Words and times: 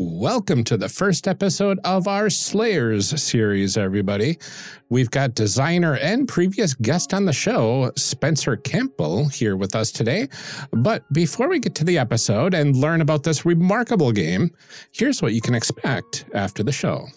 Welcome 0.00 0.62
to 0.64 0.76
the 0.76 0.88
first 0.88 1.26
episode 1.26 1.80
of 1.82 2.06
our 2.06 2.30
Slayers 2.30 3.20
series, 3.20 3.76
everybody. 3.76 4.38
We've 4.90 5.10
got 5.10 5.34
designer 5.34 5.96
and 5.96 6.28
previous 6.28 6.72
guest 6.74 7.12
on 7.12 7.24
the 7.24 7.32
show, 7.32 7.90
Spencer 7.96 8.54
Campbell, 8.58 9.26
here 9.26 9.56
with 9.56 9.74
us 9.74 9.90
today. 9.90 10.28
But 10.70 11.02
before 11.12 11.48
we 11.48 11.58
get 11.58 11.74
to 11.74 11.84
the 11.84 11.98
episode 11.98 12.54
and 12.54 12.76
learn 12.76 13.00
about 13.00 13.24
this 13.24 13.44
remarkable 13.44 14.12
game, 14.12 14.52
here's 14.92 15.20
what 15.20 15.34
you 15.34 15.40
can 15.40 15.56
expect 15.56 16.26
after 16.32 16.62
the 16.62 16.70
show. 16.70 17.08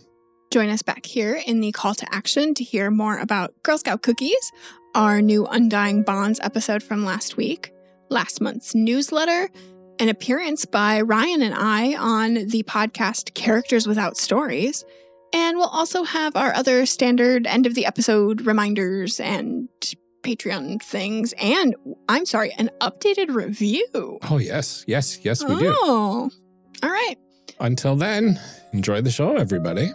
Join 0.52 0.70
us 0.70 0.82
back 0.82 1.06
here 1.06 1.40
in 1.46 1.62
the 1.62 1.72
call 1.72 1.94
to 1.94 2.08
action 2.12 2.56
to 2.56 2.64
hear 2.64 2.90
more 2.90 3.20
about 3.20 3.54
Girl 3.62 3.78
Scout 3.78 4.02
cookies, 4.02 4.52
our 4.96 5.22
new 5.22 5.46
Undying 5.46 6.02
Bonds 6.02 6.40
episode 6.42 6.82
from 6.82 7.06
last 7.06 7.38
week, 7.38 7.72
last 8.10 8.42
month's 8.42 8.74
newsletter, 8.74 9.50
an 10.02 10.10
appearance 10.10 10.66
by 10.66 11.00
Ryan 11.00 11.44
and 11.44 11.54
I 11.54 11.94
on 11.94 12.34
the 12.34 12.64
podcast 12.64 13.36
Characters 13.36 13.86
Without 13.86 14.18
Stories. 14.18 14.84
And 15.32 15.58
we'll 15.58 15.68
also 15.68 16.04
have 16.04 16.36
our 16.36 16.52
other 16.56 16.88
standard 16.88 17.46
end 17.46 17.68
of 17.68 17.76
the 17.76 17.86
episode 17.86 18.42
reminders 18.42 19.20
and 19.20 19.70
Patreon 20.24 20.82
things. 20.82 21.36
And 21.40 21.76
I'm 22.10 22.26
sorry, 22.26 22.52
an 22.58 22.72
updated 22.82 23.36
review. 23.36 24.18
Oh, 24.28 24.40
yes, 24.40 24.84
yes, 24.88 25.20
yes, 25.22 25.46
we 25.46 25.54
oh. 25.54 25.60
do. 26.32 26.36
All 26.84 26.90
right. 26.90 27.16
Until 27.60 27.96
then, 27.96 28.40
enjoy 28.74 29.02
the 29.02 29.12
show, 29.12 29.36
everybody. 29.36 29.92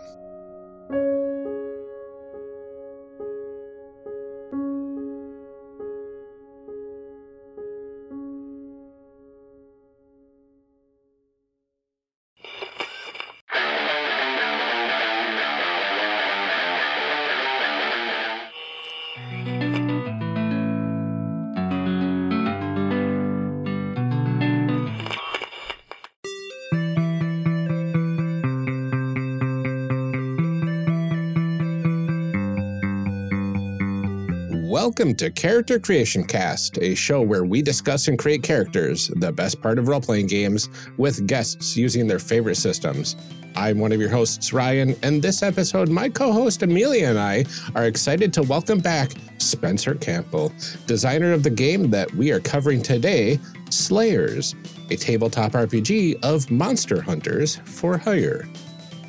Welcome 34.96 35.16
to 35.16 35.30
Character 35.30 35.78
Creation 35.78 36.24
Cast, 36.24 36.78
a 36.78 36.94
show 36.94 37.20
where 37.20 37.44
we 37.44 37.60
discuss 37.60 38.08
and 38.08 38.18
create 38.18 38.42
characters, 38.42 39.08
the 39.16 39.30
best 39.30 39.60
part 39.60 39.78
of 39.78 39.88
role 39.88 40.00
playing 40.00 40.26
games, 40.26 40.70
with 40.96 41.26
guests 41.26 41.76
using 41.76 42.06
their 42.06 42.18
favorite 42.18 42.54
systems. 42.54 43.14
I'm 43.54 43.78
one 43.78 43.92
of 43.92 44.00
your 44.00 44.08
hosts, 44.08 44.54
Ryan, 44.54 44.96
and 45.02 45.20
this 45.20 45.42
episode, 45.42 45.90
my 45.90 46.08
co 46.08 46.32
host 46.32 46.62
Amelia 46.62 47.08
and 47.08 47.18
I 47.18 47.44
are 47.74 47.84
excited 47.84 48.32
to 48.32 48.42
welcome 48.44 48.78
back 48.78 49.12
Spencer 49.36 49.96
Campbell, 49.96 50.50
designer 50.86 51.34
of 51.34 51.42
the 51.42 51.50
game 51.50 51.90
that 51.90 52.10
we 52.14 52.32
are 52.32 52.40
covering 52.40 52.80
today, 52.80 53.38
Slayers, 53.68 54.54
a 54.88 54.96
tabletop 54.96 55.52
RPG 55.52 56.24
of 56.24 56.50
monster 56.50 57.02
hunters 57.02 57.56
for 57.66 57.98
hire. 57.98 58.48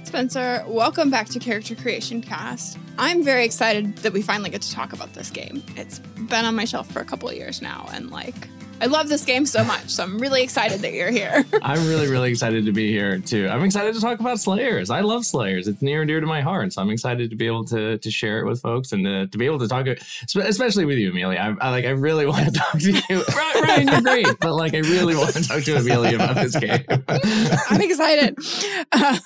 Spencer, 0.07 0.63
welcome 0.67 1.09
back 1.09 1.27
to 1.27 1.37
Character 1.37 1.75
Creation 1.75 2.21
Cast. 2.21 2.77
I'm 2.97 3.25
very 3.25 3.43
excited 3.43 3.97
that 3.97 4.13
we 4.13 4.21
finally 4.21 4.49
get 4.49 4.61
to 4.61 4.71
talk 4.71 4.93
about 4.93 5.11
this 5.11 5.29
game. 5.29 5.61
It's 5.75 5.99
been 5.99 6.45
on 6.45 6.55
my 6.55 6.63
shelf 6.63 6.89
for 6.89 7.01
a 7.01 7.05
couple 7.05 7.31
years 7.33 7.61
now, 7.61 7.89
and 7.91 8.09
like, 8.09 8.47
I 8.79 8.85
love 8.85 9.09
this 9.09 9.25
game 9.25 9.45
so 9.45 9.63
much. 9.63 9.89
So 9.89 10.03
I'm 10.03 10.19
really 10.19 10.43
excited 10.43 10.81
that 10.81 10.93
you're 10.93 11.09
here. 11.09 11.43
I'm 11.61 11.87
really, 11.87 12.07
really 12.07 12.29
excited 12.29 12.65
to 12.65 12.71
be 12.71 12.91
here 12.91 13.17
too. 13.19 13.47
I'm 13.49 13.63
excited 13.63 13.95
to 13.95 14.01
talk 14.01 14.19
about 14.19 14.39
Slayers. 14.39 14.89
I 14.89 15.01
love 15.01 15.25
Slayers. 15.25 15.67
It's 15.67 15.81
near 15.81 16.01
and 16.01 16.07
dear 16.07 16.19
to 16.19 16.27
my 16.27 16.41
heart. 16.41 16.73
So 16.73 16.81
I'm 16.81 16.91
excited 16.91 17.29
to 17.31 17.35
be 17.35 17.47
able 17.47 17.65
to 17.65 17.97
to 17.97 18.11
share 18.11 18.39
it 18.39 18.45
with 18.45 18.61
folks 18.61 18.91
and 18.91 19.03
to, 19.05 19.27
to 19.27 19.37
be 19.37 19.45
able 19.45 19.59
to 19.59 19.67
talk, 19.67 19.87
especially 20.35 20.85
with 20.85 20.97
you, 20.97 21.09
Amelia. 21.09 21.39
I, 21.39 21.65
I 21.65 21.69
like. 21.71 21.85
I 21.85 21.89
really 21.89 22.25
want 22.27 22.45
to 22.45 22.51
talk 22.51 22.79
to 22.79 22.91
you. 22.91 23.23
Ryan, 23.63 23.87
you're 23.87 24.01
great, 24.01 24.27
but 24.39 24.53
like, 24.53 24.73
I 24.73 24.79
really 24.79 25.15
want 25.15 25.33
to 25.33 25.43
talk 25.43 25.63
to 25.63 25.75
Amelia 25.77 26.15
about 26.15 26.35
this 26.35 26.55
game. 26.55 26.83
I'm 27.69 27.81
excited. 27.81 28.37
Uh, 28.91 29.17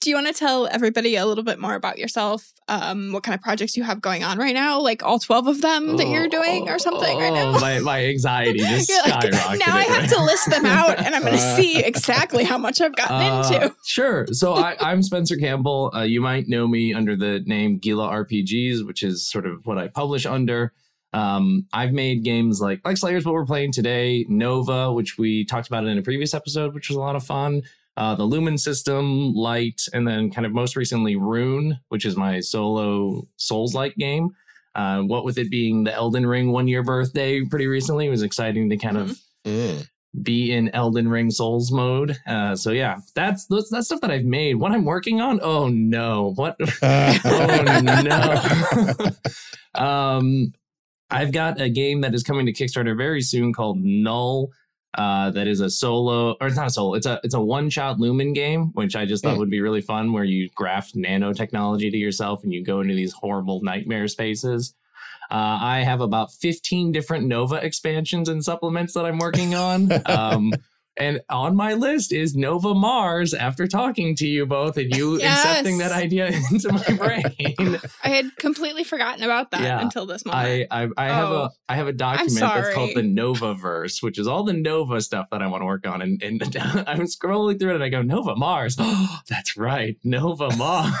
do 0.00 0.10
you 0.10 0.16
want 0.16 0.28
to 0.28 0.32
tell 0.32 0.68
everybody 0.68 1.16
a 1.16 1.26
little 1.26 1.44
bit 1.44 1.58
more 1.58 1.74
about 1.74 1.98
yourself? 1.98 2.52
Um, 2.68 3.12
what 3.12 3.22
kind 3.22 3.34
of 3.34 3.40
projects 3.42 3.76
you 3.76 3.82
have 3.82 4.00
going 4.00 4.24
on 4.24 4.38
right 4.38 4.54
now? 4.54 4.80
Like 4.80 5.02
all 5.02 5.18
12 5.18 5.46
of 5.46 5.60
them 5.60 5.96
that 5.96 6.08
you're 6.08 6.28
doing, 6.28 6.68
or 6.68 6.78
something 6.78 7.16
oh, 7.16 7.20
right 7.20 7.32
now? 7.32 7.52
My 7.58 7.78
my 7.80 8.06
anxiety 8.06 8.75
like, 8.76 8.86
skyrocketed. 9.32 9.58
now 9.58 9.76
I 9.76 9.82
have 9.84 10.10
to 10.10 10.22
list 10.22 10.50
them 10.50 10.66
out, 10.66 10.98
and 10.98 11.14
I'm 11.14 11.22
going 11.22 11.34
to 11.36 11.56
see 11.56 11.82
exactly 11.84 12.44
how 12.44 12.58
much 12.58 12.80
I've 12.80 12.94
gotten 12.96 13.16
Uh, 13.16 13.50
into. 13.60 13.74
Sure. 13.84 14.26
So 14.32 14.54
I, 14.54 14.76
I'm 14.80 15.02
Spencer 15.02 15.36
Campbell. 15.36 15.90
Uh, 15.94 16.02
you 16.02 16.20
might 16.20 16.48
know 16.48 16.66
me 16.68 16.92
under 16.94 17.16
the 17.16 17.40
name 17.46 17.78
Gila 17.78 18.08
RPGs, 18.08 18.86
which 18.86 19.02
is 19.02 19.28
sort 19.28 19.46
of 19.46 19.66
what 19.66 19.78
I 19.78 19.88
publish 19.88 20.26
under. 20.26 20.72
Um, 21.12 21.66
I've 21.72 21.92
made 21.92 22.24
games 22.24 22.60
like 22.60 22.80
like 22.84 22.96
Slayers, 22.98 23.24
what 23.24 23.32
we're 23.32 23.46
playing 23.46 23.72
today, 23.72 24.26
Nova, 24.28 24.92
which 24.92 25.16
we 25.16 25.44
talked 25.46 25.66
about 25.68 25.86
in 25.86 25.96
a 25.96 26.02
previous 26.02 26.34
episode, 26.34 26.74
which 26.74 26.88
was 26.88 26.96
a 26.96 27.00
lot 27.00 27.16
of 27.16 27.24
fun. 27.24 27.62
Uh, 27.96 28.14
the 28.14 28.24
Lumen 28.24 28.58
system, 28.58 29.32
Light, 29.32 29.80
and 29.94 30.06
then 30.06 30.30
kind 30.30 30.44
of 30.44 30.52
most 30.52 30.76
recently 30.76 31.16
Rune, 31.16 31.78
which 31.88 32.04
is 32.04 32.14
my 32.14 32.40
solo 32.40 33.26
Souls-like 33.36 33.94
game. 33.96 34.32
Uh, 34.76 35.00
what 35.02 35.24
with 35.24 35.38
it 35.38 35.50
being 35.50 35.84
the 35.84 35.92
Elden 35.94 36.26
Ring 36.26 36.52
one 36.52 36.68
year 36.68 36.82
birthday 36.82 37.42
pretty 37.44 37.66
recently, 37.66 38.06
it 38.06 38.10
was 38.10 38.22
exciting 38.22 38.68
to 38.70 38.76
kind 38.76 38.98
of 38.98 39.18
Mm. 39.46 39.86
be 40.22 40.52
in 40.52 40.68
Elden 40.74 41.08
Ring 41.08 41.30
Souls 41.30 41.72
mode. 41.72 42.16
Uh, 42.26 42.54
so 42.56 42.72
yeah, 42.72 42.98
that's 43.14 43.46
that's 43.46 43.70
that's 43.70 43.86
stuff 43.86 44.00
that 44.02 44.10
I've 44.10 44.24
made. 44.24 44.56
What 44.56 44.72
I'm 44.72 44.84
working 44.84 45.20
on? 45.20 45.40
Oh 45.42 45.68
no! 45.68 46.32
What? 46.34 46.56
oh 46.82 47.80
no! 49.74 49.80
um, 49.82 50.52
I've 51.10 51.32
got 51.32 51.60
a 51.60 51.68
game 51.68 52.00
that 52.02 52.14
is 52.14 52.22
coming 52.22 52.46
to 52.46 52.52
Kickstarter 52.52 52.96
very 52.96 53.22
soon 53.22 53.52
called 53.52 53.78
Null. 53.82 54.50
Uh, 54.96 55.30
that 55.30 55.46
is 55.46 55.60
a 55.60 55.68
solo, 55.68 56.36
or 56.40 56.46
it's 56.46 56.56
not 56.56 56.66
a 56.68 56.70
solo. 56.70 56.94
It's 56.94 57.06
a 57.06 57.20
it's 57.22 57.34
a 57.34 57.40
one 57.40 57.68
shot 57.70 58.00
Lumen 58.00 58.32
game, 58.32 58.68
which 58.72 58.96
I 58.96 59.04
just 59.04 59.22
thought 59.22 59.36
Mm. 59.36 59.40
would 59.40 59.50
be 59.50 59.60
really 59.60 59.82
fun, 59.82 60.12
where 60.12 60.24
you 60.24 60.48
graft 60.54 60.96
nanotechnology 60.96 61.90
to 61.90 61.96
yourself 61.98 62.42
and 62.44 62.52
you 62.52 62.64
go 62.64 62.80
into 62.80 62.94
these 62.94 63.12
horrible 63.12 63.60
nightmare 63.62 64.08
spaces. 64.08 64.74
Uh, 65.30 65.58
I 65.60 65.80
have 65.80 66.00
about 66.00 66.32
15 66.32 66.92
different 66.92 67.26
Nova 67.26 67.56
expansions 67.56 68.28
and 68.28 68.44
supplements 68.44 68.94
that 68.94 69.04
I'm 69.04 69.18
working 69.18 69.54
on. 69.54 69.90
Um, 70.06 70.52
and 70.98 71.20
on 71.28 71.54
my 71.56 71.74
list 71.74 72.12
is 72.12 72.34
Nova 72.34 72.74
Mars 72.74 73.34
after 73.34 73.66
talking 73.66 74.14
to 74.16 74.26
you 74.26 74.46
both 74.46 74.76
and 74.76 74.94
you 74.96 75.18
Yes. 75.18 75.44
incepting 75.66 75.78
that 75.78 75.92
idea 75.92 76.26
into 76.50 76.72
my 76.72 76.82
brain. 76.96 77.78
I 78.04 78.08
had 78.08 78.36
completely 78.38 78.84
forgotten 78.84 79.22
about 79.24 79.50
that 79.50 79.60
Yeah. 79.62 79.80
until 79.80 80.06
this 80.06 80.24
moment. 80.24 80.68
I, 80.70 80.84
I 80.84 80.88
I 80.96 81.06
have 81.08 81.28
Oh. 81.28 81.34
a 81.44 81.50
I 81.68 81.76
have 81.76 81.86
a 81.88 81.92
document 81.92 82.38
that's 82.40 82.74
called 82.74 82.90
the 82.94 83.02
Nova 83.02 83.54
Verse, 83.54 84.02
which 84.02 84.18
is 84.18 84.26
all 84.26 84.44
the 84.44 84.52
Nova 84.52 85.00
stuff 85.00 85.26
that 85.30 85.42
I 85.42 85.46
want 85.48 85.62
to 85.62 85.66
work 85.66 85.86
on. 85.86 86.00
And, 86.02 86.22
and 86.22 86.40
I'm 86.86 87.02
scrolling 87.02 87.58
through 87.58 87.72
it 87.72 87.74
and 87.76 87.84
I 87.84 87.88
go, 87.88 88.02
Nova 88.02 88.36
Mars. 88.36 88.76
Oh, 88.78 89.20
that's 89.28 89.56
right. 89.56 89.96
Nova 90.04 90.54
Mars. 90.56 90.94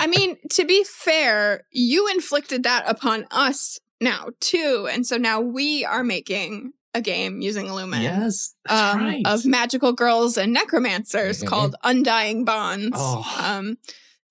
I 0.00 0.06
mean, 0.06 0.36
to 0.50 0.64
be 0.64 0.84
fair, 0.84 1.64
you 1.70 2.08
inflicted 2.08 2.62
that 2.62 2.84
upon 2.88 3.26
us 3.30 3.78
now 4.00 4.28
too, 4.40 4.88
and 4.90 5.06
so 5.06 5.16
now 5.18 5.40
we 5.40 5.84
are 5.84 6.02
making 6.02 6.72
a 6.94 7.00
game 7.00 7.40
using 7.40 7.72
Lumen. 7.72 8.02
yes. 8.02 8.54
Um, 8.68 8.98
right. 8.98 9.22
of 9.26 9.44
magical 9.46 9.92
girls 9.92 10.36
and 10.36 10.52
necromancers 10.52 11.42
Mhm. 11.42 11.46
called 11.46 11.76
Undying 11.84 12.44
Bonds. 12.44 12.96
Oh. 12.98 13.24
Um, 13.40 13.78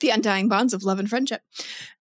the 0.02 0.10
Undying 0.10 0.50
Bonds 0.50 0.74
of 0.74 0.84
Love 0.84 1.00
and 1.00 1.10
Friendship. 1.10 1.42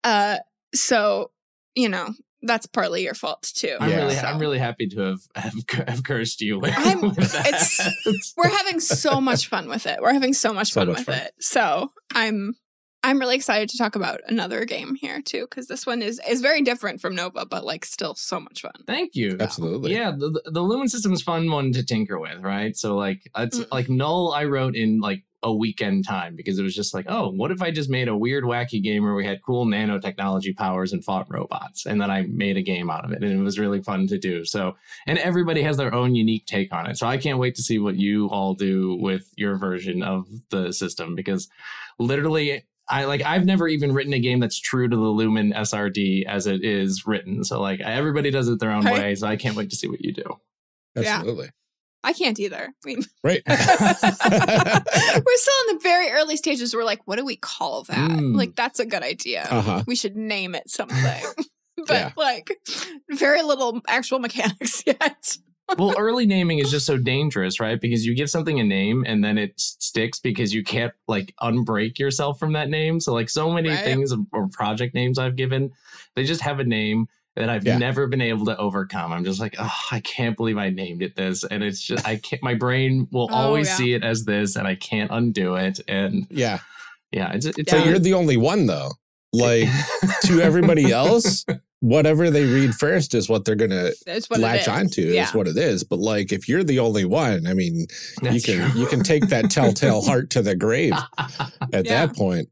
Uh, 0.04 0.38
so, 0.74 1.30
you 1.74 1.88
know, 1.88 2.14
that's 2.42 2.66
partly 2.66 3.02
your 3.02 3.14
fault 3.14 3.42
too. 3.54 3.76
I'm 3.80 3.90
Yeah. 3.90 3.96
really 4.02 4.14
So- 4.16 4.22
I'm 4.22 4.38
really 4.38 4.58
happy 4.58 4.86
to 4.88 5.00
have 5.00 5.20
have, 5.34 5.54
have 5.88 6.04
cursed 6.04 6.40
you 6.40 6.58
with, 6.58 6.74
I'm- 6.76 7.00
with 7.16 7.34
it's- 7.34 7.80
We're 8.36 8.48
having 8.50 8.80
so 8.80 9.20
much 9.20 9.48
fun 9.48 9.68
with 9.68 9.86
it. 9.86 9.98
We're 10.02 10.12
having 10.12 10.34
so 10.34 10.52
much 10.52 10.72
So 10.72 10.80
fun 10.82 10.88
much 10.88 10.98
with 10.98 11.06
fun. 11.06 11.18
it. 11.18 11.34
So 11.40 11.90
I'm 12.14 12.54
I'm 13.04 13.20
really 13.20 13.36
excited 13.36 13.68
to 13.68 13.78
talk 13.78 13.94
about 13.96 14.20
another 14.26 14.64
game 14.64 14.94
here 14.96 15.20
too, 15.22 15.42
because 15.42 15.66
this 15.68 15.86
one 15.86 16.02
is 16.02 16.20
is 16.28 16.40
very 16.40 16.62
different 16.62 17.00
from 17.00 17.14
Nova, 17.14 17.44
but 17.46 17.64
like 17.64 17.84
still 17.84 18.14
so 18.14 18.40
much 18.40 18.62
fun. 18.62 18.72
Thank 18.86 19.14
you. 19.14 19.36
Absolutely. 19.38 19.92
Yeah, 19.92 20.10
the, 20.10 20.30
the- 20.30 20.50
the 20.50 20.60
Lumen 20.62 20.88
system's 20.88 21.22
fun 21.22 21.50
one 21.50 21.70
to 21.72 21.84
tinker 21.84 22.18
with, 22.18 22.40
right? 22.42 22.76
So 22.76 22.96
like 22.96 23.30
it's 23.36 23.58
Mm. 23.60 23.66
like 23.70 23.88
Null 23.88 24.32
I 24.32 24.44
wrote 24.46 24.74
in 24.74 25.00
like 25.00 25.22
a 25.42 25.52
weekend 25.54 26.06
time 26.06 26.34
because 26.34 26.58
it 26.58 26.62
was 26.62 26.74
just 26.74 26.94
like, 26.94 27.04
oh, 27.06 27.28
what 27.28 27.50
if 27.50 27.60
I 27.60 27.70
just 27.70 27.90
made 27.90 28.08
a 28.08 28.16
weird 28.16 28.44
wacky 28.44 28.82
game 28.82 29.02
where 29.04 29.12
we 29.14 29.26
had 29.26 29.42
cool 29.42 29.66
nanotechnology 29.66 30.56
powers 30.56 30.94
and 30.94 31.04
fought 31.04 31.26
robots 31.28 31.84
and 31.84 32.00
then 32.00 32.10
I 32.10 32.22
made 32.22 32.56
a 32.56 32.62
game 32.62 32.88
out 32.88 33.04
of 33.04 33.12
it 33.12 33.22
and 33.22 33.30
it 33.30 33.42
was 33.42 33.58
really 33.58 33.82
fun 33.82 34.06
to 34.06 34.16
do. 34.18 34.46
So 34.46 34.76
and 35.06 35.18
everybody 35.18 35.60
has 35.62 35.76
their 35.76 35.92
own 35.92 36.14
unique 36.14 36.46
take 36.46 36.72
on 36.72 36.88
it. 36.88 36.96
So 36.96 37.06
I 37.06 37.18
can't 37.18 37.38
wait 37.38 37.56
to 37.56 37.62
see 37.62 37.78
what 37.78 37.96
you 37.96 38.28
all 38.30 38.54
do 38.54 38.96
with 38.98 39.30
your 39.36 39.58
version 39.58 40.02
of 40.02 40.26
the 40.48 40.72
system 40.72 41.14
because 41.14 41.48
literally 41.98 42.64
I 42.88 43.04
like 43.04 43.22
I've 43.22 43.44
never 43.44 43.66
even 43.68 43.92
written 43.92 44.12
a 44.12 44.18
game 44.18 44.40
that's 44.40 44.58
true 44.60 44.88
to 44.88 44.96
the 44.96 45.02
Lumen 45.02 45.52
SRD 45.52 46.26
as 46.26 46.46
it 46.46 46.62
is 46.64 47.06
written. 47.06 47.42
So 47.44 47.60
like 47.60 47.80
everybody 47.80 48.30
does 48.30 48.48
it 48.48 48.60
their 48.60 48.70
own 48.72 48.84
Right. 48.84 48.94
way. 49.00 49.14
So 49.14 49.26
I 49.26 49.36
can't 49.36 49.56
wait 49.56 49.70
to 49.70 49.76
see 49.76 49.88
what 49.88 50.04
you 50.04 50.12
do. 50.12 50.24
Yeah. 50.94 51.16
Absolutely. 51.16 51.50
I 52.02 52.12
can't 52.12 52.38
either. 52.38 52.68
I 52.68 52.86
mean, 52.86 53.02
Right. 53.24 53.42
we're 53.48 53.56
still 53.56 55.54
in 55.68 55.76
the 55.76 55.80
very 55.82 56.10
early 56.10 56.36
stages. 56.36 56.74
We're 56.74 56.84
like, 56.84 57.00
what 57.06 57.16
do 57.16 57.24
we 57.24 57.36
call 57.36 57.84
that? 57.84 58.10
Mm. 58.10 58.36
Like, 58.36 58.54
that's 58.54 58.78
a 58.80 58.86
good 58.86 59.02
idea. 59.02 59.46
uh 59.50 59.60
huh. 59.62 59.84
We 59.86 59.96
should 59.96 60.16
name 60.16 60.54
it 60.54 60.68
something. 60.68 60.98
but 61.76 61.88
Yeah. 61.90 62.10
like, 62.16 62.50
very 63.10 63.42
little 63.42 63.80
actual 63.88 64.18
mechanics 64.18 64.82
yet. 64.86 65.38
Well, 65.78 65.94
early 65.98 66.26
naming 66.26 66.58
is 66.58 66.70
just 66.70 66.86
so 66.86 66.96
dangerous, 66.96 67.58
right? 67.60 67.80
Because 67.80 68.06
you 68.06 68.14
give 68.14 68.30
something 68.30 68.60
a 68.60 68.64
name 68.64 69.04
and 69.06 69.24
then 69.24 69.38
it 69.38 69.58
sticks 69.58 70.20
because 70.20 70.54
you 70.54 70.62
can't 70.62 70.92
like 71.08 71.34
unbreak 71.42 71.98
yourself 71.98 72.38
from 72.38 72.52
that 72.52 72.68
name. 72.70 73.00
So, 73.00 73.12
like, 73.12 73.28
so 73.28 73.50
many 73.50 73.70
Right. 73.70 73.84
things 73.84 74.14
or 74.32 74.48
project 74.48 74.94
names 74.94 75.18
I've 75.18 75.36
given, 75.36 75.72
they 76.14 76.24
just 76.24 76.42
have 76.42 76.60
a 76.60 76.64
name 76.64 77.08
that 77.36 77.48
I've 77.48 77.66
Yeah. 77.66 77.78
never 77.78 78.06
been 78.06 78.20
able 78.20 78.44
to 78.46 78.56
overcome. 78.56 79.12
I'm 79.12 79.24
just 79.24 79.40
like, 79.40 79.56
oh, 79.58 79.74
I 79.90 79.98
can't 80.00 80.36
believe 80.36 80.56
I 80.56 80.70
named 80.70 81.02
it 81.02 81.16
this, 81.16 81.42
and 81.42 81.64
it's 81.64 81.80
just 81.82 82.06
I 82.06 82.16
can't. 82.16 82.40
My 82.44 82.54
brain 82.54 83.08
will 83.10 83.28
Oh, 83.32 83.34
always 83.34 83.66
yeah. 83.68 83.76
see 83.76 83.94
it 83.94 84.04
as 84.04 84.24
this, 84.24 84.54
and 84.54 84.68
I 84.68 84.76
can't 84.76 85.10
undo 85.10 85.56
it. 85.56 85.80
And 85.88 86.28
Yeah. 86.30 86.60
yeah, 87.10 87.32
it's 87.32 87.46
it's 87.46 87.68
So 87.70 87.78
Yeah. 87.78 87.86
you're 87.86 87.98
the 87.98 88.14
only 88.14 88.36
one 88.36 88.66
though. 88.66 88.92
Like 89.34 89.68
to 90.24 90.40
everybody 90.40 90.92
else, 90.92 91.44
whatever 91.80 92.30
they 92.30 92.44
read 92.44 92.74
first 92.74 93.14
is 93.14 93.28
what 93.28 93.44
they're 93.44 93.54
gonna 93.56 93.90
what 94.28 94.40
latch 94.40 94.62
is. 94.62 94.68
onto. 94.68 95.02
Yeah. 95.02 95.24
Is 95.24 95.34
what 95.34 95.48
it 95.48 95.56
is. 95.56 95.82
But 95.84 95.98
like 95.98 96.32
if 96.32 96.48
you're 96.48 96.64
the 96.64 96.78
only 96.78 97.04
one, 97.04 97.46
I 97.46 97.52
mean, 97.54 97.86
you 98.22 98.40
can 98.40 98.70
true. 98.70 98.80
you 98.80 98.86
can 98.86 99.02
take 99.02 99.26
that 99.28 99.50
telltale 99.50 100.02
heart 100.06 100.30
to 100.30 100.42
the 100.42 100.54
grave 100.56 100.92
at 101.72 101.84
Yeah. 101.86 102.06
that 102.06 102.16
point. 102.16 102.48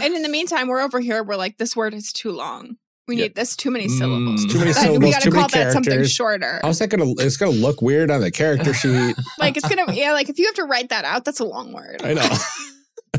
And 0.00 0.14
in 0.14 0.22
the 0.22 0.28
meantime, 0.28 0.68
we're 0.68 0.80
over 0.80 1.00
here. 1.00 1.22
We're 1.22 1.36
like, 1.36 1.58
this 1.58 1.74
word 1.76 1.92
is 1.92 2.12
too 2.12 2.30
long. 2.30 2.76
We 3.08 3.16
Yeah. 3.16 3.24
need 3.24 3.34
this 3.34 3.56
too 3.56 3.70
many 3.70 3.88
syllables. 3.88 4.46
Mm. 4.46 4.52
Too 4.52 4.58
many 4.60 4.72
syllables, 4.72 5.00
we 5.04 5.10
got 5.10 5.22
to 5.22 5.30
too 5.30 5.34
many 5.36 5.40
call 5.48 5.60
that 5.60 5.72
something 5.72 6.04
shorter. 6.04 6.60
How's 6.62 6.78
that 6.78 6.88
gonna? 6.88 7.10
It's 7.18 7.36
gonna 7.36 7.50
look 7.52 7.82
weird 7.82 8.10
on 8.10 8.20
the 8.20 8.30
character 8.30 8.72
sheet. 8.72 9.16
Like 9.38 9.56
it's 9.56 9.68
gonna, 9.68 9.92
yeah. 9.92 10.12
Like 10.12 10.28
if 10.28 10.38
you 10.38 10.46
have 10.46 10.54
to 10.54 10.64
write 10.64 10.88
that 10.90 11.04
out, 11.04 11.24
that's 11.24 11.40
a 11.40 11.44
long 11.44 11.72
word. 11.72 12.00
I 12.02 12.14
know 12.14 12.28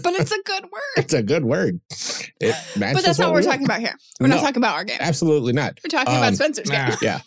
but 0.02 0.14
it's 0.16 0.32
a 0.32 0.42
good 0.44 0.64
word. 0.64 0.82
it's 0.98 1.14
a 1.14 1.22
good 1.24 1.46
word. 1.46 1.80
It 2.40 2.56
matches. 2.78 2.94
But 2.96 3.04
that's 3.06 3.20
not 3.20 3.28
what 3.32 3.36
we 3.36 3.42
we're 3.42 3.48
want. 3.48 3.54
talking 3.62 3.66
about 3.66 3.80
here. 3.82 3.96
We're 4.20 4.28
No. 4.28 4.36
not 4.36 4.42
talking 4.42 4.58
about 4.58 4.76
our 4.76 4.84
game. 4.84 4.98
Absolutely 5.00 5.54
not. 5.54 5.80
We're 5.84 5.90
talking 5.98 6.14
Um, 6.14 6.20
about 6.20 6.36
Spencer's 6.36 6.70
game. 6.70 6.92
Yeah. 7.02 7.20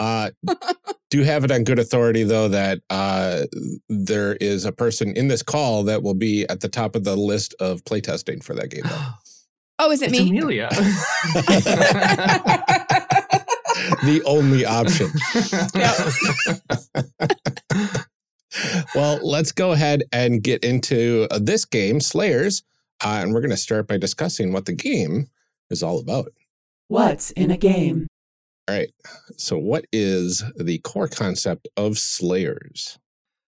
Uh, 0.00 0.30
do 1.10 1.22
have 1.22 1.42
it 1.44 1.50
on 1.50 1.64
good 1.64 1.78
authority 1.78 2.22
though 2.22 2.48
that 2.48 2.80
uh, 2.90 3.44
there 3.88 4.34
is 4.36 4.64
a 4.64 4.70
person 4.72 5.16
in 5.16 5.28
this 5.28 5.42
call 5.42 5.82
that 5.84 6.02
will 6.02 6.14
be 6.14 6.46
at 6.48 6.60
the 6.60 6.68
top 6.68 6.94
of 6.94 7.02
the 7.04 7.16
list 7.16 7.54
of 7.60 7.82
playtesting 7.84 8.42
for 8.42 8.54
that 8.54 8.70
game. 8.70 8.82
Though. 8.84 8.96
Oh, 9.80 9.92
is 9.92 10.02
it 10.02 10.10
It's 10.10 10.18
me? 10.20 10.30
Amelia. 10.30 10.68
the 14.02 14.20
only 14.26 14.64
option. 14.64 15.08
Well, 18.98 19.20
let's 19.22 19.52
go 19.52 19.70
ahead 19.70 20.02
and 20.10 20.42
get 20.42 20.64
into 20.64 21.28
uh, 21.30 21.38
this 21.40 21.64
game, 21.64 22.00
Slayers, 22.00 22.64
uh, 23.00 23.20
and 23.22 23.32
we're 23.32 23.40
going 23.40 23.52
to 23.52 23.56
start 23.56 23.86
by 23.86 23.96
discussing 23.96 24.52
what 24.52 24.64
the 24.66 24.72
game 24.72 25.28
is 25.70 25.84
all 25.84 26.00
about. 26.00 26.32
What's 26.88 27.30
in 27.30 27.52
a 27.52 27.56
game? 27.56 28.08
All 28.68 28.74
right. 28.74 28.90
So, 29.36 29.56
what 29.56 29.84
is 29.92 30.42
the 30.56 30.78
core 30.78 31.06
concept 31.06 31.68
of 31.76 31.96
Slayers? 31.96 32.98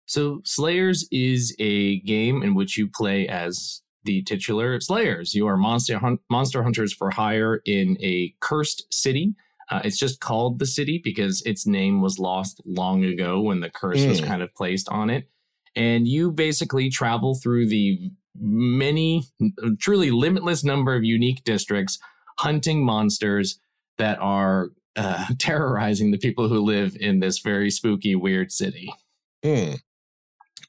So, 0.06 0.41
Slayers 0.44 1.08
is 1.11 1.52
a 1.58 1.99
game 2.02 2.44
in 2.44 2.55
which 2.55 2.79
you 2.79 2.87
play 2.88 3.26
as 3.26 3.82
the 4.05 4.23
titular 4.23 4.79
Slayers. 4.81 5.35
You 5.35 5.49
are 5.49 5.56
monster 5.56 5.99
hun- 5.99 6.20
monster 6.31 6.62
hunters 6.62 6.93
for 6.93 7.11
hire 7.11 7.61
in 7.67 7.97
a 7.99 8.32
cursed 8.38 8.87
city. 8.94 9.35
Uh, 9.69 9.81
it's 9.82 9.99
just 9.99 10.20
called 10.20 10.61
the 10.61 10.67
city 10.67 11.00
because 11.02 11.43
its 11.44 11.67
name 11.67 12.00
was 12.00 12.20
lost 12.20 12.61
long 12.64 13.05
ago 13.05 13.41
when 13.41 13.58
the 13.58 13.69
curse 13.70 14.05
was 14.05 14.20
Mm. 14.20 14.26
kind 14.29 14.43
of 14.43 14.55
placed 14.55 14.88
on 14.91 15.11
it. 15.11 15.29
And 15.76 16.06
you 16.08 16.31
basically 16.31 16.90
travel 16.90 17.34
through 17.34 17.69
the 17.69 18.11
many, 18.38 19.25
truly 19.78 20.11
limitless 20.11 20.64
number 20.64 20.94
of 20.94 21.05
unique 21.05 21.44
districts, 21.44 21.99
hunting 22.38 22.84
monsters 22.84 23.58
that 23.99 24.19
are 24.20 24.70
uh, 24.96 25.26
terrorizing 25.38 26.11
the 26.11 26.19
people 26.19 26.49
who 26.49 26.61
live 26.61 26.96
in 26.99 27.20
this 27.20 27.38
very 27.38 27.70
spooky, 27.70 28.14
weird 28.14 28.52
city. 28.52 28.93
Hmm. 29.44 29.75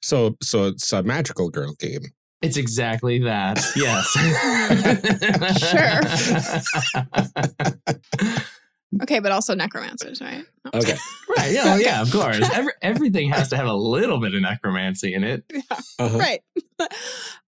So, 0.02 0.38
so 0.42 0.66
it's 0.66 0.92
a 0.94 1.04
magical 1.04 1.50
girl 1.50 1.74
game. 1.74 2.02
It's 2.42 2.58
exactly 2.58 3.20
that. 3.20 3.64
Yes. 3.76 4.18
Okay, 9.04 9.20
but 9.20 9.32
also 9.32 9.56
necromancers, 9.56 10.22
right? 10.22 10.44
No. 10.66 10.80
Okay. 10.80 10.98
right. 11.38 11.52
Yeah. 11.52 11.64
well, 11.64 11.82
yeah. 11.82 12.02
Of 12.02 12.12
course. 12.12 12.42
Every, 12.54 12.74
everything 12.82 13.30
has 13.30 13.50
to 13.50 13.58
have 13.58 13.68
a 13.68 13.74
little 13.74 14.20
bit 14.20 14.34
of 14.34 14.42
necromancy 14.42 15.14
in 15.14 15.24
it. 15.24 15.46
Uh-huh. 16.00 16.18
Right. 16.18 16.42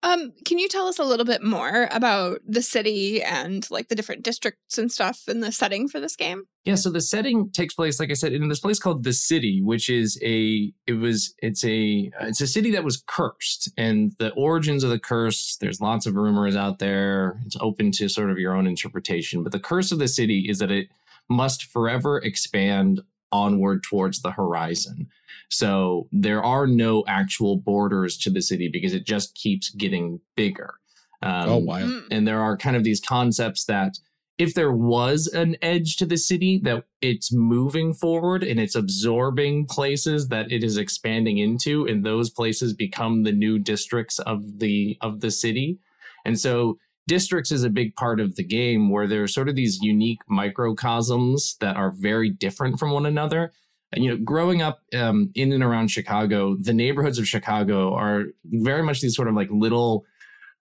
um, 0.04 0.32
can 0.46 0.58
you 0.58 0.70
tell 0.70 0.88
us 0.88 1.00
a 1.00 1.04
little 1.04 1.26
bit 1.26 1.44
more 1.44 1.90
about 1.92 2.40
the 2.48 2.62
city 2.62 3.22
and 3.22 3.70
like 3.70 3.90
the 3.90 3.96
different 3.96 4.24
districts 4.24 4.78
and 4.78 4.90
stuff 4.90 5.24
in 5.28 5.42
the 5.42 5.52
setting 5.52 5.90
for 5.90 6.00
this 6.00 6.16
game? 6.16 6.44
Yeah. 6.64 6.76
So 6.76 6.90
the 6.90 7.02
setting 7.02 7.52
takes 7.52 7.74
place, 7.74 8.00
like 8.00 8.10
I 8.10 8.14
said, 8.14 8.32
in 8.32 8.48
this 8.48 8.62
place 8.62 8.80
called 8.80 9.04
the 9.04 9.12
city, 9.12 9.62
which 9.62 9.90
is 9.90 10.18
a. 10.24 10.72
It 10.86 10.94
was. 10.94 11.34
It's 11.40 11.64
a. 11.66 12.10
It's 12.22 12.42
a 12.42 12.48
city 12.48 12.72
that 12.72 12.86
was 12.86 13.04
cursed, 13.06 13.70
and 13.78 14.14
the 14.18 14.32
origins 14.34 14.84
of 14.84 14.90
the 14.90 15.00
curse. 15.00 15.58
There's 15.60 15.82
lots 15.82 16.06
of 16.06 16.16
rumors 16.16 16.56
out 16.56 16.80
there. 16.80 17.42
It's 17.46 17.58
open 17.60 17.92
to 17.94 18.08
sort 18.08 18.30
of 18.30 18.38
your 18.38 18.56
own 18.56 18.66
interpretation. 18.66 19.44
But 19.44 19.52
the 19.52 19.60
curse 19.60 19.92
of 19.92 20.00
the 20.00 20.08
city 20.08 20.48
is 20.50 20.60
that 20.60 20.72
it 20.72 20.88
must 21.30 21.64
forever 21.64 22.18
expand 22.18 23.02
onward 23.32 23.84
towards 23.84 24.22
the 24.22 24.32
horizon. 24.32 25.08
So 25.50 26.08
there 26.12 26.44
are 26.44 26.68
no 26.68 27.04
actual 27.08 27.58
borders 27.58 28.18
to 28.20 28.30
the 28.30 28.42
city 28.42 28.70
because 28.72 28.94
it 28.94 29.06
just 29.06 29.36
keeps 29.36 29.70
getting 29.70 30.20
bigger. 30.36 30.76
Um, 31.22 31.50
oh, 31.50 31.58
wow. 31.58 31.80
Mm. 31.80 32.08
and 32.12 32.28
there 32.28 32.40
are 32.40 32.56
kind 32.56 32.76
of 32.76 32.84
these 32.84 33.02
concepts 33.02 33.66
that 33.66 33.98
if 34.38 34.54
there 34.54 34.72
was 34.72 35.26
an 35.26 35.58
edge 35.64 35.96
to 35.98 36.06
the 36.06 36.18
city 36.18 36.60
that 36.64 36.84
it's 37.02 37.34
moving 37.34 37.92
forward 37.92 38.44
and 38.44 38.60
it's 38.60 38.76
absorbing 38.76 39.66
places 39.66 40.28
that 40.28 40.52
it 40.52 40.64
is 40.64 40.78
expanding 40.78 41.40
into 41.40 41.88
and 41.88 42.06
those 42.06 42.30
places 42.30 42.74
become 42.74 43.24
the 43.24 43.32
new 43.32 43.58
districts 43.58 44.20
of 44.20 44.60
the 44.60 44.96
of 45.02 45.22
the 45.22 45.32
city 45.32 45.80
and 46.24 46.40
so 46.40 46.78
districts 47.08 47.52
is 47.52 47.64
a 47.64 47.70
big 47.70 47.96
part 47.96 48.20
of 48.20 48.36
the 48.36 48.44
game 48.44 48.90
where 48.90 49.08
there 49.08 49.24
are 49.24 49.28
sort 49.28 49.50
of 49.50 49.56
these 49.56 49.80
unique 49.82 50.20
microcosms 50.28 51.56
that 51.62 51.76
are 51.76 51.92
very 51.92 52.30
different 52.30 52.80
from 52.80 52.92
one 52.92 53.06
another. 53.06 53.54
And 53.94 54.04
you 54.04 54.10
know 54.12 54.18
growing 54.18 54.62
up 54.62 54.82
um, 54.94 55.32
in 55.34 55.54
and 55.54 55.64
around 55.64 55.88
chicago 55.92 56.58
the 56.60 56.74
neighborhoods 56.74 57.18
of 57.20 57.26
chicago 57.26 57.94
are 57.94 58.26
very 58.44 58.84
much 58.84 59.00
these 59.00 59.16
sort 59.16 59.30
of 59.30 59.34
like 59.36 59.48
little 59.50 60.04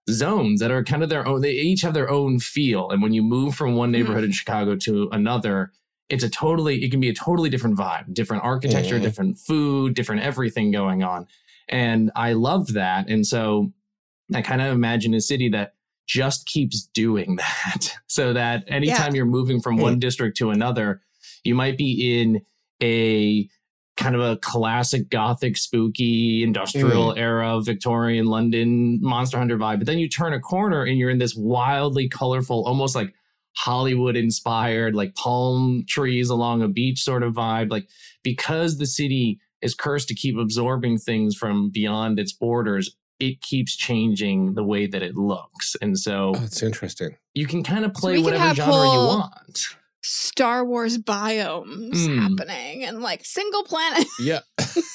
zones 0.08 0.60
that 0.60 0.70
are 0.70 0.84
kind 0.84 1.02
of 1.02 1.08
their 1.08 1.26
own 1.26 1.40
they 1.40 1.50
each 1.50 1.82
have 1.82 1.92
their 1.94 2.08
own 2.08 2.38
feel. 2.38 2.88
And 2.90 3.02
when 3.02 3.12
you 3.12 3.24
move 3.24 3.56
from 3.56 3.74
one 3.74 3.90
neighborhood 3.90 4.22
in 4.22 4.30
chicago 4.30 4.76
to 4.76 5.08
another 5.10 5.72
it's 6.08 6.22
a 6.22 6.30
totally 6.30 6.84
it 6.84 6.90
can 6.92 7.00
be 7.00 7.08
a 7.08 7.14
totally 7.14 7.50
different 7.50 7.76
vibe 7.76 8.14
different 8.14 8.44
architecture 8.44 8.98
Mhm. 9.00 9.02
different 9.02 9.38
food 9.38 9.94
different 9.94 10.22
everything 10.22 10.70
going 10.70 11.02
on. 11.02 11.26
And 11.68 12.12
i 12.14 12.32
love 12.32 12.74
that. 12.74 13.08
And 13.10 13.26
so 13.26 13.72
i 14.32 14.40
kind 14.40 14.62
of 14.62 14.72
imagine 14.72 15.14
a 15.14 15.20
city 15.20 15.48
that 15.48 15.74
just 16.06 16.46
keeps 16.46 16.86
doing 16.94 17.36
that. 17.36 17.96
So 18.06 18.32
that 18.32 18.64
anytime 18.68 19.14
you're 19.14 19.26
moving 19.26 19.60
from 19.60 19.76
one 19.76 19.98
district 19.98 20.36
to 20.38 20.50
another 20.50 21.02
you 21.44 21.54
might 21.54 21.78
be 21.78 22.20
in 22.20 22.42
a 22.82 23.48
kind 23.96 24.14
of 24.14 24.20
a 24.20 24.36
classic 24.38 25.08
gothic 25.08 25.56
spooky 25.56 26.42
industrial 26.42 27.14
mm. 27.14 27.18
era 27.18 27.58
victorian 27.62 28.26
london 28.26 28.98
monster 29.00 29.38
hunter 29.38 29.56
vibe 29.56 29.78
but 29.78 29.86
then 29.86 29.98
you 29.98 30.06
turn 30.06 30.34
a 30.34 30.40
corner 30.40 30.82
and 30.82 30.98
you're 30.98 31.08
in 31.08 31.18
this 31.18 31.34
wildly 31.34 32.06
colorful 32.06 32.62
almost 32.66 32.94
like 32.94 33.14
hollywood 33.56 34.16
inspired 34.16 34.94
like 34.94 35.14
palm 35.14 35.84
trees 35.88 36.28
along 36.28 36.62
a 36.62 36.68
beach 36.68 37.02
sort 37.02 37.22
of 37.22 37.34
vibe. 37.34 37.70
Like 37.70 37.88
because 38.22 38.78
the 38.78 38.86
city 38.86 39.40
is 39.62 39.74
cursed 39.74 40.08
to 40.08 40.14
keep 40.14 40.36
absorbing 40.36 40.98
things 40.98 41.34
from 41.34 41.70
beyond 41.70 42.20
its 42.20 42.32
borders 42.32 42.94
it 43.18 43.40
keeps 43.40 43.74
changing 43.76 44.54
the 44.54 44.64
way 44.64 44.86
that 44.86 45.02
it 45.02 45.16
looks 45.16 45.76
and 45.80 45.98
so 45.98 46.32
Oh, 46.36 46.42
it's 46.44 46.62
interesting. 46.62 47.16
you 47.34 47.46
can 47.46 47.62
kind 47.62 47.84
of 47.84 47.94
play 47.94 48.12
we 48.12 48.16
can 48.18 48.24
whatever 48.24 48.44
have 48.44 48.56
genre 48.56 48.72
you 48.74 48.98
want 48.98 49.58
Star 50.08 50.64
Wars 50.64 50.98
biomes 50.98 51.94
Mm. 52.06 52.18
happening 52.20 52.84
and 52.84 53.00
like 53.02 53.24
single 53.24 53.64
planet 53.64 54.06
Yeah. 54.20 54.40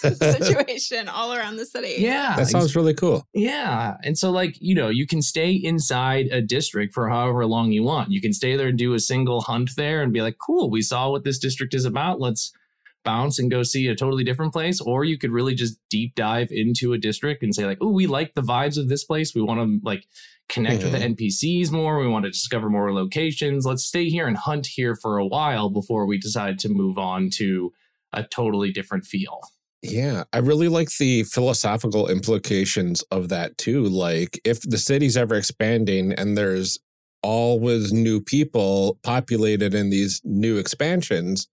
situation 0.09 1.09
all 1.09 1.33
around 1.33 1.57
the 1.57 1.65
city. 1.65 1.95
yeah 1.97 2.35
that 2.37 2.47
sounds 2.47 2.75
really 2.75 2.93
cool. 2.93 3.25
Yeah. 3.33 3.97
And 4.03 4.17
so, 4.17 4.31
like, 4.31 4.55
you 4.59 4.73
know, 4.75 4.89
you 4.89 5.05
can 5.07 5.21
stay 5.21 5.51
inside 5.51 6.27
a 6.31 6.41
district 6.41 6.93
for 6.93 7.09
however 7.09 7.45
long 7.45 7.71
you 7.71 7.83
want. 7.83 8.11
You 8.11 8.21
can 8.21 8.33
stay 8.33 8.55
there 8.55 8.67
and 8.67 8.77
do 8.77 8.93
a 8.93 8.99
single 8.99 9.41
hunt 9.41 9.71
there 9.75 10.01
and 10.01 10.13
be 10.13 10.21
like, 10.21 10.37
cool, 10.37 10.69
we 10.69 10.81
saw 10.81 11.09
what 11.09 11.23
this 11.23 11.39
district 11.39 11.73
is 11.73 11.85
about. 11.85 12.19
Let's 12.19 12.53
bounce 13.03 13.39
and 13.39 13.51
go 13.51 13.63
see 13.63 13.87
a 13.87 13.95
totally 13.95 14.23
different 14.23 14.53
place. 14.53 14.79
Or 14.81 15.03
you 15.03 15.17
could 15.17 15.31
really 15.31 15.55
just 15.55 15.77
deep 15.89 16.15
dive 16.15 16.49
into 16.51 16.93
a 16.93 16.97
district 16.97 17.43
and 17.43 17.53
say, 17.53 17.65
like, 17.65 17.79
oh, 17.81 17.91
we 17.91 18.07
like 18.07 18.33
the 18.33 18.41
vibes 18.41 18.77
of 18.77 18.89
this 18.89 19.03
place. 19.03 19.33
We 19.35 19.41
want 19.41 19.59
to, 19.59 19.79
like, 19.83 20.05
connect 20.49 20.83
with 20.83 20.91
the 20.91 20.99
mm-hmm. 20.99 21.13
NPCs 21.13 21.71
more. 21.71 21.99
We 21.99 22.07
want 22.07 22.25
to 22.25 22.31
discover 22.31 22.69
more 22.69 22.93
locations. 22.93 23.65
Let's 23.65 23.83
stay 23.83 24.09
here 24.09 24.27
and 24.27 24.37
hunt 24.37 24.67
here 24.67 24.95
for 24.95 25.17
a 25.17 25.25
while 25.25 25.69
before 25.69 26.05
we 26.05 26.17
decide 26.17 26.59
to 26.59 26.69
move 26.69 26.97
on 26.97 27.29
to 27.35 27.71
a 28.13 28.23
totally 28.23 28.71
different 28.71 29.05
feel. 29.05 29.39
Yeah, 29.81 30.25
I 30.31 30.37
really 30.37 30.67
like 30.67 30.95
the 30.97 31.23
philosophical 31.23 32.07
implications 32.07 33.01
of 33.03 33.29
that 33.29 33.57
too. 33.57 33.83
Like, 33.83 34.39
if 34.43 34.61
the 34.61 34.77
city's 34.77 35.17
ever 35.17 35.35
expanding 35.35 36.13
and 36.13 36.37
there's 36.37 36.77
always 37.23 37.91
new 37.91 38.21
people 38.21 38.99
populated 39.03 39.73
in 39.73 39.89
these 39.89 40.21
new 40.23 40.57
expansions, 40.57 41.47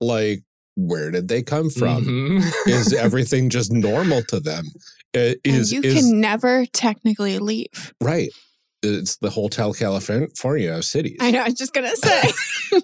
like, 0.00 0.42
where 0.76 1.10
did 1.10 1.28
they 1.28 1.42
come 1.42 1.70
from? 1.70 2.04
Mhm. 2.04 2.52
is 2.66 2.92
everything 2.92 3.50
just 3.50 3.72
normal 3.72 4.22
to 4.24 4.40
them? 4.40 4.66
Is 5.14 5.36
and 5.44 5.70
you 5.72 5.80
is 5.82 5.94
can 5.94 6.20
never 6.20 6.66
technically 6.66 7.38
leave. 7.38 7.92
right? 8.02 8.30
It's 8.82 9.16
the 9.16 9.30
Hotel 9.30 9.72
California 9.72 10.72
of 10.74 10.84
cities. 10.84 11.16
I 11.20 11.30
know. 11.30 11.40
I 11.40 11.44
was 11.46 11.54
just 11.54 11.72
gonna 11.72 11.96
say. 11.96 12.22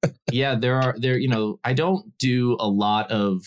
yeah 0.32 0.54
there 0.54 0.80
are 0.80 0.94
there 0.98 1.18
you 1.18 1.26
know 1.28 1.58
i 1.64 1.72
don't 1.72 2.16
do 2.18 2.56
a 2.60 2.68
lot 2.68 3.10
of 3.10 3.42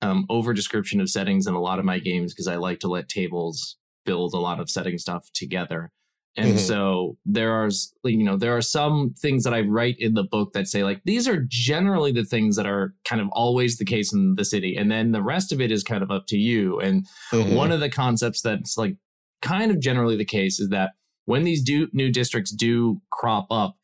um 0.00 0.24
over 0.30 0.54
description 0.54 1.00
of 1.00 1.10
settings 1.10 1.46
in 1.46 1.52
a 1.54 1.60
lot 1.60 1.78
of 1.78 1.84
my 1.84 1.98
games 1.98 2.32
because 2.32 2.46
i 2.48 2.56
like 2.56 2.80
to 2.80 2.88
let 2.88 3.08
tables 3.08 3.76
build 4.06 4.32
a 4.32 4.38
lot 4.38 4.58
of 4.60 4.70
setting 4.70 4.96
stuff 4.98 5.28
together 5.34 5.90
and 6.36 6.54
Mhm. 6.54 6.58
so 6.58 7.16
there 7.24 7.52
are 7.52 7.70
you 8.04 8.24
know 8.24 8.36
there 8.36 8.56
are 8.56 8.62
some 8.62 9.14
things 9.18 9.44
that 9.44 9.54
i 9.54 9.60
write 9.60 9.96
in 9.98 10.14
the 10.14 10.24
book 10.24 10.52
that 10.52 10.66
say 10.66 10.82
like 10.82 11.00
these 11.04 11.28
are 11.28 11.44
generally 11.48 12.10
the 12.12 12.24
things 12.24 12.56
that 12.56 12.66
are 12.66 12.94
kind 13.04 13.20
of 13.20 13.28
always 13.32 13.78
the 13.78 13.84
case 13.84 14.12
in 14.12 14.34
the 14.34 14.44
city 14.44 14.76
and 14.76 14.90
then 14.90 15.12
the 15.12 15.22
rest 15.22 15.52
of 15.52 15.60
it 15.60 15.70
is 15.70 15.82
kind 15.84 16.02
of 16.02 16.10
up 16.10 16.26
to 16.26 16.36
you 16.36 16.80
and 16.80 17.06
Mhm. 17.32 17.54
one 17.54 17.70
of 17.72 17.80
the 17.80 17.88
concepts 17.90 18.40
that's 18.42 18.76
like 18.76 18.96
kind 19.42 19.70
of 19.70 19.78
generally 19.80 20.16
the 20.16 20.24
case 20.24 20.58
is 20.58 20.68
that 20.70 20.92
when 21.26 21.44
these 21.44 21.62
do, 21.62 21.88
new 21.92 22.10
districts 22.10 22.50
do 22.50 23.00
crop 23.10 23.46
up 23.50 23.76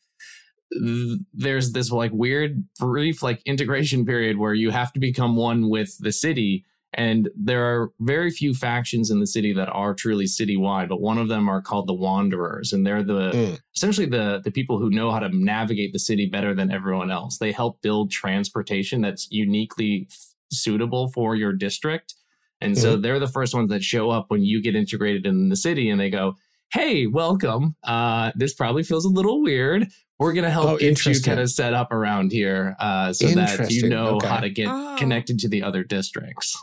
th- 0.72 1.18
there's 1.32 1.72
this 1.72 1.90
like 1.90 2.12
weird 2.12 2.64
brief 2.78 3.22
like 3.22 3.40
integration 3.44 4.04
period 4.04 4.38
where 4.38 4.54
you 4.54 4.70
have 4.70 4.92
to 4.92 5.00
become 5.00 5.36
one 5.36 5.68
with 5.68 5.96
the 5.98 6.12
city 6.12 6.64
and 6.94 7.28
there 7.36 7.64
are 7.64 7.90
very 8.00 8.30
few 8.32 8.52
factions 8.52 9.10
in 9.10 9.20
the 9.20 9.26
city 9.26 9.52
that 9.52 9.68
are 9.68 9.94
truly 9.94 10.24
citywide 10.24 10.88
but 10.88 11.00
one 11.00 11.18
of 11.18 11.28
them 11.28 11.48
are 11.48 11.62
called 11.62 11.86
the 11.86 11.94
wanderers 11.94 12.72
and 12.72 12.84
they're 12.86 13.02
the 13.04 13.30
Mm. 13.32 13.58
essentially 13.76 14.06
the 14.06 14.40
the 14.44 14.50
people 14.50 14.78
who 14.78 14.90
know 14.90 15.10
how 15.12 15.20
to 15.20 15.28
navigate 15.32 15.92
the 15.92 15.98
city 16.00 16.26
better 16.26 16.52
than 16.54 16.70
everyone 16.72 17.10
else. 17.10 17.38
They 17.38 17.52
help 17.52 17.80
build 17.82 18.10
transportation 18.10 19.00
that's 19.02 19.28
uniquely 19.30 20.08
f- 20.10 20.16
suitable 20.52 21.08
for 21.12 21.36
your 21.36 21.52
district. 21.52 22.14
And 22.60 22.76
so 22.76 22.96
they're 22.96 23.18
the 23.20 23.28
first 23.28 23.54
ones 23.54 23.70
that 23.70 23.82
show 23.82 24.10
up 24.10 24.26
when 24.28 24.42
you 24.42 24.60
get 24.60 24.74
integrated 24.76 25.26
in 25.26 25.48
the 25.48 25.56
city 25.56 25.88
and 25.90 25.98
they 26.00 26.10
go 26.10 26.34
hey 26.72 27.06
welcome. 27.06 27.76
Uh 27.84 28.32
this 28.34 28.52
probably 28.54 28.82
feels 28.82 29.04
a 29.04 29.08
little 29.08 29.40
weird. 29.42 29.88
We're 30.18 30.34
going 30.34 30.44
to 30.44 30.50
help 30.50 30.66
Oh, 30.68 30.76
get 30.76 31.06
you 31.06 31.18
kind 31.22 31.40
of 31.40 31.50
set 31.50 31.72
up 31.72 31.90
around 31.92 32.30
here 32.32 32.76
uh 32.80 33.12
so 33.12 33.28
that 33.28 33.70
you 33.70 33.88
know 33.88 34.16
okay. 34.16 34.26
how 34.28 34.40
to 34.40 34.50
get 34.50 34.68
Oh. 34.68 34.96
connected 34.98 35.38
to 35.40 35.48
the 35.48 35.62
other 35.62 35.82
districts 35.84 36.60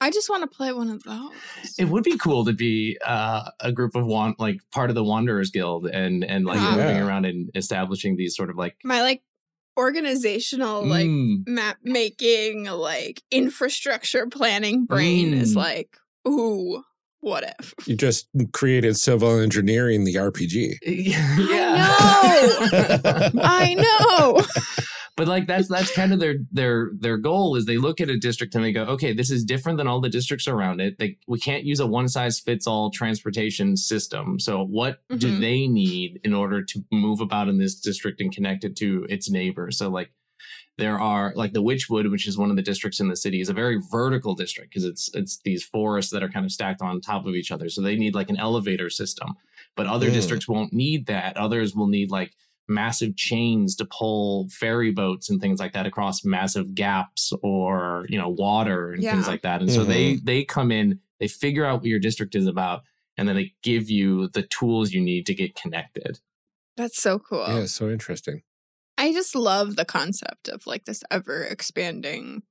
I 0.00 0.10
just 0.10 0.30
want 0.30 0.42
to 0.48 0.56
play 0.56 0.72
one 0.72 0.90
of 0.90 1.02
those. 1.02 1.74
it 1.78 1.86
would 1.86 2.04
be 2.04 2.16
cool 2.18 2.44
to 2.44 2.52
be 2.52 2.96
uh, 3.04 3.50
a 3.60 3.72
group 3.72 3.96
of 3.96 4.06
one 4.06 4.34
like 4.38 4.60
part 4.72 4.90
of 4.90 4.94
the 4.94 5.02
wanderers 5.04 5.50
guild 5.50 5.86
and 5.86 6.22
and 6.24 6.44
like 6.46 6.60
Yeah. 6.60 6.76
moving 6.76 6.98
around 6.98 7.24
and 7.26 7.50
establishing 7.54 8.16
these 8.16 8.36
sort 8.36 8.48
of 8.50 8.56
like 8.56 8.76
My 8.84 9.02
like 9.02 9.22
organizational 9.76 10.84
like 10.86 11.06
mm, 11.06 11.46
map 11.46 11.78
making, 11.82 12.64
like 12.66 13.22
infrastructure 13.30 14.26
planning 14.26 14.84
brain 14.86 15.32
is 15.34 15.54
Mm. 15.54 15.56
like, 15.56 15.96
ooh, 16.28 16.82
what 17.20 17.42
if? 17.58 17.74
You 17.86 17.96
just 17.96 18.28
created 18.52 18.96
civil 18.96 19.38
engineering 19.40 20.04
the 20.04 20.14
RPG. 20.14 20.74
yeah 20.86 21.36
I 23.40 23.74
know. 23.74 24.46
but 25.18 25.28
like 25.28 25.46
that's 25.46 25.68
that's 25.74 25.90
kind 25.94 26.14
of 26.14 26.20
their 26.20 26.36
their 26.50 26.90
their 26.98 27.18
goal 27.18 27.56
is 27.56 27.66
they 27.66 27.76
look 27.76 28.00
at 28.00 28.08
a 28.08 28.16
district 28.16 28.54
and 28.54 28.64
they 28.64 28.72
go 28.72 28.84
okay 28.84 29.12
this 29.12 29.30
is 29.30 29.44
different 29.44 29.76
than 29.76 29.86
all 29.86 30.00
the 30.00 30.08
districts 30.08 30.48
around 30.48 30.80
it 30.80 30.98
they 30.98 31.18
we 31.26 31.38
can't 31.38 31.64
use 31.64 31.80
a 31.80 31.86
one 31.86 32.08
size 32.08 32.40
fits 32.40 32.66
all 32.66 32.90
transportation 32.90 33.76
system 33.76 34.38
so 34.40 34.64
what 34.64 35.00
do 35.18 35.30
Mhm. 35.30 35.40
they 35.40 35.66
need 35.66 36.20
in 36.24 36.32
order 36.32 36.62
to 36.64 36.84
move 36.90 37.20
about 37.20 37.48
in 37.48 37.58
this 37.58 37.74
district 37.78 38.20
and 38.22 38.32
connect 38.34 38.64
it 38.64 38.74
to 38.76 39.06
its 39.10 39.28
neighbors 39.28 39.76
so 39.76 39.90
like 39.90 40.10
there 40.78 41.00
are 41.00 41.32
like 41.34 41.54
the 41.54 41.62
Witchwood, 41.62 42.08
which 42.08 42.28
is 42.28 42.38
one 42.38 42.50
of 42.50 42.56
the 42.56 42.62
districts 42.62 43.00
in 43.00 43.08
the 43.08 43.16
city, 43.16 43.40
is 43.40 43.48
a 43.48 43.52
very 43.52 43.80
vertical 43.90 44.36
district 44.36 44.70
because 44.70 44.84
it's 44.84 45.10
it's 45.12 45.38
these 45.44 45.64
forests 45.64 46.12
that 46.12 46.22
are 46.22 46.28
kind 46.28 46.46
of 46.46 46.52
stacked 46.52 46.80
on 46.80 47.00
top 47.00 47.26
of 47.26 47.34
each 47.34 47.50
other. 47.50 47.68
So 47.68 47.82
they 47.82 47.96
need 47.96 48.14
like 48.14 48.30
an 48.30 48.36
elevator 48.36 48.88
system. 48.88 49.34
But 49.74 49.88
other 49.88 50.08
Mm. 50.08 50.12
districts 50.12 50.46
won't 50.46 50.72
need 50.72 51.06
that. 51.06 51.36
Others 51.36 51.74
will 51.74 51.88
need 51.88 52.12
like 52.12 52.30
massive 52.68 53.16
chains 53.16 53.74
to 53.76 53.86
pull 53.86 54.48
ferry 54.50 54.90
boats 54.90 55.30
and 55.30 55.40
things 55.40 55.58
like 55.58 55.72
that 55.72 55.86
across 55.86 56.24
massive 56.24 56.74
gaps 56.74 57.32
or 57.42 58.06
you 58.08 58.18
know 58.18 58.28
water 58.28 58.92
and 58.92 59.02
things 59.02 59.26
like 59.26 59.42
that. 59.42 59.60
And 59.60 59.70
so 59.70 59.84
they 59.84 60.14
mm-hmm. 60.14 60.24
they 60.24 60.44
come 60.44 60.70
in, 60.70 61.00
they 61.18 61.28
figure 61.28 61.64
out 61.64 61.80
what 61.80 61.86
your 61.86 61.98
district 61.98 62.34
is 62.34 62.46
about, 62.46 62.82
and 63.16 63.28
then 63.28 63.36
they 63.36 63.54
give 63.62 63.90
you 63.90 64.28
the 64.28 64.42
tools 64.42 64.92
you 64.92 65.00
need 65.00 65.26
to 65.26 65.34
get 65.34 65.54
connected. 65.54 66.20
That's 66.76 67.00
so 67.00 67.18
cool. 67.18 67.44
Yeah, 67.48 67.66
so 67.66 67.90
interesting. 67.90 68.42
I 68.96 69.12
just 69.12 69.34
love 69.34 69.76
the 69.76 69.84
concept 69.84 70.48
of 70.48 70.66
like 70.66 70.84
this 70.84 71.02
ever 71.10 71.44
expanding 71.44 72.42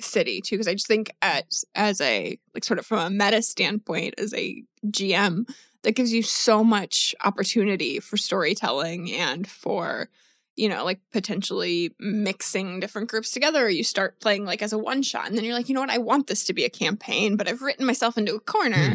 city 0.00 0.40
too 0.40 0.54
because 0.54 0.68
I 0.68 0.74
just 0.74 0.86
think 0.86 1.10
as 1.22 1.64
as 1.74 2.00
a 2.00 2.38
like 2.54 2.64
sort 2.64 2.78
of 2.78 2.86
from 2.86 2.98
a 2.98 3.10
meta 3.10 3.42
standpoint 3.42 4.14
as 4.18 4.32
a 4.32 4.62
GM 4.86 5.44
that 5.82 5.92
gives 5.92 6.12
you 6.12 6.22
so 6.22 6.64
much 6.64 7.14
opportunity 7.24 8.00
for 8.00 8.16
storytelling 8.16 9.12
and 9.12 9.46
for 9.48 10.08
you 10.56 10.68
know 10.68 10.84
like 10.84 10.98
potentially 11.12 11.94
mixing 12.00 12.80
different 12.80 13.08
groups 13.08 13.30
together. 13.30 13.68
You 13.68 13.84
start 13.84 14.20
playing 14.20 14.44
like 14.44 14.60
as 14.62 14.72
a 14.72 14.78
one 14.78 15.02
shot 15.02 15.28
and 15.28 15.36
then 15.36 15.44
you're 15.44 15.54
like 15.54 15.68
you 15.68 15.74
know 15.74 15.80
what? 15.82 15.90
I 15.90 15.98
want 15.98 16.26
this 16.26 16.44
to 16.46 16.52
be 16.52 16.64
a 16.64 16.70
campaign 16.70 17.36
but 17.36 17.48
I've 17.48 17.62
written 17.62 17.86
myself 17.86 18.18
into 18.18 18.34
a 18.34 18.40
corner. 18.40 18.94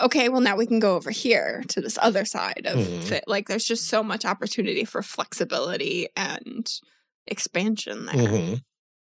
Okay 0.00 0.28
well 0.28 0.40
now 0.40 0.56
we 0.56 0.66
can 0.66 0.78
go 0.80 0.96
over 0.96 1.10
here 1.10 1.62
to 1.68 1.80
this 1.80 1.98
other 2.00 2.24
side 2.24 2.62
of 2.66 2.78
Mhm. 2.78 3.10
it 3.12 3.24
like 3.26 3.48
there's 3.48 3.64
just 3.64 3.86
so 3.88 4.02
much 4.02 4.24
opportunity 4.24 4.84
for 4.84 5.02
flexibility 5.02 6.08
and 6.16 6.70
expansion 7.26 8.06
there. 8.06 8.14
Mhm. 8.14 8.62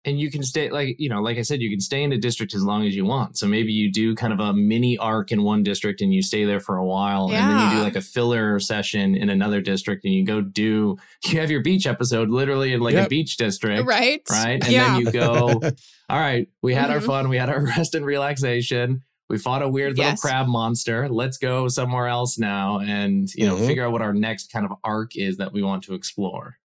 And 0.08 0.20
you 0.20 0.32
can 0.32 0.42
stay 0.42 0.70
like 0.72 0.96
you 1.00 1.10
know 1.10 1.22
like 1.22 1.38
i 1.38 1.42
said 1.44 1.62
you 1.62 1.70
can 1.70 1.80
stay 1.80 2.02
in 2.02 2.12
a 2.12 2.18
district 2.18 2.56
as 2.56 2.64
long 2.64 2.86
as 2.88 2.96
you 2.96 3.06
want. 3.06 3.38
So 3.38 3.46
maybe 3.48 3.72
you 3.74 3.92
do 3.92 4.16
kind 4.16 4.34
of 4.34 4.40
a 4.40 4.54
mini 4.54 4.98
arc 4.98 5.32
in 5.32 5.44
one 5.44 5.62
district 5.62 6.02
and 6.02 6.12
you 6.14 6.22
stay 6.24 6.46
there 6.46 6.60
for 6.60 6.78
a 6.78 6.86
while 6.86 7.26
and 7.30 7.36
then 7.36 7.60
you 7.72 7.78
do 7.78 7.84
like 7.84 7.96
a 7.96 8.02
filler 8.02 8.60
session 8.60 9.14
in 9.16 9.30
another 9.30 9.62
district 9.62 10.06
and 10.06 10.14
you 10.14 10.26
go 10.26 10.42
do 10.42 10.98
you 11.26 11.40
have 11.40 11.52
your 11.52 11.62
beach 11.62 11.86
episode 11.86 12.30
literally 12.30 12.74
in 12.74 12.80
like 12.80 12.96
a 12.96 13.08
beach 13.08 13.38
district 13.38 13.86
right? 13.86 14.22
right? 14.32 14.64
And 14.64 14.72
yeah. 14.72 14.94
then 14.94 15.02
you 15.02 15.12
go 15.12 15.62
all 16.10 16.20
right 16.20 16.48
we 16.64 16.74
had 16.74 16.90
our 16.90 17.00
Mhm. 17.00 17.06
fun 17.06 17.30
we 17.30 17.38
had 17.38 17.50
our 17.50 17.62
rest 17.78 17.94
and 17.94 18.06
relaxation. 18.06 19.04
We 19.30 19.38
fought 19.38 19.62
a 19.62 19.68
weird 19.68 19.98
little 19.98 20.12
Yes. 20.12 20.22
crab 20.22 20.48
monster. 20.48 21.10
Let's 21.10 21.38
go 21.38 21.68
somewhere 21.68 22.08
else 22.08 22.38
now 22.40 22.80
and 22.80 23.28
you 23.36 23.46
know 23.46 23.58
Mhm. 23.58 23.68
figure 23.68 23.86
out 23.86 23.92
what 23.92 24.02
our 24.02 24.14
next 24.14 24.54
kind 24.54 24.66
of 24.66 24.72
arc 24.86 25.18
is 25.18 25.36
that 25.38 25.52
we 25.52 25.62
want 25.62 25.84
to 25.84 25.94
explore. 25.96 26.60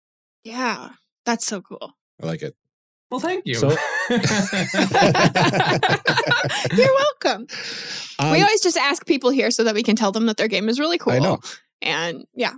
Yeah. 0.43 0.89
That's 1.25 1.47
so 1.47 1.61
cool. 1.61 1.93
I 2.21 2.27
like 2.27 2.43
it. 2.43 2.55
Well 3.11 3.19
thank 3.19 3.45
you 3.45 3.55
So- 3.55 3.69
you're 6.75 6.93
welcome 7.23 7.47
Um, 8.19 8.31
we 8.31 8.41
always 8.41 8.61
just 8.61 8.77
ask 8.77 9.05
people 9.05 9.29
here 9.29 9.51
so 9.51 9.63
that 9.65 9.75
we 9.75 9.83
can 9.83 9.95
tell 9.95 10.11
them 10.11 10.25
that 10.27 10.37
their 10.37 10.47
game 10.47 10.69
is 10.69 10.79
really 10.79 10.97
cool 10.97 11.13
I 11.13 11.19
know. 11.19 11.39
and 11.81 12.25
yeah 12.33 12.53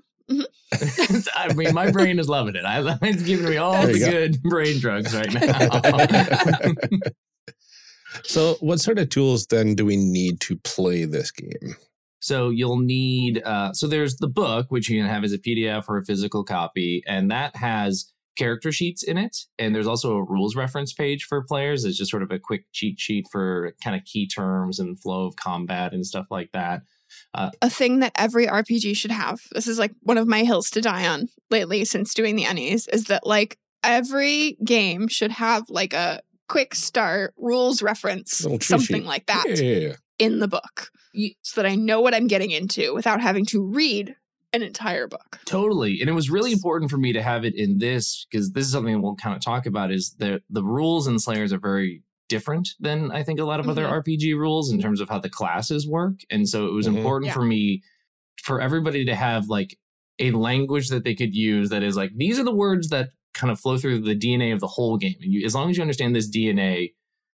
I 1.37 1.53
mean, 1.53 1.73
my 1.73 1.91
brain 1.91 2.17
is 2.17 2.29
loving 2.29 2.55
it. 2.55 2.63
I, 2.65 2.79
it's 3.01 3.21
giving 3.23 3.49
me 3.49 3.57
all 3.57 3.85
the 3.85 3.99
go. 3.99 4.09
good 4.09 4.41
brain 4.41 4.79
drugs 4.79 5.13
right 5.13 5.31
now. 7.03 7.11
so, 8.23 8.55
what 8.61 8.79
sort 8.79 8.99
of 8.99 9.09
tools 9.09 9.45
then 9.47 9.75
do 9.75 9.85
we 9.85 9.97
need 9.97 10.39
to 10.41 10.55
play 10.57 11.03
this 11.05 11.29
game? 11.31 11.75
so 12.19 12.49
you'll 12.49 12.79
need. 12.79 13.43
Uh, 13.43 13.73
so 13.73 13.85
there's 13.85 14.15
the 14.17 14.29
book, 14.29 14.67
which 14.71 14.89
you 14.89 14.97
can 15.01 15.09
have 15.09 15.25
as 15.25 15.33
a 15.33 15.37
PDF 15.37 15.83
or 15.89 15.97
a 15.97 16.05
physical 16.05 16.43
copy, 16.45 17.03
and 17.05 17.29
that 17.29 17.55
has 17.57 18.12
character 18.35 18.71
sheets 18.71 19.03
in 19.03 19.17
it. 19.17 19.37
And 19.59 19.75
there's 19.75 19.87
also 19.87 20.15
a 20.15 20.23
rules 20.23 20.55
reference 20.55 20.93
page 20.93 21.23
for 21.25 21.43
players. 21.43 21.85
It's 21.85 21.97
just 21.97 22.11
sort 22.11 22.23
of 22.23 22.31
a 22.31 22.39
quick 22.39 22.65
cheat 22.71 22.99
sheet 22.99 23.25
for 23.31 23.73
kind 23.83 23.95
of 23.95 24.03
key 24.05 24.27
terms 24.27 24.79
and 24.79 24.99
flow 24.99 25.25
of 25.27 25.35
combat 25.35 25.93
and 25.93 26.05
stuff 26.05 26.27
like 26.31 26.51
that. 26.53 26.81
Uh, 27.35 27.51
a 27.61 27.69
thing 27.69 27.99
that 27.99 28.11
every 28.15 28.47
RPG 28.47 28.95
should 28.95 29.11
have. 29.11 29.39
This 29.51 29.67
is 29.67 29.77
like 29.77 29.91
one 30.01 30.17
of 30.17 30.27
my 30.27 30.43
hills 30.43 30.69
to 30.71 30.81
die 30.81 31.07
on 31.07 31.27
lately 31.51 31.85
since 31.85 32.13
doing 32.15 32.35
the 32.35 32.43
Ennies 32.43 32.87
is 32.91 33.05
that 33.05 33.25
like 33.27 33.59
every 33.83 34.57
game 34.65 35.07
should 35.07 35.31
have 35.31 35.63
like 35.69 35.93
a 35.93 36.21
quick 36.49 36.73
start 36.73 37.33
rules 37.37 37.81
reference, 37.83 38.37
something 38.61 38.79
sheet. 38.79 39.05
like 39.05 39.27
that 39.27 39.45
Yeah. 39.59 39.95
in 40.17 40.39
the 40.39 40.47
book 40.47 40.89
so 41.43 41.61
that 41.61 41.69
I 41.69 41.75
know 41.75 42.01
what 42.01 42.15
I'm 42.15 42.27
getting 42.27 42.49
into 42.49 42.93
without 42.95 43.21
having 43.21 43.45
to 43.47 43.63
read 43.63 44.15
an 44.53 44.61
entire 44.61 45.07
book. 45.07 45.39
Totally. 45.45 45.99
And 45.99 46.09
it 46.09 46.13
was 46.13 46.29
really 46.29 46.51
important 46.51 46.89
for 46.91 46.97
me 46.97 47.11
to 47.13 47.21
have 47.21 47.43
it 47.43 47.55
in 47.55 47.79
this 47.79 48.25
because 48.29 48.51
this 48.51 48.65
is 48.65 48.71
something 48.71 49.01
we'll 49.01 49.15
kind 49.15 49.35
of 49.35 49.41
talk 49.41 49.65
about 49.65 49.91
is 49.91 50.15
the 50.19 50.41
the 50.49 50.63
rules 50.63 51.07
in 51.07 51.19
Slayers 51.19 51.51
are 51.51 51.59
very 51.59 52.03
different 52.29 52.69
than 52.79 53.11
I 53.11 53.23
think 53.23 53.39
a 53.39 53.43
lot 53.45 53.59
of 53.59 53.67
other 53.67 53.85
Mhm. 53.85 53.91
RPG 54.03 54.33
rules 54.37 54.71
in 54.71 54.79
terms 54.81 55.01
of 55.01 55.09
how 55.09 55.19
the 55.19 55.29
classes 55.29 55.87
work. 55.87 56.21
And 56.29 56.47
so 56.47 56.67
it 56.67 56.71
was 56.73 56.87
Mhm. 56.87 56.97
important 56.97 57.27
Yeah. 57.27 57.33
for 57.33 57.43
me 57.45 57.83
for 58.43 58.61
everybody 58.61 59.05
to 59.05 59.15
have 59.15 59.47
like 59.49 59.77
a 60.19 60.31
language 60.31 60.89
that 60.89 61.03
they 61.03 61.15
could 61.15 61.35
use 61.35 61.69
that 61.69 61.83
is 61.83 61.95
like 61.97 62.11
these 62.15 62.39
are 62.39 62.43
the 62.43 62.55
words 62.55 62.89
that 62.89 63.09
kind 63.33 63.51
of 63.51 63.59
flow 63.59 63.77
through 63.77 63.99
the 63.99 64.15
DNA 64.15 64.51
of 64.51 64.59
the 64.59 64.67
whole 64.67 64.97
game. 64.97 65.15
And 65.21 65.33
you, 65.33 65.45
as 65.45 65.55
long 65.55 65.69
as 65.69 65.77
you 65.77 65.81
understand 65.81 66.15
this 66.15 66.29
DNA, 66.29 66.93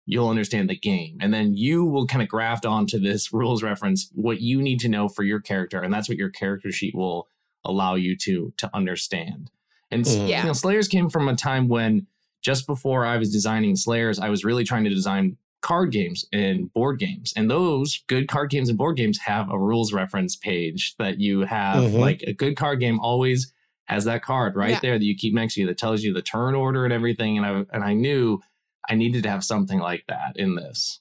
you'll 0.07 0.29
understand 0.29 0.69
the 0.69 0.77
game. 0.77 1.17
And 1.21 1.33
then 1.33 1.55
you 1.57 1.85
will 1.85 2.07
kind 2.07 2.23
of 2.23 2.29
graft 2.29 2.67
onto 2.67 2.99
this 2.99 3.33
rules 3.33 3.63
reference 3.63 4.11
what 4.15 4.41
you 4.41 4.61
need 4.61 4.81
to 4.81 4.89
know 4.89 5.09
for 5.09 5.23
your 5.23 5.41
character. 5.41 5.81
And 5.81 5.93
that's 5.93 6.09
what 6.09 6.19
your 6.19 6.31
character 6.31 6.71
sheet 6.71 6.95
will 6.95 7.29
allow 7.65 7.95
you 7.95 8.17
to 8.19 8.53
to 8.59 8.71
understand. 8.75 9.51
And 9.91 10.05
Mm. 10.05 10.29
Yeah. 10.29 10.41
you 10.43 10.47
know, 10.49 10.53
Slayers 10.53 10.89
came 10.89 11.09
from 11.09 11.29
a 11.29 11.35
time 11.37 11.69
when 11.69 12.07
just 12.43 12.67
before 12.67 13.07
I 13.07 13.17
was 13.17 13.31
designing 13.33 13.77
Slayers, 13.77 14.19
I 14.19 14.29
was 14.29 14.45
really 14.45 14.65
trying 14.65 14.85
to 14.85 14.91
design 14.91 15.39
card 15.63 15.93
games 15.93 16.27
and 16.31 16.71
board 16.75 16.99
games. 16.99 17.33
And 17.35 17.51
those 17.51 18.05
good 18.07 18.29
card 18.29 18.51
games 18.51 18.69
and 18.69 18.77
board 18.77 18.99
games 18.99 19.19
have 19.21 19.51
a 19.51 19.59
rules 19.59 19.95
reference 19.95 20.37
page 20.37 20.95
that 20.99 21.19
you 21.21 21.41
have 21.47 21.85
Mhm. 21.85 21.99
like 22.01 22.23
a 22.27 22.35
good 22.35 22.55
card 22.57 22.81
game 22.81 23.01
always 23.01 23.51
has 23.87 24.05
that 24.05 24.23
card 24.23 24.57
right 24.57 24.73
Yeah. 24.73 24.81
there 24.81 24.99
that 24.99 25.05
you 25.05 25.15
keep 25.15 25.33
next 25.33 25.55
to 25.55 25.61
you 25.63 25.67
that 25.69 25.79
tells 25.79 26.03
you 26.03 26.13
the 26.13 26.21
turn 26.21 26.55
order 26.55 26.85
and 26.85 26.93
everything. 26.93 27.39
And 27.39 27.47
I 27.47 27.65
and 27.75 27.83
I 27.83 27.95
knew 27.95 28.41
I 28.89 28.95
needed 28.95 29.23
to 29.25 29.31
have 29.31 29.45
something 29.45 29.79
like 29.79 30.05
that 30.09 30.37
in 30.37 30.55
this. 30.55 31.01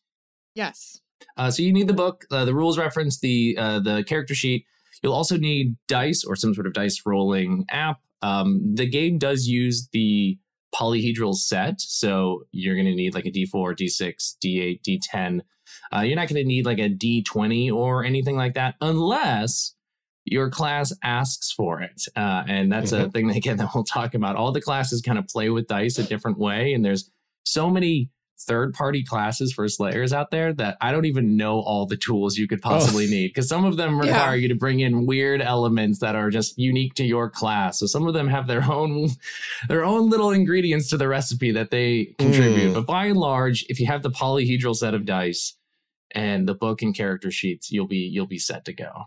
Yes. 0.55 1.01
Uh, 1.37 1.49
so 1.49 1.63
you 1.63 1.73
need 1.73 1.87
the 1.87 1.93
book, 1.93 2.25
uh, 2.31 2.45
the 2.45 2.53
rules 2.53 2.77
reference, 2.77 3.19
the 3.19 3.57
uh, 3.57 3.79
the 3.79 4.03
character 4.03 4.35
sheet. 4.35 4.65
You'll 5.01 5.13
also 5.13 5.37
need 5.37 5.75
dice 5.87 6.23
or 6.23 6.35
some 6.35 6.53
sort 6.53 6.67
of 6.67 6.73
dice 6.73 7.01
rolling 7.05 7.65
app. 7.69 7.99
Um, 8.21 8.75
the 8.75 8.87
game 8.87 9.17
does 9.17 9.47
use 9.47 9.89
the 9.91 10.37
polyhedral 10.73 11.35
set, 11.35 11.81
so 11.81 12.43
you're 12.51 12.75
going 12.75 12.87
to 12.87 12.95
need 12.95 13.13
like 13.13 13.25
a 13.25 13.31
D4, 13.31 13.75
D6, 13.75 14.37
D8, 14.43 14.81
D10. 14.81 15.41
Uh, 15.93 16.01
you're 16.01 16.15
not 16.15 16.29
going 16.29 16.41
to 16.41 16.47
need 16.47 16.65
like 16.65 16.79
a 16.79 16.89
D20 16.89 17.71
or 17.71 18.03
anything 18.03 18.37
like 18.37 18.53
that, 18.53 18.75
unless 18.81 19.75
your 20.25 20.49
class 20.49 20.93
asks 21.03 21.51
for 21.51 21.81
it. 21.81 22.03
Uh, 22.15 22.43
and 22.47 22.71
that's 22.71 22.93
a 22.93 23.09
thing 23.09 23.27
that, 23.27 23.35
again 23.35 23.57
that 23.57 23.69
we'll 23.75 23.83
talk 23.83 24.13
about. 24.13 24.35
All 24.35 24.51
the 24.51 24.61
classes 24.61 25.01
kind 25.01 25.19
of 25.19 25.27
play 25.27 25.49
with 25.49 25.67
dice 25.67 25.97
a 25.97 26.03
different 26.03 26.37
way, 26.37 26.73
and 26.73 26.83
there's 26.83 27.11
so 27.43 27.69
many 27.69 28.09
third 28.39 28.73
party 28.73 29.03
classes 29.03 29.53
for 29.53 29.67
slayers 29.69 30.11
out 30.11 30.29
there 30.31 30.51
that 30.51 30.75
I 30.81 30.91
don't 30.91 31.05
even 31.05 31.37
know 31.37 31.61
all 31.61 31.85
the 31.85 31.95
tools 31.95 32.35
you 32.37 32.45
could 32.47 32.61
possibly 32.61 33.07
need 33.07 33.27
because 33.27 33.47
some 33.47 33.63
of 33.63 33.77
them 33.77 33.95
Yeah. 34.03 34.09
require 34.11 34.35
you 34.35 34.47
to 34.49 34.55
bring 34.55 34.81
in 34.81 35.05
weird 35.05 35.41
elements 35.41 35.99
that 35.99 36.15
are 36.15 36.29
just 36.29 36.57
unique 36.57 36.93
to 36.95 37.05
your 37.05 37.29
class. 37.29 37.79
So 37.79 37.85
some 37.85 38.05
of 38.05 38.13
them 38.13 38.27
have 38.27 38.47
their 38.47 38.63
own 38.69 39.09
their 39.69 39.85
own 39.85 40.09
little 40.09 40.31
ingredients 40.31 40.89
to 40.89 40.97
the 40.97 41.07
recipe 41.07 41.51
that 41.51 41.71
they 41.71 42.15
contribute. 42.19 42.71
Mm. 42.71 42.73
But 42.73 42.85
by 42.85 43.05
and 43.05 43.17
large, 43.19 43.65
if 43.69 43.79
you 43.79 43.85
have 43.87 44.03
the 44.03 44.11
polyhedral 44.11 44.75
set 44.75 44.93
of 44.93 45.05
dice 45.05 45.55
and 46.11 46.45
the 46.47 46.55
book 46.55 46.81
and 46.81 46.93
character 46.93 47.31
sheets, 47.31 47.71
you'll 47.71 47.87
be 47.87 48.09
you'll 48.11 48.27
be 48.27 48.39
set 48.39 48.65
to 48.65 48.73
go. 48.73 49.05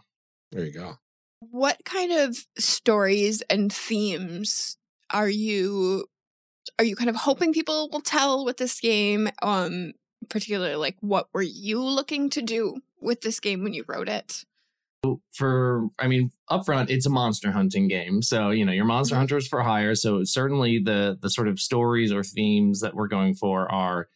There 0.52 0.64
you 0.64 0.72
go. 0.72 0.94
What 1.40 1.84
kind 1.84 2.12
of 2.12 2.38
stories 2.58 3.42
and 3.50 3.70
themes 3.70 4.78
are 5.12 5.28
you 5.28 6.06
are 6.78 6.84
you 6.84 6.96
kind 6.96 7.10
of 7.10 7.16
hoping 7.16 7.52
people 7.52 7.88
will 7.90 8.00
tell 8.00 8.44
with 8.44 8.56
this 8.58 8.80
game? 8.80 9.28
Um 9.42 9.92
particularly 10.28 10.74
like 10.76 10.96
what 11.00 11.28
were 11.32 11.42
you 11.42 11.80
looking 11.82 12.30
to 12.30 12.42
do 12.42 12.76
with 13.00 13.20
this 13.20 13.38
game 13.40 13.62
when 13.62 13.74
you 13.74 13.84
wrote 13.88 14.08
it? 14.08 14.44
for 15.32 15.88
I 15.98 16.08
mean, 16.08 16.32
upfront, 16.50 16.90
it's 16.90 17.06
a 17.06 17.10
monster 17.10 17.52
hunting 17.52 17.86
game. 17.86 18.22
So, 18.22 18.50
you 18.50 18.64
know, 18.64 18.72
your 18.72 18.84
monster 18.84 19.14
Mhm. 19.14 19.18
hunters 19.18 19.46
for 19.46 19.62
hire. 19.62 19.94
So 19.94 20.24
certainly 20.24 20.78
the 20.80 21.16
the 21.20 21.30
sort 21.30 21.48
of 21.48 21.60
stories 21.60 22.12
or 22.12 22.24
themes 22.24 22.80
that 22.80 22.94
we're 22.94 23.08
going 23.08 23.34
for 23.34 23.70
are 23.70 24.08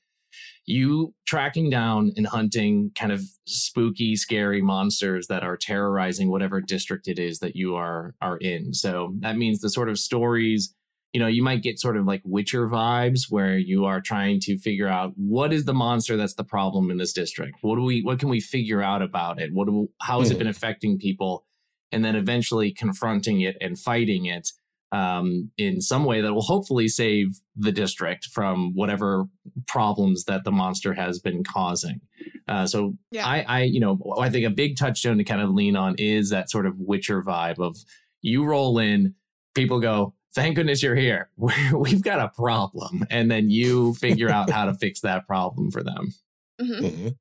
you 0.66 1.14
tracking 1.26 1.70
down 1.70 2.12
and 2.16 2.26
hunting 2.26 2.92
kind 2.94 3.12
of 3.12 3.22
spooky, 3.46 4.16
scary 4.16 4.62
monsters 4.62 5.26
that 5.28 5.42
are 5.42 5.56
terrorizing 5.56 6.30
whatever 6.30 6.60
district 6.60 7.08
it 7.08 7.18
is 7.18 7.38
that 7.40 7.56
you 7.56 7.74
are 7.76 8.14
are 8.20 8.38
in. 8.38 8.74
So 8.74 9.14
that 9.20 9.36
means 9.36 9.60
the 9.60 9.70
sort 9.70 9.88
of 9.88 9.98
stories 9.98 10.74
you 11.12 11.20
know, 11.20 11.26
you 11.26 11.42
might 11.42 11.62
get 11.62 11.80
sort 11.80 11.96
of 11.96 12.04
like 12.06 12.22
Witcher 12.24 12.68
vibes 12.68 13.22
where 13.30 13.58
you 13.58 13.84
are 13.84 14.00
trying 14.00 14.38
to 14.42 14.56
figure 14.58 14.86
out 14.88 15.12
what 15.16 15.52
is 15.52 15.64
the 15.64 15.74
monster 15.74 16.16
that's 16.16 16.34
the 16.34 16.44
problem 16.44 16.90
in 16.90 16.98
this 16.98 17.12
district. 17.12 17.58
What 17.62 17.76
do 17.76 17.82
we, 17.82 18.00
what 18.02 18.18
can 18.20 18.28
we 18.28 18.40
figure 18.40 18.80
out 18.82 19.02
about 19.02 19.40
it? 19.40 19.50
What 19.52 19.66
do, 19.66 19.88
how 20.00 20.20
has 20.20 20.30
it 20.30 20.34
Mhm. 20.34 20.38
been 20.38 20.46
affecting 20.46 20.98
people? 20.98 21.44
And 21.92 22.04
then 22.04 22.14
eventually 22.14 22.70
confronting 22.72 23.40
it 23.40 23.56
and 23.60 23.76
fighting 23.78 24.26
it 24.26 24.48
um, 24.92 25.50
in 25.56 25.80
some 25.80 26.04
way 26.04 26.20
that 26.20 26.32
will 26.34 26.42
hopefully 26.42 26.88
save 26.88 27.40
the 27.56 27.70
district 27.70 28.26
from 28.26 28.72
whatever 28.74 29.24
problems 29.68 30.24
that 30.24 30.42
the 30.44 30.50
monster 30.50 30.94
has 30.94 31.18
been 31.20 31.44
causing. 31.44 32.00
Uh, 32.48 32.66
so 32.66 32.94
Yeah. 33.12 33.24
I, 33.26 33.44
I, 33.48 33.62
you 33.62 33.78
know, 33.80 33.98
I 34.20 34.30
think 34.30 34.44
a 34.46 34.50
big 34.50 34.76
touchstone 34.76 35.18
to 35.18 35.24
kind 35.24 35.40
of 35.42 35.50
lean 35.50 35.76
on 35.76 35.94
is 35.98 36.30
that 36.30 36.50
sort 36.50 36.66
of 36.66 36.74
Witcher 36.78 37.22
vibe 37.22 37.58
of 37.58 37.76
you 38.22 38.44
roll 38.44 38.78
in, 38.78 39.14
people 39.54 39.78
go, 39.80 40.14
thank 40.34 40.56
goodness 40.56 40.82
you're 40.82 40.94
here. 40.96 41.28
We've 41.36 42.02
got 42.02 42.20
a 42.20 42.28
problem. 42.28 43.04
And 43.10 43.30
then 43.30 43.50
you 43.50 43.94
figure 43.94 44.28
out 44.30 44.50
how 44.50 44.64
to 44.66 44.74
fix 44.74 45.00
that 45.00 45.26
problem 45.26 45.70
for 45.70 45.82
them. 45.82 46.14
hmm 46.60 46.72
Mhm. 46.84 47.16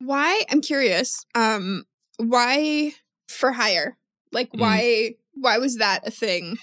Why 0.00 0.42
I'm 0.50 0.60
curious. 0.60 1.24
Um 1.34 1.84
why 2.18 2.92
for 3.28 3.52
hire? 3.52 3.96
Like 4.32 4.50
Mm. 4.52 4.60
why 4.60 5.14
why 5.34 5.58
was 5.58 5.76
that 5.76 6.06
a 6.06 6.10
thing 6.10 6.56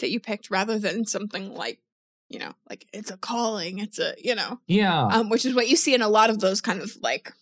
that 0.00 0.10
you 0.10 0.18
picked 0.20 0.50
rather 0.50 0.78
than 0.78 1.04
something 1.06 1.54
like, 1.54 1.78
you 2.28 2.38
know, 2.38 2.52
like 2.68 2.86
it's 2.92 3.10
a 3.10 3.16
calling, 3.16 3.78
it's 3.78 3.98
a, 3.98 4.14
you 4.18 4.34
know, 4.34 4.58
Yeah. 4.66 5.06
um 5.06 5.28
which 5.30 5.44
is 5.46 5.54
what 5.54 5.68
you 5.68 5.76
see 5.76 5.94
in 5.94 6.02
a 6.02 6.08
lot 6.08 6.30
of 6.30 6.40
those 6.40 6.60
kind 6.60 6.80
of 6.80 6.96
like 7.02 7.32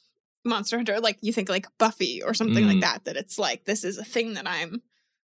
monster 0.45 0.77
hunter 0.77 0.99
like 1.01 1.19
you 1.21 1.33
think 1.33 1.49
like 1.49 1.67
Buffy 1.79 2.23
or 2.23 2.33
something 2.33 2.65
Mm. 2.65 2.69
like 2.69 2.81
that 2.81 3.05
that 3.05 3.17
it's 3.17 3.39
like 3.39 3.65
this 3.65 3.85
is 3.85 3.99
a 3.99 4.05
thing 4.05 4.35
that 4.35 4.47
I'm 4.49 4.83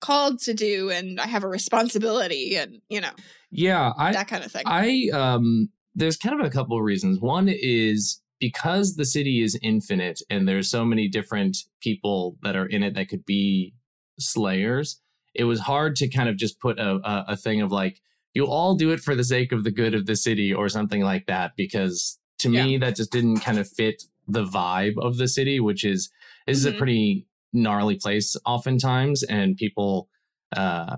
called 0.07 0.39
to 0.47 0.53
do 0.53 0.89
and 0.95 1.19
I 1.19 1.27
have 1.27 1.43
a 1.43 1.47
responsibility 1.47 2.45
and, 2.61 2.81
you 2.89 3.01
know, 3.01 3.11
yeah. 3.49 3.91
I, 3.97 4.11
that 4.13 4.27
kind 4.27 4.43
of 4.43 4.51
thing. 4.51 4.63
I 4.65 5.09
um 5.13 5.69
there's 5.95 6.17
kind 6.17 6.39
of 6.39 6.45
a 6.45 6.49
couple 6.57 6.75
of 6.77 6.83
reasons. 6.83 7.19
One 7.19 7.47
is 7.49 8.21
because 8.39 8.95
the 8.95 9.05
city 9.05 9.41
is 9.41 9.57
infinite 9.61 10.19
and 10.29 10.47
there's 10.47 10.69
so 10.69 10.83
many 10.83 11.07
different 11.07 11.55
people 11.81 12.37
that 12.43 12.55
are 12.55 12.65
in 12.75 12.83
it 12.83 12.93
that 12.95 13.07
could 13.09 13.25
be 13.25 13.73
slayers, 14.19 14.99
it 15.33 15.45
was 15.45 15.59
hard 15.61 15.95
to 15.97 16.07
kind 16.07 16.29
of 16.29 16.35
just 16.37 16.59
put 16.59 16.79
a, 16.79 16.91
a, 17.13 17.25
a 17.29 17.35
thing 17.35 17.61
of 17.61 17.71
like, 17.71 18.01
you'll 18.33 18.51
all 18.59 18.75
do 18.75 18.91
it 18.91 18.99
for 18.99 19.15
the 19.15 19.23
sake 19.23 19.51
of 19.51 19.63
the 19.63 19.71
good 19.71 19.93
of 19.93 20.05
the 20.05 20.15
city 20.15 20.53
or 20.53 20.67
something 20.69 21.01
like 21.01 21.25
that, 21.27 21.51
because 21.55 22.19
to 22.39 22.49
me 22.49 22.77
that 22.77 22.95
just 22.95 23.11
didn't 23.11 23.39
kind 23.39 23.59
of 23.59 23.69
fit 23.69 24.03
the 24.27 24.45
vibe 24.45 24.97
of 24.97 25.17
the 25.17 25.27
city, 25.27 25.59
which 25.59 25.83
is 25.83 26.09
this 26.47 26.57
is 26.57 26.65
a 26.65 26.71
Mhm. 26.73 26.77
pretty 26.77 27.27
gnarly 27.53 27.95
place 27.95 28.35
oftentimes, 28.45 29.23
and 29.23 29.55
people 29.57 30.09
uh 30.55 30.97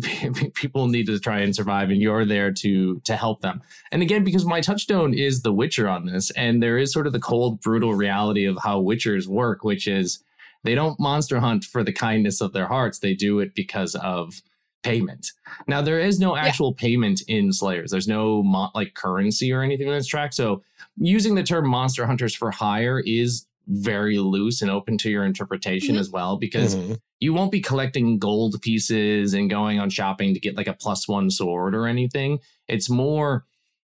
people 0.54 0.86
need 0.86 1.06
to 1.06 1.18
try 1.18 1.40
and 1.40 1.54
survive 1.56 1.90
and 1.90 2.00
you're 2.00 2.24
there 2.24 2.52
to 2.52 3.00
to 3.00 3.16
help 3.16 3.40
them. 3.40 3.60
And 3.90 4.00
again 4.02 4.22
because 4.24 4.44
my 4.44 4.60
touchstone 4.60 5.12
is 5.12 5.42
the 5.42 5.52
witcher 5.52 5.88
on 5.88 6.06
this 6.06 6.30
and 6.32 6.62
there 6.62 6.78
is 6.78 6.92
sort 6.92 7.06
of 7.08 7.12
the 7.12 7.18
cold 7.20 7.60
brutal 7.60 7.94
reality 7.94 8.44
of 8.44 8.58
how 8.62 8.80
witchers 8.80 9.26
work 9.26 9.64
which 9.64 9.88
is 9.88 10.22
they 10.64 10.74
don't 10.76 11.00
monster 11.00 11.40
hunt 11.40 11.64
for 11.64 11.82
the 11.82 11.92
kindness 11.92 12.40
of 12.40 12.52
their 12.52 12.66
hearts 12.68 13.00
they 13.00 13.14
do 13.14 13.40
it 13.40 13.54
because 13.56 13.94
of 13.96 14.40
payment. 14.84 15.32
Now 15.66 15.82
there 15.82 15.98
is 15.98 16.20
no 16.20 16.36
Yeah. 16.36 16.44
actual 16.44 16.72
payment 16.72 17.22
in 17.26 17.52
slayers. 17.52 17.90
There's 17.90 18.06
no 18.06 18.44
mo- 18.44 18.70
like 18.76 18.94
currency 18.94 19.52
or 19.52 19.62
anything 19.62 19.88
that's 19.90 20.06
tracked 20.06 20.34
so 20.34 20.62
using 20.96 21.34
the 21.34 21.42
term 21.42 21.66
monster 21.68 22.06
hunters 22.06 22.36
for 22.36 22.52
hire 22.52 23.00
is 23.04 23.46
very 23.68 24.18
loose 24.18 24.62
and 24.62 24.70
open 24.70 24.96
to 24.98 25.10
your 25.10 25.24
interpretation 25.24 25.94
Mhm. 25.94 25.98
as 26.00 26.10
well 26.10 26.36
because 26.38 26.74
Mhm. 26.74 26.98
you 27.20 27.32
won't 27.34 27.52
be 27.52 27.60
collecting 27.60 28.18
gold 28.18 28.60
pieces 28.62 29.34
and 29.34 29.50
going 29.50 29.78
on 29.78 29.90
shopping 29.90 30.32
to 30.34 30.40
get 30.40 30.56
like 30.56 30.66
a 30.66 30.72
plus 30.72 31.06
one 31.06 31.30
sword 31.30 31.74
or 31.74 31.86
anything. 31.86 32.38
It's 32.66 32.88
more 32.88 33.44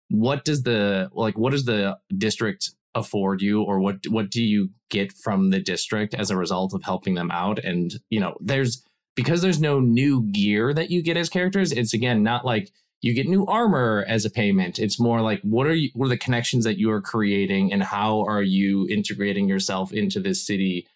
what 0.09 0.45
does 0.45 0.63
the 0.63 1.09
like 1.13 1.37
what 1.37 1.51
does 1.51 1.65
the 1.65 1.97
district 2.17 2.71
afford 2.95 3.41
you 3.41 3.61
or 3.61 3.79
what 3.79 3.97
what 4.07 4.29
do 4.29 4.43
you 4.43 4.69
get 4.91 5.11
from 5.11 5.49
the 5.49 5.59
district 5.59 6.13
as 6.13 6.29
a 6.29 6.37
result 6.37 6.73
of 6.73 6.83
helping 6.83 7.15
them 7.15 7.31
out 7.31 7.57
and 7.59 7.95
you 8.11 8.19
know 8.19 8.37
there's 8.39 8.83
because 9.15 9.41
there's 9.41 9.59
no 9.59 9.79
new 9.79 10.21
gear 10.31 10.73
that 10.73 10.91
you 10.91 11.01
get 11.01 11.17
as 11.17 11.29
characters 11.29 11.71
it's 11.71 11.93
again 11.93 12.21
not 12.21 12.45
like 12.45 12.71
you 13.03 13.13
get 13.13 13.27
new 13.27 13.45
armor 13.45 14.05
as 14.07 14.25
a 14.25 14.29
payment 14.29 14.79
it's 14.79 14.99
more 14.99 15.21
like 15.21 15.41
what 15.41 15.67
are 15.67 15.73
you 15.75 15.89
what 15.93 16.05
are 16.05 16.09
the 16.09 16.17
connections 16.17 16.63
that 16.63 16.77
you 16.77 16.89
are 16.89 17.01
creating 17.01 17.71
and 17.73 17.83
how 17.83 18.21
are 18.25 18.41
you 18.41 18.87
integrating 18.89 19.47
yourself 19.47 19.91
into 19.91 20.19
this 20.19 20.41
city 20.45 20.87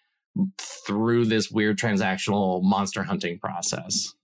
through 0.58 1.24
this 1.24 1.50
weird 1.50 1.76
transactional 1.78 2.62
monster 2.62 3.02
hunting 3.02 3.38
process. 3.38 4.14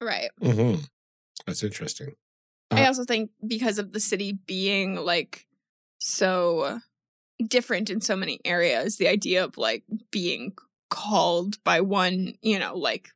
right. 0.00 0.30
Mhm. 0.42 0.86
That's 1.46 1.62
interesting. 1.62 2.14
I 2.70 2.84
Uh, 2.84 2.86
also 2.88 3.04
think 3.04 3.30
because 3.46 3.78
of 3.78 3.92
the 3.92 4.00
city 4.00 4.32
being 4.32 4.96
like 4.96 5.46
so 5.98 6.80
different 7.42 7.88
in 7.88 8.00
so 8.00 8.14
many 8.16 8.40
areas, 8.44 8.96
the 8.96 9.08
idea 9.08 9.44
of 9.44 9.56
like 9.56 9.84
being 10.10 10.52
called 10.90 11.62
by 11.64 11.80
one, 11.80 12.34
you 12.42 12.58
know, 12.58 12.76
like 12.76 13.08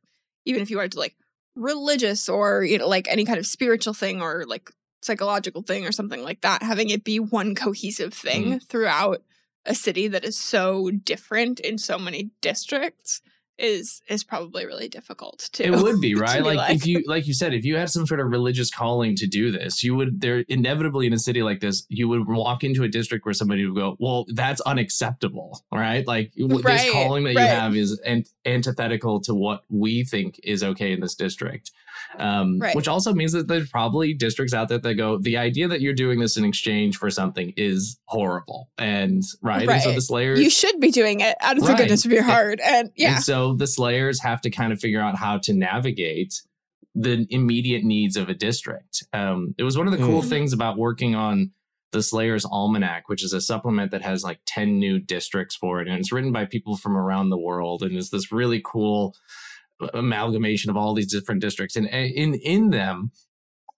even 0.45 0.61
if 0.61 0.71
you 0.71 0.79
are 0.79 0.87
to 0.87 0.99
like 0.99 1.15
religious 1.55 2.27
or 2.27 2.63
you 2.63 2.77
know 2.77 2.87
like 2.87 3.07
any 3.09 3.25
kind 3.25 3.39
of 3.39 3.45
spiritual 3.45 3.93
thing 3.93 4.21
or 4.21 4.45
like 4.47 4.69
psychological 5.03 5.61
thing 5.61 5.85
or 5.85 5.91
something 5.91 6.23
like 6.23 6.41
that, 6.41 6.63
having 6.63 6.89
it 6.89 7.03
be 7.03 7.19
one 7.19 7.55
cohesive 7.55 8.13
thing 8.13 8.45
mm-hmm. 8.45 8.57
throughout 8.59 9.21
a 9.65 9.75
city 9.75 10.07
that 10.07 10.25
is 10.25 10.37
so 10.37 10.91
different 10.91 11.59
in 11.59 11.77
so 11.77 11.97
many 11.97 12.31
districts 12.41 13.21
is 13.59 14.01
is 14.09 14.23
probably 14.23 14.65
really 14.65 14.87
difficult 14.87 15.49
too. 15.53 15.63
It 15.63 15.75
would 15.75 16.01
be 16.01 16.15
right. 16.19 16.43
like, 16.43 16.57
like- 16.57 16.75
if 16.75 16.87
you, 16.87 17.03
like 17.05 17.27
you 17.27 17.33
said, 17.33 17.53
if 17.53 17.63
you 17.63 17.77
had 17.77 17.89
some 17.89 18.07
sort 18.07 18.19
of 18.19 18.27
religious 18.27 18.71
calling 18.71 19.15
to 19.17 19.27
do 19.27 19.51
this, 19.51 19.83
you 19.83 19.95
would. 19.95 20.21
There 20.21 20.43
inevitably 20.47 21.07
in 21.07 21.13
a 21.13 21.19
city 21.19 21.43
like 21.43 21.59
this, 21.59 21.85
you 21.87 22.07
would 22.09 22.27
walk 22.27 22.63
into 22.63 22.83
a 22.83 22.87
district 22.87 23.25
where 23.25 23.33
somebody 23.33 23.65
would 23.65 23.75
go, 23.75 23.95
"Well, 23.99 24.25
that's 24.33 24.59
unacceptable," 24.61 25.63
right? 25.71 26.05
Like 26.05 26.31
Right, 26.37 26.63
this 26.63 26.91
calling 26.91 27.25
that 27.25 27.35
right. 27.35 27.43
you 27.43 27.47
have 27.47 27.75
is 27.75 27.99
an- 27.99 28.25
antithetical 28.45 29.19
to 29.21 29.33
what 29.33 29.63
we 29.69 30.03
think 30.03 30.39
is 30.43 30.63
okay 30.63 30.91
in 30.91 30.99
this 30.99 31.15
district. 31.15 31.71
Um, 32.19 32.59
Right. 32.59 32.75
Which 32.75 32.87
also 32.87 33.13
means 33.13 33.31
that 33.31 33.47
there's 33.47 33.69
probably 33.69 34.13
districts 34.13 34.53
out 34.53 34.69
there 34.69 34.77
that 34.77 34.93
go, 34.95 35.17
the 35.17 35.37
idea 35.37 35.67
that 35.67 35.81
you're 35.81 35.93
doing 35.93 36.19
this 36.19 36.37
in 36.37 36.45
exchange 36.45 36.97
for 36.97 37.09
something 37.09 37.53
is 37.57 37.97
horrible, 38.05 38.69
and 38.77 39.23
right. 39.41 39.67
And 39.67 39.81
so 39.81 39.91
the 39.93 40.01
Slayers 40.01 40.39
you 40.39 40.49
should 40.49 40.79
be 40.79 40.91
doing 40.91 41.21
it 41.21 41.35
out 41.41 41.57
of 41.57 41.63
the 41.65 41.73
goodness 41.73 42.05
of 42.05 42.11
your 42.11 42.23
heart. 42.23 42.59
And 42.63 42.91
yeah. 42.95 43.15
and 43.15 43.23
so 43.23 43.53
the 43.53 43.67
Slayers 43.67 44.21
have 44.21 44.41
to 44.41 44.49
kind 44.49 44.71
of 44.73 44.79
figure 44.79 45.01
out 45.01 45.15
how 45.15 45.37
to 45.39 45.53
navigate 45.53 46.41
the 46.95 47.25
immediate 47.31 47.83
needs 47.83 48.15
of 48.17 48.29
a 48.29 48.33
district. 48.35 49.03
Um, 49.13 49.55
it 49.57 49.63
was 49.63 49.75
one 49.77 49.87
of 49.87 49.93
the 49.93 49.99
cool 49.99 50.21
Mm. 50.21 50.29
things 50.29 50.53
about 50.53 50.77
working 50.77 51.15
on 51.15 51.51
the 51.93 52.03
Slayers 52.03 52.45
Almanac, 52.45 53.07
which 53.07 53.23
is 53.23 53.33
a 53.33 53.41
supplement 53.41 53.91
that 53.91 54.01
has 54.01 54.23
like 54.23 54.41
10 54.45 54.77
new 54.77 54.99
districts 54.99 55.55
for 55.55 55.79
it. 55.81 55.87
And 55.87 55.97
it's 55.97 56.11
written 56.11 56.31
by 56.31 56.45
people 56.45 56.75
from 56.75 56.97
around 56.97 57.29
the 57.29 57.39
world. 57.39 57.81
And 57.81 57.95
it's 57.95 58.09
this 58.09 58.31
really 58.31 58.61
cool 58.63 59.15
amalgamation 59.93 60.69
of 60.69 60.77
all 60.77 60.93
these 60.93 61.11
different 61.11 61.41
districts. 61.41 61.75
And 61.75 61.87
in, 61.87 62.33
in 62.35 62.71
them, 62.71 63.11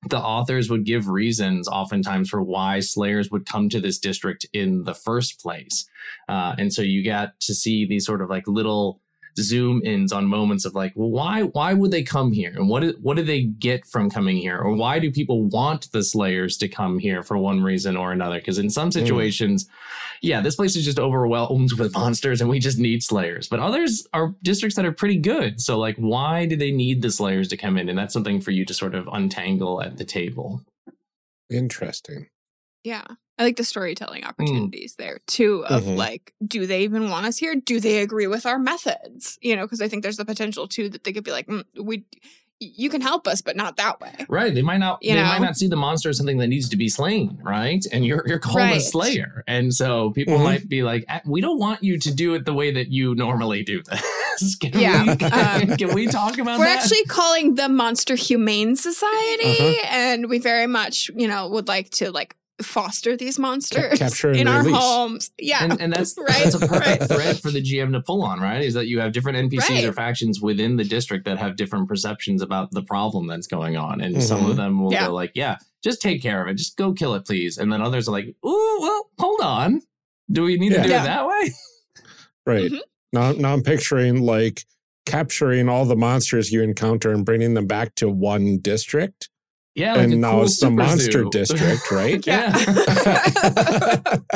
the 0.10 0.20
authors 0.20 0.70
would 0.70 0.86
give 0.86 1.08
reasons 1.08 1.68
oftentimes 1.68 2.30
for 2.30 2.42
why 2.42 2.80
slayers 2.80 3.32
would 3.32 3.46
come 3.46 3.70
to 3.70 3.80
this 3.80 4.00
district 4.00 4.46
in 4.54 4.84
the 4.84 4.94
first 4.94 5.42
place 5.42 5.86
uh, 6.28 6.56
and 6.58 6.74
so 6.74 6.82
you 6.82 7.04
got 7.04 7.40
to 7.42 7.54
see 7.54 7.86
these 7.86 8.06
sort 8.06 8.22
of 8.22 8.30
like 8.30 8.48
little 8.48 9.02
zoom 9.38 9.82
ins 9.84 10.12
on 10.12 10.26
moments 10.26 10.66
of 10.66 10.76
like 10.76 10.94
well 10.96 11.10
why 11.10 11.44
why 11.44 11.74
would 11.74 11.92
they 11.92 12.04
come 12.04 12.32
here? 12.32 12.54
And 12.56 12.70
what 12.70 12.82
do- 12.82 12.98
what 13.02 13.18
do 13.18 13.24
they 13.24 13.44
get 13.44 13.86
from 13.86 14.10
coming 14.10 14.38
here? 14.38 14.58
Or 14.58 14.74
why 14.74 15.00
do 15.00 15.12
people 15.12 15.44
want 15.44 15.92
the 15.92 16.04
slayers 16.04 16.58
to 16.58 16.68
come 16.68 17.00
here 17.00 17.24
for 17.24 17.38
one 17.38 17.62
reason 17.62 17.98
or 17.98 18.12
another? 18.12 18.38
Because 18.40 18.58
in 18.58 18.70
some 18.70 18.90
mm. 18.90 18.94
situations 18.94 19.68
yeah 20.22 20.40
this 20.42 20.56
place 20.56 20.76
is 20.76 20.86
just 20.86 21.00
overwhelmed 21.00 21.74
with 21.74 21.94
monsters 21.94 22.42
and 22.42 22.50
we 22.50 22.60
just 22.60 22.80
need 22.80 23.04
slayers. 23.04 23.48
But 23.48 23.60
others 23.60 24.08
are 24.14 24.34
districts 24.42 24.76
that 24.76 24.86
are 24.86 24.92
pretty 24.92 25.18
good. 25.18 25.62
So 25.62 25.78
like 25.78 25.98
why 25.98 26.46
do 26.46 26.56
they 26.56 26.72
need 26.72 27.02
the 27.02 27.12
slayers 27.12 27.50
to 27.50 27.58
come 27.58 27.78
in? 27.78 27.90
And 27.90 27.98
that's 27.98 28.14
something 28.14 28.42
for 28.42 28.52
you 28.52 28.66
to 28.66 28.74
sort 28.74 28.96
of 28.96 29.10
untangle 29.12 29.82
at 29.82 29.98
the 29.98 30.06
table. 30.06 30.62
Interesting. 31.50 32.28
Yeah. 32.84 33.06
I 33.38 33.44
like 33.44 33.58
the 33.58 33.64
storytelling 33.66 34.24
opportunities 34.24 34.96
there 34.96 35.20
too 35.28 35.66
of 35.68 35.84
Mhm. 35.84 35.98
like, 35.98 36.34
do 36.46 36.66
they 36.66 36.84
even 36.84 37.10
want 37.10 37.26
us 37.26 37.38
here? 37.38 37.54
Do 37.56 37.80
they 37.80 38.00
agree 38.00 38.28
with 38.28 38.46
our 38.46 38.58
methods? 38.58 39.38
You 39.42 39.56
know, 39.56 39.64
because 39.64 39.82
I 39.82 39.88
think 39.90 40.04
there's 40.04 40.18
the 40.18 40.26
potential 40.26 40.68
too 40.68 40.88
that 40.90 41.04
they 41.04 41.12
could 41.12 41.24
be 41.26 41.32
like, 41.32 41.48
mm, 41.48 41.64
we, 41.82 42.06
you 42.62 42.90
can 42.90 43.02
help 43.02 43.28
us, 43.28 43.42
but 43.42 43.58
not 43.58 43.76
that 43.76 44.00
way. 44.00 44.14
Right. 44.30 44.54
They 44.56 44.62
might 44.62 44.78
not 44.78 45.00
You 45.04 45.14
they 45.16 45.22
might 45.24 45.42
not 45.42 45.58
see 45.58 45.68
the 45.68 45.76
monster 45.76 46.08
as 46.10 46.18
something 46.18 46.38
that 46.38 46.48
needs 46.48 46.70
to 46.70 46.78
be 46.78 46.88
slain, 46.88 47.38
right? 47.44 47.86
And 47.92 48.06
you're 48.06 48.24
you're 48.26 48.40
called 48.40 48.72
a 48.72 48.80
slayer. 48.80 49.44
And 49.48 49.74
so 49.74 50.12
people 50.12 50.38
Mhm. 50.38 50.44
might 50.46 50.70
be 50.70 50.82
like, 50.82 51.04
"Ah, 51.10 51.20
we 51.26 51.42
don't 51.42 51.60
want 51.60 51.84
you 51.84 52.00
to 52.00 52.14
do 52.14 52.34
it 52.36 52.46
the 52.46 52.54
way 52.54 52.72
that 52.72 52.88
you 52.90 53.14
normally 53.16 53.64
do 53.64 53.84
this. 53.84 54.56
can 54.62 54.80
Yeah, 54.80 55.04
We, 55.04 55.10
um, 55.72 55.76
can 55.78 55.94
we 55.94 56.08
talk 56.08 56.38
about 56.38 56.58
We're 56.60 56.66
that? 56.66 56.80
actually 56.84 57.04
calling 57.06 57.56
the 57.56 57.68
Monster 57.68 58.16
Humane 58.16 58.78
Society, 58.78 59.60
Uh-huh. 59.60 59.88
and 59.92 60.30
we 60.30 60.40
very 60.40 60.68
much, 60.68 61.12
you 61.14 61.28
know, 61.28 61.50
would 61.50 61.68
like 61.68 61.90
to 61.92 62.12
like 62.12 62.38
foster 62.62 63.18
these 63.18 63.38
monsters 63.38 64.00
capture 64.00 64.30
and 64.30 64.40
in 64.40 64.48
our 64.48 64.60
release. 64.64 64.76
homes. 64.78 65.32
Yeah. 65.38 65.64
and, 65.64 65.82
and 65.82 65.92
that's 65.94 66.16
Right, 66.18 66.44
that's 66.44 66.56
a 66.56 66.60
perfect 66.60 67.02
right. 67.02 67.10
thread 67.10 67.40
for 67.40 67.52
the 67.52 67.62
GM 67.62 67.92
to 67.94 68.02
pull 68.02 68.24
on, 68.24 68.40
right? 68.40 68.62
Is 68.64 68.74
that 68.76 68.88
you 68.88 69.00
have 69.02 69.12
different 69.12 69.52
NPCs 69.52 69.84
or 69.88 69.92
factions 69.94 70.40
within 70.42 70.78
the 70.78 70.84
district 70.86 71.26
that 71.26 71.38
have 71.38 71.56
different 71.58 71.88
perceptions 71.90 72.42
about 72.42 72.72
the 72.72 72.82
problem 72.84 73.28
that's 73.28 73.48
going 73.48 73.76
on, 73.76 74.00
and 74.02 74.24
some 74.24 74.50
of 74.50 74.56
them 74.56 74.82
will 74.82 74.92
Yeah. 74.94 75.08
go 75.08 75.14
like, 75.14 75.32
"Yeah, 75.36 75.58
just 75.84 76.02
take 76.02 76.22
care 76.22 76.42
of 76.42 76.48
it, 76.48 76.54
just 76.56 76.78
go 76.78 76.94
kill 76.94 77.14
it, 77.16 77.26
please," 77.26 77.58
and 77.58 77.72
then 77.74 77.82
others 77.82 78.08
are 78.08 78.12
like, 78.14 78.28
"Ooh, 78.46 78.78
well, 78.82 79.10
hold 79.20 79.42
on, 79.42 79.82
do 80.32 80.44
we 80.44 80.58
need 80.58 80.72
Yeah. 80.72 80.78
to 80.84 80.88
do 80.88 80.90
Yeah. 80.94 81.02
it 81.02 81.06
that 81.06 81.28
way?" 81.28 81.52
Right. 82.46 82.72
Mhm. 82.72 82.80
Now, 83.12 83.32
now 83.34 83.54
I'm 83.54 83.64
picturing 83.64 84.22
like 84.22 84.64
capturing 85.06 85.68
all 85.68 85.86
the 85.86 85.96
monsters 85.96 86.52
you 86.52 86.62
encounter 86.62 87.12
and 87.12 87.26
bringing 87.26 87.54
them 87.56 87.68
back 87.68 87.96
to 87.96 88.10
one 88.10 88.60
district. 88.60 89.30
Yeah, 89.76 89.94
like 89.96 90.08
a 90.08 90.12
and 90.14 90.22
now 90.22 90.32
cool 90.32 90.44
it's 90.44 90.60
the 90.62 90.72
monster 90.72 91.12
zoo. 91.12 91.30
district, 91.32 91.92
right? 91.92 92.26
yeah, 92.28 92.54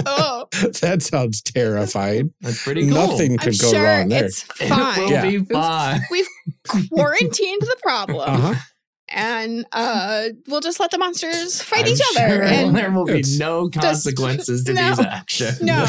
oh, 0.05 0.47
that 0.81 0.99
sounds 1.01 1.41
terrifying. 1.41 2.33
that's 2.41 2.61
pretty 2.63 2.81
cool. 2.87 2.93
Nothing 2.95 3.31
I'm 3.33 3.37
could 3.37 3.57
go 3.59 3.71
sure 3.71 3.83
wrong 3.83 4.09
there. 4.09 4.25
it's 4.25 4.43
It 4.59 4.67
fine. 4.67 4.99
will 4.99 5.09
Yeah. 5.11 5.23
be 5.23 5.39
fine. 5.45 6.01
We've 6.11 6.27
quarantined 6.89 7.61
the 7.61 7.77
problem, 7.81 8.19
Uh-huh. 8.29 8.55
and 9.07 9.65
uh, 9.71 10.29
we'll 10.47 10.59
just 10.59 10.79
let 10.81 10.91
the 10.91 10.97
monsters 10.97 11.61
fight 11.61 11.85
I'm 11.85 11.93
each 11.93 12.01
other. 12.17 12.29
sure 12.29 12.43
And 12.43 12.75
there 12.75 12.91
will 12.91 13.05
be 13.05 13.23
no 13.37 13.69
consequences 13.69 14.65
to 14.65 14.73
no. 14.73 14.89
these 14.89 14.99
actions. 14.99 15.61
no, 15.61 15.85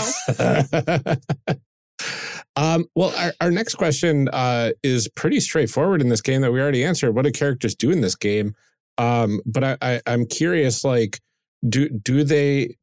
um, 2.56 2.84
well, 2.94 3.12
our, 3.16 3.32
our 3.40 3.50
next 3.50 3.74
question 3.74 4.28
uh, 4.32 4.70
is 4.82 5.08
pretty 5.08 5.40
straightforward 5.40 6.00
in 6.00 6.08
this 6.08 6.20
game 6.20 6.40
that 6.42 6.52
we 6.52 6.60
already 6.60 6.84
answered. 6.84 7.12
What 7.12 7.24
do 7.24 7.30
characters 7.32 7.74
do 7.74 7.90
in 7.90 8.00
this 8.00 8.14
game? 8.16 8.54
Um, 8.98 9.40
but 9.46 9.64
I, 9.64 9.76
I, 9.81 10.00
I'm 10.07 10.26
curious, 10.26 10.85
like, 10.85 11.20
do 11.68 11.88
do 11.88 12.24
they 12.24 12.76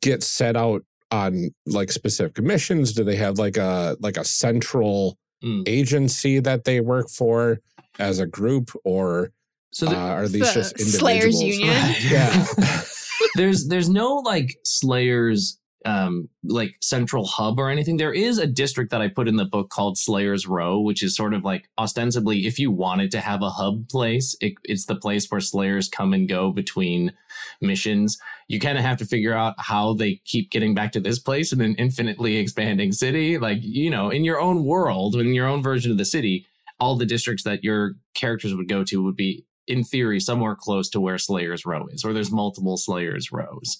get 0.00 0.22
set 0.22 0.56
out 0.56 0.82
on 1.10 1.50
like 1.66 1.90
specific 1.92 2.42
missions? 2.42 2.92
Do 2.92 3.04
they 3.04 3.16
have 3.16 3.38
like 3.38 3.56
a 3.56 3.96
like 4.00 4.16
a 4.16 4.24
central 4.24 5.16
Mm. 5.44 5.62
agency 5.68 6.40
that 6.40 6.64
they 6.64 6.80
work 6.80 7.08
for 7.08 7.60
as 8.00 8.18
a 8.18 8.26
group, 8.26 8.72
or 8.84 9.30
So 9.70 9.86
uh, 9.86 9.94
are 9.94 10.26
these 10.26 10.52
The 10.52 10.52
just 10.60 10.72
individuals? 10.80 10.98
Slayers 10.98 11.40
Union. 11.40 11.94
Yeah. 12.10 12.46
there's 13.36 13.68
there's 13.68 13.88
no 13.88 14.16
like 14.16 14.56
Slayers 14.64 15.60
um 15.84 16.28
like 16.44 16.76
central 16.80 17.24
hub 17.24 17.58
or 17.58 17.70
anything. 17.70 17.96
There 17.96 18.12
is 18.12 18.38
a 18.38 18.46
district 18.46 18.90
that 18.90 19.00
I 19.00 19.08
put 19.08 19.28
in 19.28 19.36
the 19.36 19.44
book 19.44 19.70
called 19.70 19.98
Slayers 19.98 20.46
Row, 20.46 20.80
which 20.80 21.02
is 21.02 21.14
sort 21.14 21.34
of 21.34 21.44
like 21.44 21.68
ostensibly 21.78 22.46
if 22.46 22.58
you 22.58 22.70
wanted 22.70 23.10
to 23.12 23.20
have 23.20 23.42
a 23.42 23.50
hub 23.50 23.88
place, 23.88 24.36
it, 24.40 24.54
it's 24.64 24.86
the 24.86 24.96
place 24.96 25.30
where 25.30 25.40
Slayers 25.40 25.88
come 25.88 26.12
and 26.12 26.28
go 26.28 26.50
between 26.50 27.12
missions. 27.60 28.18
You 28.48 28.58
kind 28.58 28.78
of 28.78 28.84
have 28.84 28.98
to 28.98 29.04
figure 29.04 29.34
out 29.34 29.54
how 29.58 29.94
they 29.94 30.20
keep 30.24 30.50
getting 30.50 30.74
back 30.74 30.92
to 30.92 31.00
this 31.00 31.18
place 31.18 31.52
in 31.52 31.60
an 31.60 31.74
infinitely 31.76 32.36
expanding 32.36 32.92
city. 32.92 33.38
Like, 33.38 33.58
you 33.60 33.90
know, 33.90 34.10
in 34.10 34.24
your 34.24 34.40
own 34.40 34.64
world, 34.64 35.16
in 35.16 35.34
your 35.34 35.46
own 35.46 35.62
version 35.62 35.92
of 35.92 35.98
the 35.98 36.04
city, 36.04 36.46
all 36.80 36.96
the 36.96 37.06
districts 37.06 37.44
that 37.44 37.64
your 37.64 37.94
characters 38.14 38.54
would 38.54 38.68
go 38.68 38.84
to 38.84 39.02
would 39.02 39.16
be 39.16 39.44
in 39.66 39.84
theory 39.84 40.18
somewhere 40.18 40.56
close 40.56 40.88
to 40.88 41.00
where 41.00 41.18
Slayers 41.18 41.66
Row 41.66 41.86
is, 41.88 42.04
or 42.04 42.12
there's 42.12 42.32
multiple 42.32 42.76
Slayers 42.76 43.30
Rows. 43.30 43.78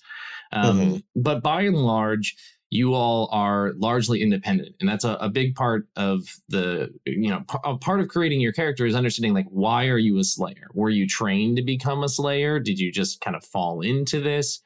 Um, 0.53 0.79
Mhm. 0.81 1.03
But 1.17 1.43
by 1.43 1.63
and 1.63 1.77
large, 1.77 2.37
you 2.71 2.93
all 2.95 3.29
are 3.33 3.73
largely 3.79 4.21
independent, 4.21 4.77
and 4.79 4.89
that's 4.89 5.05
a, 5.05 5.15
a 5.15 5.29
big 5.31 5.55
part 5.55 5.89
of 5.97 6.37
the 6.49 6.91
you 7.07 7.31
know 7.31 7.43
p- 7.51 7.59
a 7.65 7.77
part 7.79 8.01
of 8.01 8.09
creating 8.09 8.41
your 8.41 8.53
character 8.53 8.85
is 8.85 8.95
understanding 8.95 9.33
like 9.35 9.47
why 9.51 9.87
are 9.89 9.99
you 9.99 10.19
a 10.19 10.25
Slayer? 10.25 10.69
Were 10.75 10.91
you 10.91 11.07
trained 11.07 11.57
to 11.57 11.63
become 11.63 12.03
a 12.03 12.09
Slayer? 12.09 12.61
Did 12.61 12.79
you 12.79 12.93
just 12.93 13.21
kind 13.21 13.37
of 13.37 13.45
fall 13.45 13.81
into 13.81 14.21
this? 14.21 14.61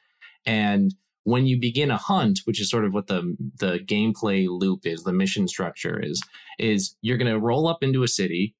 And 0.45 0.93
when 1.23 1.45
you 1.45 1.57
begin 1.57 1.89
a 1.91 1.97
hunt, 1.97 2.41
which 2.43 2.59
is 2.59 2.69
sort 2.69 2.83
of 2.83 2.93
what 2.93 3.07
the 3.07 3.37
the 3.59 3.79
gameplay 3.79 4.47
loop 4.49 4.85
is, 4.85 5.03
the 5.03 5.13
mission 5.13 5.47
structure 5.47 5.97
is, 5.97 6.21
is 6.59 6.95
you're 7.01 7.17
going 7.17 7.31
to 7.31 7.39
roll 7.39 7.67
up 7.69 7.81
into 7.83 8.03
a 8.03 8.07
city 8.09 8.53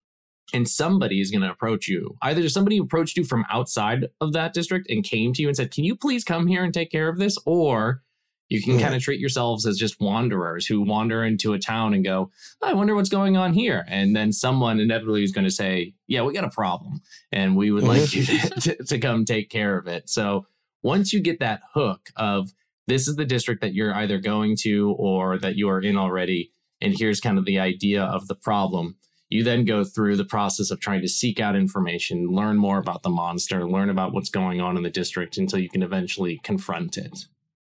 and 0.51 0.67
somebody 0.67 1.21
is 1.21 1.31
going 1.31 1.41
to 1.41 1.49
approach 1.51 1.87
you. 1.87 2.17
Either 2.21 2.47
somebody 2.49 2.77
approached 2.77 3.17
you 3.17 3.23
from 3.23 3.45
outside 3.49 4.07
of 4.19 4.33
that 4.33 4.53
district 4.53 4.89
and 4.89 5.03
came 5.03 5.33
to 5.33 5.41
you 5.41 5.47
and 5.47 5.55
said, 5.57 5.71
"Can 5.71 5.83
you 5.83 5.95
please 5.95 6.23
come 6.23 6.47
here 6.47 6.63
and 6.63 6.73
take 6.73 6.91
care 6.91 7.07
of 7.09 7.17
this?" 7.17 7.37
Or 7.45 8.03
you 8.49 8.61
can 8.61 8.73
Yeah. 8.73 8.81
kind 8.81 8.95
of 8.95 9.01
treat 9.01 9.19
yourselves 9.19 9.65
as 9.65 9.77
just 9.79 9.99
wanderers 10.01 10.67
who 10.67 10.81
wander 10.81 11.23
into 11.23 11.53
a 11.53 11.59
town 11.59 11.93
and 11.93 12.03
go, 12.03 12.29
oh, 12.61 12.67
"I 12.67 12.73
wonder 12.73 12.93
what's 12.93 13.09
going 13.09 13.37
on 13.37 13.53
here." 13.53 13.85
And 13.87 14.15
then 14.15 14.31
someone 14.33 14.79
inevitably 14.79 15.23
is 15.23 15.31
going 15.31 15.45
to 15.45 15.51
say, 15.51 15.93
"Yeah, 16.07 16.21
we 16.23 16.33
got 16.33 16.43
a 16.43 16.49
problem, 16.49 17.01
and 17.31 17.55
we 17.55 17.71
would 17.71 17.83
like 17.85 18.13
you 18.13 18.23
to, 18.25 18.49
to, 18.61 18.83
to 18.83 18.99
come 18.99 19.25
take 19.25 19.49
care 19.49 19.77
of 19.77 19.87
it." 19.87 20.09
So 20.09 20.45
once 20.83 21.13
you 21.13 21.19
get 21.21 21.39
that 21.39 21.61
hook 21.73 22.09
of 22.17 22.53
this 22.85 23.07
is 23.07 23.15
the 23.15 23.25
district 23.25 23.61
that 23.61 23.73
you're 23.73 23.95
either 23.95 24.17
going 24.19 24.57
to 24.57 24.91
or 24.99 25.37
that 25.39 25.55
you 25.55 25.69
are 25.69 25.79
in 25.79 25.95
already, 25.97 26.51
and 26.81 26.93
here's 26.95 27.21
kind 27.21 27.37
of 27.37 27.45
the 27.45 27.57
idea 27.57 28.03
of 28.03 28.27
the 28.27 28.35
problem. 28.35 28.97
You 29.33 29.43
then 29.43 29.65
go 29.65 29.83
through 29.83 30.17
the 30.17 30.25
process 30.25 30.69
of 30.69 30.79
trying 30.79 31.01
to 31.01 31.07
seek 31.07 31.39
out 31.39 31.55
information, 31.55 32.27
learn 32.27 32.57
more 32.57 32.77
about 32.77 33.01
the 33.01 33.09
monster, 33.09 33.67
learn 33.67 33.89
about 33.89 34.13
what's 34.13 34.29
going 34.29 34.61
on 34.61 34.77
in 34.77 34.83
the 34.83 34.91
district 34.91 35.37
until 35.37 35.57
you 35.57 35.69
can 35.69 35.81
eventually 35.81 36.39
confront 36.43 36.97
it. 36.97 37.25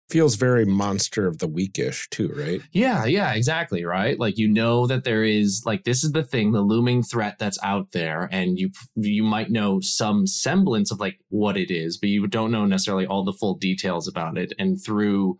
Feels 0.07 0.35
very 0.35 0.65
monster 0.65 1.25
of 1.27 1.39
the 1.39 1.49
weekish 1.49 2.09
too, 2.09 2.31
right? 2.35 2.61
Yeah, 2.71 3.05
yeah, 3.05 3.33
exactly, 3.33 3.83
right? 3.83 4.19
Like 4.19 4.37
you 4.37 4.47
know 4.47 4.85
that 4.85 5.03
there 5.03 5.23
is 5.23 5.63
like 5.65 5.83
this 5.83 6.03
is 6.03 6.11
the 6.11 6.23
thing, 6.23 6.51
the 6.51 6.61
looming 6.61 7.01
threat 7.01 7.39
that's 7.39 7.57
out 7.63 7.91
there 7.91 8.29
and 8.31 8.59
you 8.59 8.69
you 8.95 9.23
might 9.23 9.49
know 9.49 9.79
some 9.81 10.27
semblance 10.27 10.91
of 10.91 10.99
like 10.99 11.19
what 11.29 11.57
it 11.57 11.71
is, 11.71 11.97
but 11.97 12.09
you 12.09 12.27
don't 12.27 12.51
know 12.51 12.67
necessarily 12.67 13.07
all 13.07 13.25
the 13.25 13.33
full 13.33 13.55
details 13.55 14.07
about 14.07 14.37
it 14.37 14.53
and 14.59 14.79
through 14.79 15.39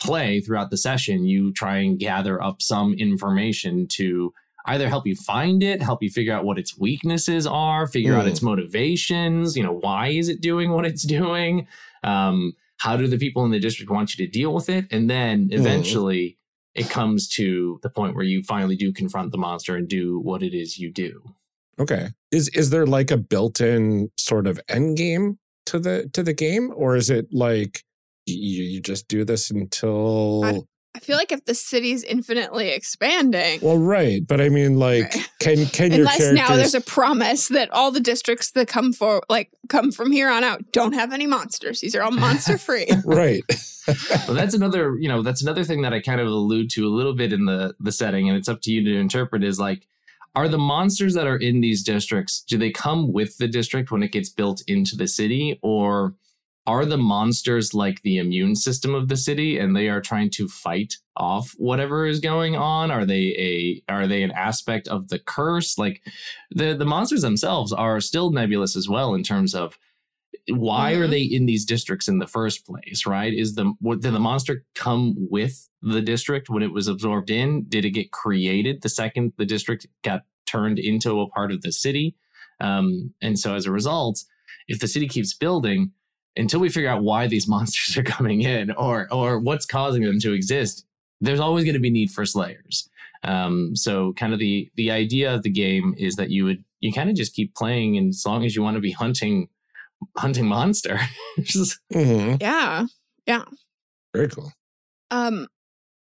play 0.00 0.40
throughout 0.40 0.70
the 0.70 0.78
session 0.78 1.26
you 1.26 1.52
try 1.52 1.76
and 1.78 1.98
gather 1.98 2.42
up 2.42 2.62
some 2.62 2.94
information 2.94 3.86
to 3.88 4.32
either 4.68 4.88
help 4.88 5.06
you 5.06 5.16
find 5.16 5.62
it, 5.62 5.82
help 5.82 6.02
you 6.02 6.10
figure 6.10 6.32
out 6.32 6.44
what 6.44 6.58
its 6.58 6.78
weaknesses 6.78 7.46
are, 7.46 7.86
figure 7.86 8.14
out 8.14 8.24
Mm. 8.26 8.30
its 8.30 8.42
motivations. 8.42 9.56
You 9.56 9.62
know, 9.64 9.72
why 9.74 10.08
is 10.08 10.28
it 10.28 10.40
doing 10.40 10.70
what 10.70 10.86
it's 10.86 11.02
doing? 11.18 11.66
Um, 12.04 12.54
how 12.78 12.96
do 12.96 13.06
the 13.08 13.18
people 13.18 13.44
in 13.44 13.50
the 13.50 13.58
district 13.60 13.90
want 13.90 14.16
you 14.16 14.24
to 14.24 14.30
deal 14.30 14.54
with 14.54 14.68
it? 14.68 14.84
And 14.92 15.10
then 15.10 15.48
eventually 15.50 16.38
it 16.74 16.88
comes 16.88 17.26
to 17.30 17.80
the 17.82 17.90
point 17.90 18.14
where 18.14 18.24
you 18.24 18.42
finally 18.44 18.76
do 18.76 18.92
confront 18.92 19.32
the 19.32 19.38
monster 19.38 19.74
and 19.74 19.88
do 19.88 20.20
what 20.20 20.42
it 20.42 20.54
is 20.54 20.78
you 20.78 20.92
do. 20.92 21.22
Okay. 21.80 22.08
Is 22.30 22.48
is 22.50 22.70
there 22.70 22.86
like 22.86 23.10
a 23.10 23.16
built-in 23.16 24.10
sort 24.16 24.46
of 24.46 24.60
end 24.68 24.96
game 24.96 25.38
to 25.66 25.78
the 25.78 26.08
to 26.12 26.22
the 26.22 26.32
game, 26.34 26.72
or 26.74 26.94
is 26.96 27.08
it 27.10 27.26
like 27.32 27.82
you, 28.26 28.62
you 28.64 28.80
just 28.80 29.08
do 29.08 29.24
this 29.24 29.50
until? 29.50 30.66
I- 30.94 30.98
I 30.98 31.00
feel 31.00 31.16
like 31.16 31.32
if 31.32 31.44
the 31.44 31.54
city's 31.54 32.02
infinitely 32.02 32.70
expanding, 32.70 33.60
well, 33.62 33.78
right, 33.78 34.26
but 34.26 34.40
I 34.40 34.48
mean, 34.48 34.78
like, 34.78 35.14
Right. 35.14 35.28
can 35.38 35.66
can 35.66 35.90
your 35.92 36.00
unless 36.00 36.18
characters? 36.18 36.48
now 36.48 36.56
there's 36.56 36.74
a 36.74 36.80
promise 36.80 37.48
that 37.48 37.70
all 37.70 37.90
the 37.92 38.00
districts 38.00 38.50
that 38.52 38.66
come 38.68 38.92
for 38.92 39.22
like 39.28 39.50
come 39.68 39.92
from 39.92 40.10
here 40.12 40.28
on 40.28 40.44
out 40.44 40.72
don't 40.72 40.94
have 40.94 41.12
any 41.12 41.26
monsters. 41.26 41.80
These 41.80 41.94
are 41.94 42.02
all 42.02 42.10
monster 42.10 42.58
free. 42.58 42.86
right. 43.04 43.42
Well, 44.26 44.34
that's 44.36 44.52
another, 44.52 44.98
you 45.00 45.08
know, 45.08 45.22
that's 45.22 45.40
another 45.40 45.64
thing 45.64 45.80
that 45.80 45.94
I 45.94 46.00
kind 46.00 46.20
of 46.20 46.26
allude 46.26 46.68
to 46.72 46.86
a 46.86 46.92
little 46.92 47.14
bit 47.14 47.32
in 47.32 47.46
the 47.46 47.74
the 47.80 47.90
setting, 47.90 48.28
and 48.28 48.36
it's 48.36 48.46
up 48.48 48.60
to 48.62 48.70
you 48.70 48.84
to 48.84 48.94
interpret. 49.00 49.42
Is 49.42 49.58
like, 49.58 49.86
are 50.36 50.46
the 50.46 50.58
monsters 50.58 51.14
that 51.14 51.26
are 51.26 51.38
in 51.38 51.62
these 51.62 51.82
districts 51.82 52.42
do 52.42 52.58
they 52.58 52.70
come 52.70 53.14
with 53.14 53.38
the 53.38 53.48
district 53.48 53.90
when 53.90 54.02
it 54.02 54.12
gets 54.12 54.28
built 54.28 54.62
into 54.66 54.94
the 54.94 55.08
city, 55.08 55.58
or 55.62 56.14
are 56.68 56.84
the 56.84 56.98
monsters 56.98 57.72
like 57.72 58.02
the 58.02 58.18
immune 58.18 58.54
system 58.54 58.94
of 58.94 59.08
the 59.08 59.16
city, 59.16 59.58
and 59.58 59.74
they 59.74 59.88
are 59.88 60.00
trying 60.02 60.30
to 60.38 60.46
fight 60.48 60.94
off 61.16 61.54
whatever 61.56 62.06
is 62.06 62.20
going 62.20 62.54
on? 62.56 62.90
Are 62.90 63.06
they 63.06 63.24
a 63.38 63.82
are 63.92 64.06
they 64.06 64.22
an 64.22 64.32
aspect 64.32 64.86
of 64.88 65.08
the 65.08 65.18
curse? 65.18 65.78
Like, 65.78 66.02
the 66.50 66.74
the 66.74 66.84
monsters 66.84 67.22
themselves 67.22 67.72
are 67.72 68.00
still 68.00 68.30
nebulous 68.30 68.76
as 68.76 68.88
well 68.88 69.14
in 69.14 69.22
terms 69.22 69.54
of 69.54 69.78
why 70.50 70.92
are 70.92 71.06
Mhm. 71.06 71.10
they 71.10 71.22
in 71.22 71.46
these 71.46 71.64
districts 71.64 72.08
in 72.08 72.18
the 72.18 72.26
first 72.26 72.64
place 72.66 73.04
right 73.06 73.34
is 73.34 73.54
the 73.54 73.66
what, 73.80 74.00
did 74.00 74.14
the 74.14 74.20
monster 74.20 74.64
come 74.74 75.14
with 75.18 75.68
the 75.82 76.00
district 76.00 76.48
when 76.48 76.62
it 76.62 76.72
was 76.72 76.88
absorbed 76.88 77.30
in 77.30 77.64
did 77.68 77.84
it 77.84 77.90
get 77.90 78.10
created 78.12 78.80
the 78.82 78.88
second 78.88 79.32
the 79.36 79.44
district 79.44 79.86
got 80.02 80.22
turned 80.46 80.78
into 80.78 81.20
a 81.20 81.28
part 81.28 81.52
of 81.52 81.60
the 81.62 81.72
city 81.72 82.14
um, 82.60 83.12
and 83.20 83.38
so 83.38 83.54
as 83.54 83.66
a 83.66 83.72
result 83.80 84.24
if 84.68 84.78
the 84.80 84.88
city 84.88 85.06
keeps 85.06 85.34
building 85.34 85.92
until 86.38 86.60
we 86.60 86.68
figure 86.68 86.88
out 86.88 87.02
why 87.02 87.26
these 87.26 87.48
monsters 87.54 87.96
are 87.96 88.02
coming 88.02 88.42
in 88.42 88.70
or 88.72 89.12
or 89.12 89.38
what's 89.38 89.66
causing 89.66 90.02
them 90.02 90.18
to 90.20 90.32
exist 90.32 90.84
there's 91.20 91.40
always 91.40 91.64
going 91.64 91.74
to 91.74 91.80
be 91.80 91.90
need 91.90 92.10
for 92.10 92.24
slayers 92.24 92.88
um, 93.24 93.74
so 93.74 94.12
kind 94.14 94.32
of 94.32 94.38
the 94.38 94.70
the 94.76 94.90
idea 94.90 95.34
of 95.34 95.42
the 95.42 95.50
game 95.50 95.94
is 95.98 96.16
that 96.16 96.30
you 96.30 96.44
would 96.44 96.64
you 96.80 96.92
kind 96.92 97.10
of 97.10 97.16
just 97.16 97.34
keep 97.34 97.54
playing 97.54 97.96
and 97.96 98.10
as 98.10 98.24
long 98.24 98.44
as 98.44 98.54
you 98.54 98.62
want 98.62 98.76
to 98.76 98.80
be 98.80 98.92
hunting 98.92 99.48
hunting 100.16 100.46
monster. 100.46 101.00
Just- 101.40 101.80
hmm 101.92 102.36
yeah. 103.26 103.44
Very 104.14 104.28
cool. 104.28 104.52
Um, 105.10 105.48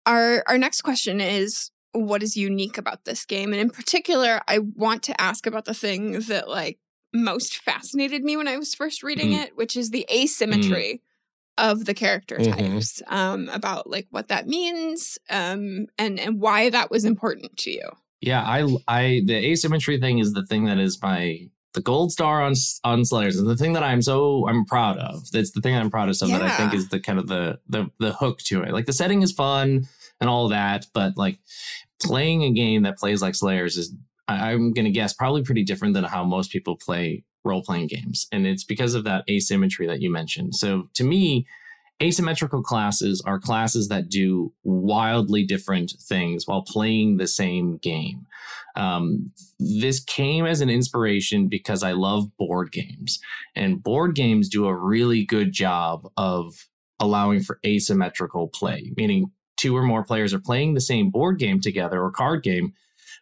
our 0.04 0.44
our 0.46 0.58
next 0.58 0.82
question 0.82 1.20
is 1.20 1.70
what 1.92 2.22
is 2.22 2.36
unique 2.36 2.78
about 2.78 3.04
this 3.04 3.24
game, 3.24 3.52
and 3.52 3.60
in 3.60 3.70
particular, 3.70 4.40
I 4.46 4.58
want 4.58 5.02
to 5.04 5.20
ask 5.20 5.46
about 5.46 5.64
the 5.64 5.74
thing 5.74 6.20
that 6.20 6.48
like 6.48 6.78
most 7.12 7.58
fascinated 7.58 8.22
me 8.24 8.36
when 8.36 8.48
I 8.48 8.56
was 8.58 8.74
first 8.74 9.02
reading 9.02 9.30
Mm. 9.30 9.44
it, 9.44 9.56
which 9.56 9.76
is 9.76 9.90
the 9.90 10.06
asymmetry 10.10 11.02
of 11.58 11.86
the 11.86 11.94
character 11.94 12.36
Mhm. 12.38 12.56
types. 12.74 13.02
Um, 13.06 13.48
about 13.48 13.88
like 13.88 14.06
what 14.10 14.28
that 14.28 14.46
means, 14.46 15.18
um, 15.30 15.86
and 15.98 16.20
and 16.20 16.40
why 16.40 16.68
that 16.70 16.90
was 16.90 17.04
important 17.04 17.56
to 17.58 17.70
you. 17.70 17.88
yeah, 18.20 18.42
I 18.42 18.76
I 18.88 19.22
the 19.24 19.34
asymmetry 19.36 19.98
thing 20.00 20.18
is 20.18 20.32
the 20.32 20.44
thing 20.44 20.64
that 20.64 20.78
is 20.78 21.00
my 21.02 21.48
the 21.74 21.80
gold 21.82 22.10
star 22.10 22.42
on 22.42 22.54
on 22.84 23.04
Slayers 23.04 23.36
and 23.38 23.46
the 23.48 23.56
thing 23.56 23.74
that 23.74 23.82
I'm 23.82 24.00
so 24.02 24.46
I'm 24.48 24.64
proud 24.64 24.98
of. 24.98 25.30
That's 25.30 25.50
the 25.52 25.60
thing 25.60 25.74
I'm 25.76 25.90
proudest 25.90 26.22
of 26.22 26.30
that 26.30 26.42
I 26.42 26.56
think 26.56 26.74
is 26.74 26.88
the 26.88 26.98
kind 27.00 27.18
of 27.18 27.28
the 27.28 27.58
the 27.68 27.90
the 27.98 28.12
hook 28.14 28.38
to 28.46 28.62
it. 28.62 28.72
Like 28.72 28.86
the 28.86 28.92
setting 28.94 29.22
is 29.22 29.32
fun 29.32 29.86
and 30.20 30.28
all 30.30 30.48
that, 30.48 30.86
but 30.94 31.16
like 31.18 31.38
playing 32.02 32.42
a 32.44 32.50
game 32.50 32.82
that 32.82 32.98
plays 32.98 33.20
like 33.22 33.34
Slayers 33.34 33.76
is 33.76 33.92
I, 34.28 34.52
I'm 34.52 34.72
gonna 34.72 34.90
guess 34.90 35.12
probably 35.12 35.42
pretty 35.42 35.64
different 35.64 35.94
than 35.94 36.04
how 36.04 36.24
most 36.24 36.50
people 36.50 36.76
play 36.76 37.24
role 37.44 37.62
playing 37.62 37.88
games, 37.88 38.26
and 38.32 38.46
it's 38.46 38.64
because 38.64 38.94
of 38.94 39.04
that 39.04 39.24
asymmetry 39.30 39.86
that 39.86 40.00
you 40.00 40.10
mentioned. 40.10 40.54
So 40.54 40.88
to 40.94 41.04
me, 41.04 41.46
asymmetrical 42.02 42.62
classes 42.62 43.22
are 43.24 43.38
classes 43.38 43.88
that 43.88 44.08
do 44.08 44.52
wildly 44.64 45.44
different 45.44 45.94
things 46.00 46.46
while 46.46 46.62
playing 46.62 47.16
the 47.16 47.26
same 47.26 47.78
game. 47.78 48.26
Um, 48.74 49.32
this 49.58 50.00
came 50.00 50.44
as 50.44 50.60
an 50.60 50.68
inspiration 50.68 51.48
because 51.48 51.82
I 51.82 51.92
love 51.92 52.36
board 52.36 52.72
games, 52.72 53.20
and 53.54 53.82
board 53.82 54.14
games 54.14 54.48
do 54.48 54.66
a 54.66 54.76
really 54.76 55.24
good 55.24 55.52
job 55.52 56.10
of 56.16 56.66
allowing 56.98 57.40
for 57.40 57.58
asymmetrical 57.64 58.48
play, 58.48 58.92
meaning 58.96 59.30
two 59.56 59.76
or 59.76 59.82
more 59.82 60.04
players 60.04 60.34
are 60.34 60.40
playing 60.40 60.74
the 60.74 60.80
same 60.80 61.10
board 61.10 61.38
game 61.38 61.60
together 61.60 62.02
or 62.02 62.10
card 62.10 62.42
game, 62.42 62.74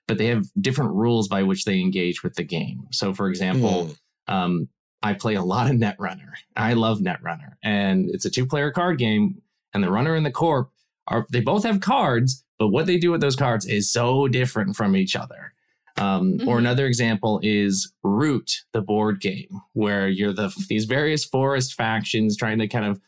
but 0.07 0.19
they 0.19 0.27
have 0.27 0.47
different 0.61 0.93
rules 0.93 1.29
by 1.29 1.43
which 1.43 1.65
they 1.65 1.81
engage 1.81 2.23
with 2.23 2.35
the 2.35 2.45
game. 2.45 2.87
So, 2.93 3.15
for 3.15 3.29
example, 3.29 3.91
Mm. 4.29 4.33
um, 4.35 4.69
I 5.03 5.13
play 5.15 5.35
a 5.35 5.43
lot 5.43 5.71
of 5.71 5.77
Netrunner. 5.77 6.33
I 6.57 6.73
love 6.75 7.01
Netrunner, 7.01 7.55
and 7.63 8.09
it's 8.11 8.25
a 8.25 8.31
two-player 8.31 8.71
card 8.71 8.99
game. 8.99 9.43
And 9.75 9.83
the 9.83 9.91
runner 9.91 10.15
and 10.15 10.25
the 10.25 10.31
corp 10.31 10.71
are 11.09 11.27
they 11.33 11.41
both 11.41 11.65
have 11.65 11.81
cards, 11.81 12.45
but 12.59 12.69
what 12.69 12.87
they 12.87 12.97
do 12.97 13.11
with 13.11 13.21
those 13.21 13.37
cards 13.37 13.67
is 13.67 13.91
so 13.91 14.29
different 14.29 14.77
from 14.77 14.95
each 14.97 15.15
other. 15.17 15.53
Um, 15.97 16.41
Or 16.47 16.57
Mhm. 16.57 16.59
another 16.61 16.87
example 16.87 17.39
is 17.43 17.93
Root, 18.03 18.65
the 18.73 18.81
board 18.83 19.21
game, 19.21 19.61
where 19.75 20.09
you're 20.09 20.33
the 20.33 20.53
these 20.69 20.87
various 20.87 21.25
forest 21.25 21.75
factions 21.75 22.37
trying 22.37 22.59
to 22.59 22.67
kind 22.69 22.85
of 22.85 23.01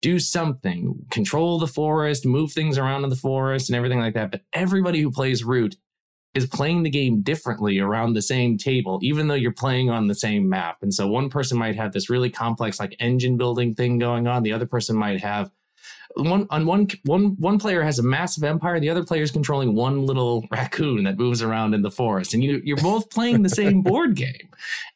do 0.00 0.18
something, 0.18 1.04
control 1.10 1.58
the 1.60 1.66
forest, 1.68 2.24
move 2.26 2.50
things 2.52 2.76
around 2.78 3.04
in 3.04 3.10
the 3.10 3.16
forest, 3.16 3.68
and 3.68 3.76
everything 3.76 4.00
like 4.00 4.14
that. 4.14 4.30
But 4.32 4.42
everybody 4.52 5.00
who 5.00 5.10
plays 5.12 5.44
Root 5.44 5.76
is 6.34 6.46
playing 6.46 6.82
the 6.82 6.90
game 6.90 7.20
differently 7.20 7.78
around 7.78 8.14
the 8.14 8.22
same 8.22 8.56
table, 8.56 8.98
even 9.02 9.28
though 9.28 9.34
you're 9.34 9.52
playing 9.52 9.90
on 9.90 10.08
the 10.08 10.14
same 10.14 10.48
map. 10.48 10.78
And 10.82 10.92
so 10.92 11.06
one 11.06 11.28
person 11.28 11.58
might 11.58 11.76
have 11.76 11.92
this 11.92 12.08
really 12.08 12.30
complex 12.30 12.80
like 12.80 12.96
engine 13.00 13.36
building 13.36 13.74
thing 13.74 13.98
going 13.98 14.26
on. 14.26 14.42
The 14.42 14.52
other 14.52 14.66
person 14.66 14.96
might 14.96 15.20
have 15.20 15.50
one 16.14 16.46
on 16.50 16.66
one 16.66 16.88
one 17.04 17.36
one 17.38 17.58
player 17.58 17.82
has 17.82 17.98
a 17.98 18.02
massive 18.02 18.44
empire, 18.44 18.78
the 18.80 18.90
other 18.90 19.04
player 19.04 19.22
is 19.22 19.30
controlling 19.30 19.74
one 19.74 20.04
little 20.06 20.46
raccoon 20.50 21.04
that 21.04 21.18
moves 21.18 21.42
around 21.42 21.74
in 21.74 21.82
the 21.82 21.90
forest. 21.90 22.34
And 22.34 22.42
you 22.42 22.60
you're 22.64 22.76
both 22.76 23.10
playing 23.10 23.42
the 23.42 23.48
same 23.48 23.82
board 23.82 24.14
game. 24.14 24.48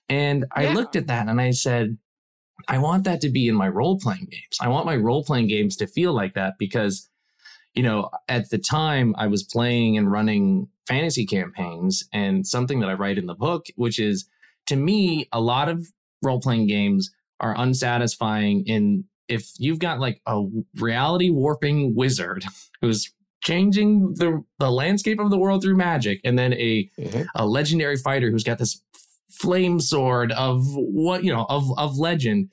And 0.09 0.46
I 0.55 0.64
Yeah. 0.64 0.75
looked 0.75 0.96
at 0.96 1.07
that 1.09 1.29
and 1.29 1.40
I 1.40 1.51
said, 1.51 1.99
I 2.68 2.79
want 2.79 3.05
that 3.05 3.20
to 3.22 3.29
be 3.29 3.49
in 3.49 3.55
my 3.55 3.68
role 3.68 3.99
playing 3.99 4.29
games. 4.31 4.59
I 4.61 4.68
want 4.68 4.87
my 4.87 4.96
role 4.96 5.25
playing 5.25 5.49
games 5.49 5.77
to 5.77 5.87
feel 5.87 6.12
like 6.12 6.35
that 6.35 6.55
because, 6.59 7.09
you 7.75 7.83
know, 7.83 8.11
at 8.29 8.51
the 8.51 8.59
time 8.59 9.14
I 9.18 9.27
was 9.27 9.42
playing 9.42 9.96
and 9.96 10.11
running 10.11 10.68
fantasy 10.87 11.27
campaigns 11.27 12.05
and 12.12 12.46
something 12.46 12.81
that 12.81 12.88
I 12.88 12.94
write 12.94 13.18
in 13.18 13.27
the 13.27 13.35
book, 13.35 13.66
which 13.77 13.99
is 13.99 14.29
to 14.66 14.77
me, 14.77 15.29
a 15.33 15.40
lot 15.40 15.68
of 15.68 15.92
role 16.22 16.40
playing 16.40 16.66
games 16.66 17.11
are 17.40 17.55
unsatisfying 17.57 18.64
in 18.66 19.05
if 19.29 19.51
you've 19.59 19.79
got 19.81 19.99
like 20.01 20.20
a 20.27 20.42
reality 20.79 21.31
warping 21.31 21.94
wizard 21.94 22.44
who's 22.81 23.12
changing 23.42 24.14
the, 24.14 24.42
the 24.59 24.70
landscape 24.70 25.20
of 25.20 25.31
the 25.31 25.38
world 25.38 25.62
through 25.62 25.77
magic 25.77 26.20
and 26.25 26.38
then 26.38 26.53
a 26.55 26.88
Mhm. 26.99 27.27
a 27.35 27.46
legendary 27.46 27.96
fighter 27.96 28.31
who's 28.31 28.42
got 28.44 28.59
this 28.59 28.81
flame 29.31 29.79
sword 29.81 30.33
of 30.33 30.64
what 30.75 31.22
you 31.22 31.33
know 31.33 31.44
of 31.49 31.70
of 31.79 31.99
legend 31.99 32.49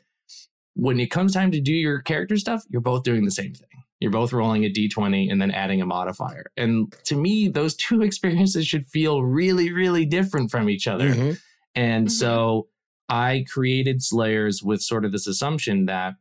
when 0.75 0.99
it 0.99 1.07
comes 1.09 1.33
time 1.33 1.51
to 1.51 1.61
do 1.61 1.71
your 1.71 2.01
character 2.01 2.37
stuff 2.37 2.63
you're 2.69 2.81
both 2.81 3.03
doing 3.03 3.23
the 3.25 3.31
same 3.31 3.53
thing 3.53 3.72
you're 4.03 4.11
both 4.11 4.33
rolling 4.33 4.63
a 4.65 4.69
d20 4.69 5.31
and 5.31 5.41
then 5.41 5.49
adding 5.49 5.81
a 5.81 5.85
modifier 5.85 6.45
and 6.57 6.93
to 7.05 7.15
me 7.15 7.47
those 7.47 7.73
two 7.75 8.01
experiences 8.09 8.67
should 8.67 8.85
feel 8.85 9.23
really 9.23 9.71
really 9.71 10.05
different 10.05 10.51
from 10.51 10.69
each 10.69 10.87
other 10.87 11.09
Mhm. 11.15 11.39
and 11.73 12.07
Mhm. 12.07 12.11
so 12.11 12.67
I 13.09 13.45
created 13.51 14.01
Slayers 14.01 14.63
with 14.63 14.81
sort 14.81 15.03
of 15.05 15.11
this 15.11 15.27
assumption 15.27 15.85
that 15.87 16.15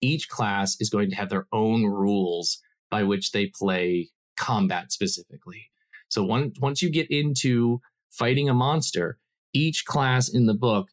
each 0.00 0.28
class 0.28 0.76
is 0.80 0.88
going 0.90 1.10
to 1.10 1.16
have 1.16 1.28
their 1.28 1.46
own 1.52 1.84
rules 1.84 2.58
by 2.90 3.02
which 3.04 3.32
they 3.32 3.46
play 3.54 4.10
combat 4.36 4.90
specifically. 4.92 5.70
So 6.08 6.24
one, 6.24 6.52
once 6.58 6.80
you 6.82 6.90
get 6.90 7.08
into 7.10 7.80
fighting 8.10 8.48
a 8.48 8.54
monster, 8.54 9.18
each 9.52 9.84
class 9.84 10.28
in 10.28 10.46
the 10.46 10.54
book 10.54 10.88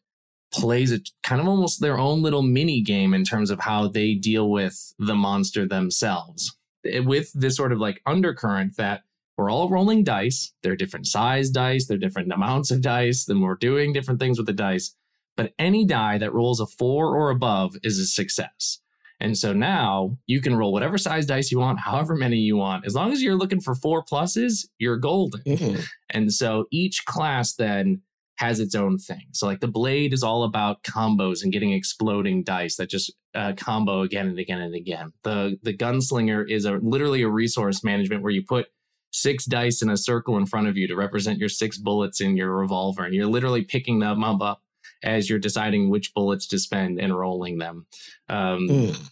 plays 0.52 0.92
a 0.92 1.00
kind 1.22 1.40
of 1.40 1.46
almost 1.48 1.80
their 1.80 1.98
own 1.98 2.22
little 2.22 2.42
mini 2.42 2.80
game 2.80 3.14
in 3.14 3.24
terms 3.24 3.50
of 3.50 3.60
how 3.60 3.86
they 3.88 4.14
deal 4.14 4.50
with 4.50 4.92
the 4.98 5.14
monster 5.14 5.66
themselves. 5.66 6.56
Eh, 6.84 7.00
With 7.00 7.32
this 7.34 7.56
sort 7.56 7.72
of 7.72 7.78
like 7.78 8.00
undercurrent 8.06 8.76
that 8.76 9.02
we're 9.36 9.50
all 9.50 9.70
rolling 9.70 10.04
dice. 10.04 10.52
They're 10.62 10.76
different 10.76 11.06
size 11.06 11.48
dice, 11.50 11.86
they're 11.86 11.96
different 11.96 12.30
amounts 12.32 12.70
of 12.70 12.82
dice, 12.82 13.24
then 13.24 13.40
we're 13.40 13.54
doing 13.54 13.92
different 13.92 14.20
things 14.20 14.36
with 14.38 14.46
the 14.46 14.52
dice. 14.52 14.94
But 15.36 15.54
any 15.58 15.86
die 15.86 16.18
that 16.18 16.34
rolls 16.34 16.60
a 16.60 16.66
four 16.66 17.16
or 17.16 17.30
above 17.30 17.76
is 17.82 17.98
a 17.98 18.06
success. 18.06 18.80
And 19.18 19.38
so 19.38 19.52
now 19.52 20.18
you 20.26 20.40
can 20.40 20.56
roll 20.56 20.72
whatever 20.72 20.98
size 20.98 21.24
dice 21.26 21.50
you 21.52 21.58
want, 21.58 21.80
however 21.80 22.14
many 22.16 22.38
you 22.38 22.56
want. 22.56 22.84
As 22.86 22.94
long 22.94 23.12
as 23.12 23.22
you're 23.22 23.36
looking 23.36 23.60
for 23.60 23.74
four 23.74 24.02
pluses, 24.04 24.66
you're 24.78 24.96
golden. 24.96 25.42
Mhm. 25.42 25.84
And 26.10 26.32
so 26.32 26.66
each 26.70 27.04
class 27.06 27.54
then 27.54 28.02
has 28.40 28.58
its 28.58 28.74
own 28.74 28.96
thing. 28.96 29.26
So 29.32 29.46
like 29.46 29.60
the 29.60 29.68
blade 29.68 30.14
is 30.14 30.22
all 30.22 30.44
about 30.44 30.82
combos 30.82 31.42
and 31.42 31.52
getting 31.52 31.72
exploding 31.72 32.42
dice 32.42 32.76
that 32.76 32.88
just 32.88 33.12
uh, 33.34 33.52
combo 33.54 34.00
again 34.00 34.28
and 34.28 34.38
again 34.38 34.60
and 34.62 34.74
again. 34.74 35.12
The 35.24 35.58
the 35.62 35.76
gunslinger 35.76 36.50
is 36.50 36.64
a 36.64 36.72
literally 36.82 37.22
a 37.22 37.28
resource 37.28 37.84
management 37.84 38.22
where 38.22 38.32
you 38.32 38.42
put 38.42 38.68
six 39.12 39.44
dice 39.44 39.82
in 39.82 39.90
a 39.90 39.96
circle 39.96 40.38
in 40.38 40.46
front 40.46 40.68
of 40.68 40.76
you 40.78 40.88
to 40.88 40.96
represent 40.96 41.38
your 41.38 41.50
six 41.50 41.76
bullets 41.76 42.20
in 42.20 42.36
your 42.36 42.56
revolver, 42.56 43.04
and 43.04 43.14
you're 43.14 43.26
literally 43.26 43.62
picking 43.62 43.98
them 43.98 44.24
up 44.24 44.62
as 45.02 45.28
you're 45.28 45.38
deciding 45.38 45.90
which 45.90 46.14
bullets 46.14 46.46
to 46.46 46.58
spend 46.58 46.98
and 46.98 47.16
rolling 47.16 47.58
them. 47.58 47.86
Um, 48.28 48.68
Mm. 48.68 49.10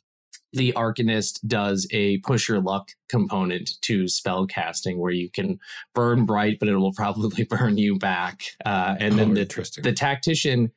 The 0.52 0.72
Arcanist 0.72 1.40
does 1.46 1.86
a 1.92 2.18
push 2.18 2.48
your 2.48 2.60
luck 2.60 2.90
component 3.08 3.80
to 3.82 4.08
spell 4.08 4.46
casting 4.46 4.98
where 4.98 5.12
you 5.12 5.30
can 5.30 5.58
burn 5.94 6.24
bright, 6.24 6.58
but 6.58 6.68
it 6.68 6.76
will 6.76 6.92
probably 6.94 7.44
burn 7.50 7.76
you 7.78 7.98
back. 7.98 8.42
Uh, 8.64 8.96
and 8.98 9.18
then 9.18 9.32
Oh, 9.32 9.34
the, 9.34 9.40
interesting. 9.42 9.84
the 9.84 9.92
tactician 9.92 10.72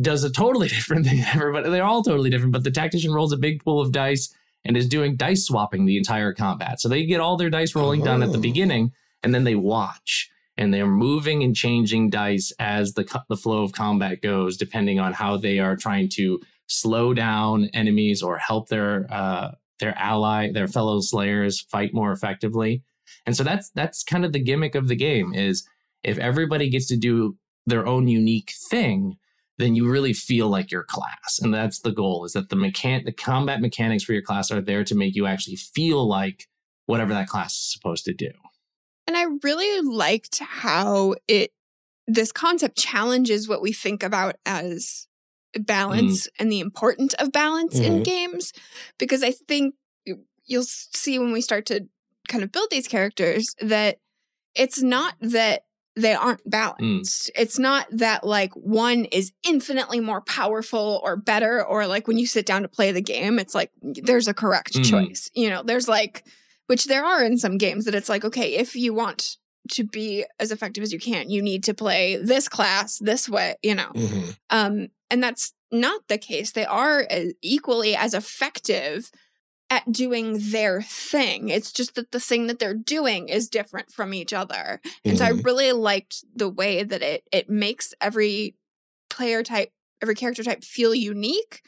does 0.00 0.24
a 0.24 0.30
totally 0.30 0.68
different 0.76 1.06
thing 1.06 1.20
everybody. 1.34 1.70
They're 1.70 1.84
all 1.84 2.02
totally 2.02 2.30
different, 2.30 2.52
but 2.52 2.64
the 2.64 2.70
tactician 2.70 3.12
rolls 3.12 3.32
a 3.32 3.36
big 3.38 3.64
pool 3.64 3.80
of 3.80 3.92
dice 3.92 4.34
and 4.64 4.76
is 4.76 4.88
doing 4.88 5.16
dice 5.16 5.44
swapping 5.46 5.86
the 5.86 5.96
entire 5.96 6.32
combat. 6.32 6.80
So 6.80 6.88
they 6.88 7.04
get 7.04 7.20
all 7.20 7.36
their 7.36 7.50
dice 7.50 7.74
rolling 7.74 8.02
done 8.04 8.22
at 8.22 8.30
the 8.32 8.38
Oh. 8.38 8.42
beginning 8.42 8.92
and 9.22 9.34
then 9.34 9.44
they 9.44 9.54
watch 9.54 10.30
and 10.58 10.72
they're 10.72 10.86
moving 10.86 11.42
and 11.42 11.56
changing 11.56 12.10
dice 12.10 12.52
as 12.58 12.92
the, 12.92 13.04
the 13.28 13.36
flow 13.36 13.62
of 13.64 13.72
combat 13.72 14.20
goes, 14.20 14.56
depending 14.58 15.00
on 15.00 15.14
how 15.14 15.36
they 15.38 15.58
are 15.58 15.76
trying 15.76 16.08
to 16.10 16.40
slow 16.72 17.14
down 17.14 17.66
enemies 17.74 18.22
or 18.22 18.38
help 18.38 18.68
their 18.68 19.06
uh, 19.10 19.52
their 19.80 19.96
ally, 19.98 20.50
their 20.52 20.68
fellow 20.68 21.00
slayers 21.00 21.60
fight 21.60 21.92
more 21.92 22.12
effectively. 22.12 22.82
And 23.26 23.36
so 23.36 23.44
that's 23.44 23.70
that's 23.70 24.02
kind 24.02 24.24
of 24.24 24.32
the 24.32 24.42
gimmick 24.42 24.74
of 24.74 24.88
the 24.88 24.96
game 24.96 25.34
is 25.34 25.66
if 26.02 26.18
everybody 26.18 26.68
gets 26.70 26.86
to 26.88 26.96
do 26.96 27.36
their 27.66 27.86
own 27.86 28.08
unique 28.08 28.52
thing, 28.70 29.16
then 29.58 29.74
you 29.74 29.88
really 29.88 30.12
feel 30.12 30.48
like 30.48 30.70
your 30.70 30.84
class. 30.84 31.38
And 31.40 31.52
that's 31.52 31.80
the 31.80 31.92
goal 31.92 32.24
is 32.24 32.32
that 32.32 32.48
the 32.48 32.56
mechan- 32.56 33.04
the 33.04 33.12
combat 33.12 33.60
mechanics 33.60 34.04
for 34.04 34.12
your 34.12 34.22
class 34.22 34.50
are 34.50 34.60
there 34.60 34.84
to 34.84 34.94
make 34.94 35.14
you 35.14 35.26
actually 35.26 35.56
feel 35.56 36.06
like 36.06 36.48
whatever 36.86 37.14
that 37.14 37.28
class 37.28 37.52
is 37.52 37.72
supposed 37.72 38.04
to 38.06 38.14
do. 38.14 38.30
And 39.06 39.16
I 39.16 39.24
really 39.42 39.88
liked 39.88 40.38
how 40.38 41.14
it 41.28 41.52
this 42.08 42.32
concept 42.32 42.76
challenges 42.76 43.48
what 43.48 43.62
we 43.62 43.72
think 43.72 44.02
about 44.02 44.36
as 44.44 45.06
balance 45.60 46.28
and 46.38 46.50
the 46.50 46.60
importance 46.60 47.14
of 47.14 47.32
balance 47.32 47.78
in 47.78 48.00
Mhm. 48.00 48.04
games 48.04 48.52
because 48.98 49.22
I 49.22 49.32
think 49.32 49.74
you- 50.04 50.24
you'll 50.46 50.64
see 50.64 51.18
when 51.18 51.32
we 51.32 51.40
start 51.40 51.66
to 51.66 51.86
kind 52.28 52.42
of 52.44 52.52
build 52.52 52.68
these 52.70 52.88
characters 52.88 53.54
that 53.60 53.98
it's 54.54 54.82
not 54.82 55.14
that 55.20 55.64
they 55.94 56.14
aren't 56.14 56.48
balanced. 56.48 57.30
It's 57.34 57.58
not 57.58 57.86
that 57.90 58.24
like 58.24 58.52
one 58.54 59.04
is 59.06 59.32
infinitely 59.42 60.00
more 60.00 60.22
powerful 60.22 61.00
or 61.04 61.16
better 61.16 61.62
or 61.64 61.86
like 61.86 62.08
when 62.08 62.16
you 62.16 62.26
sit 62.26 62.46
down 62.46 62.62
to 62.62 62.68
play 62.68 62.92
the 62.92 63.02
game 63.02 63.38
it's 63.38 63.54
like 63.54 63.70
there's 63.82 64.26
a 64.28 64.32
correct 64.34 64.74
Mhm. 64.74 64.84
choice. 64.88 65.30
You 65.34 65.50
know, 65.50 65.62
there's 65.62 65.88
like 65.88 66.24
which 66.66 66.84
there 66.86 67.04
are 67.04 67.22
in 67.22 67.36
some 67.36 67.58
games 67.58 67.84
that 67.84 67.94
it's 67.94 68.08
like 68.08 68.24
okay, 68.24 68.54
if 68.54 68.74
you 68.74 68.94
want 68.94 69.36
to 69.72 69.84
be 69.84 70.24
as 70.40 70.50
effective 70.52 70.82
as 70.82 70.92
you 70.92 70.98
can, 70.98 71.30
you 71.30 71.42
need 71.42 71.64
to 71.64 71.74
play 71.74 72.16
this 72.16 72.48
class 72.48 72.98
this 72.98 73.28
way, 73.28 73.56
you 73.62 73.74
know. 73.74 73.90
Mhm. 73.94 74.36
Um, 74.50 74.88
and 75.10 75.22
that's 75.22 75.52
not 75.70 76.08
the 76.08 76.18
case. 76.18 76.52
They 76.52 76.64
are 76.66 77.06
as- 77.10 77.32
equally 77.42 77.96
as 77.96 78.14
effective 78.14 79.10
at 79.70 79.90
doing 79.90 80.38
their 80.50 80.82
thing. 80.82 81.48
It's 81.48 81.72
just 81.72 81.94
that 81.94 82.10
the 82.10 82.20
thing 82.20 82.46
that 82.48 82.58
they're 82.58 82.74
doing 82.74 83.28
is 83.28 83.48
different 83.48 83.90
from 83.90 84.12
each 84.12 84.32
other. 84.32 84.80
And 85.04 85.16
so 85.18 85.24
I 85.24 85.32
Mhm. 85.32 85.44
really 85.44 85.72
liked 85.72 86.24
the 86.34 86.48
way 86.50 86.82
that 86.82 87.02
it 87.02 87.24
it 87.32 87.48
makes 87.48 87.94
every 88.00 88.54
player 89.08 89.42
type, 89.42 89.72
every 90.02 90.14
character 90.14 90.42
type 90.44 90.62
feel 90.64 90.94
unique, 90.94 91.62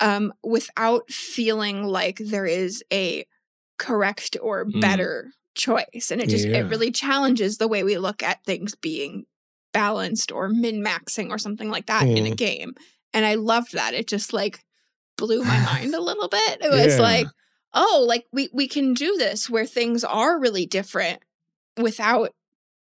um, 0.00 0.32
without 0.42 1.10
feeling 1.10 1.84
like 1.84 2.18
there 2.18 2.46
is 2.46 2.82
a 2.92 3.26
correct 3.78 4.36
or 4.40 4.64
Mm. 4.64 4.80
better 4.80 5.32
choice. 5.54 6.10
And 6.10 6.20
it 6.20 6.28
just 6.28 6.46
Yeah. 6.46 6.58
it 6.58 6.68
really 6.70 6.90
challenges 6.90 7.58
the 7.58 7.68
way 7.68 7.82
we 7.82 7.98
look 7.98 8.22
at 8.22 8.44
things 8.44 8.74
being 8.74 9.24
balanced 9.72 10.30
or 10.30 10.48
min-maxing 10.48 11.30
or 11.30 11.38
something 11.38 11.70
like 11.70 11.86
that 11.86 12.06
in 12.06 12.26
a 12.26 12.30
Mhm. 12.30 12.36
game. 12.36 12.74
And 13.12 13.24
I 13.24 13.34
loved 13.34 13.72
that. 13.72 13.94
It 13.94 14.06
just 14.06 14.32
like 14.32 14.64
blew 15.16 15.42
my 15.42 15.60
mind 15.64 15.94
a 15.94 16.00
little 16.08 16.28
bit. 16.28 16.58
It 16.60 16.70
was 16.70 16.96
Yeah. 16.96 17.02
like, 17.02 17.26
oh, 17.72 18.04
like 18.06 18.26
we 18.32 18.48
we 18.52 18.68
can 18.68 18.94
do 18.94 19.16
this 19.16 19.48
where 19.50 19.66
things 19.66 20.04
are 20.04 20.38
really 20.40 20.66
different 20.66 21.20
without 21.76 22.30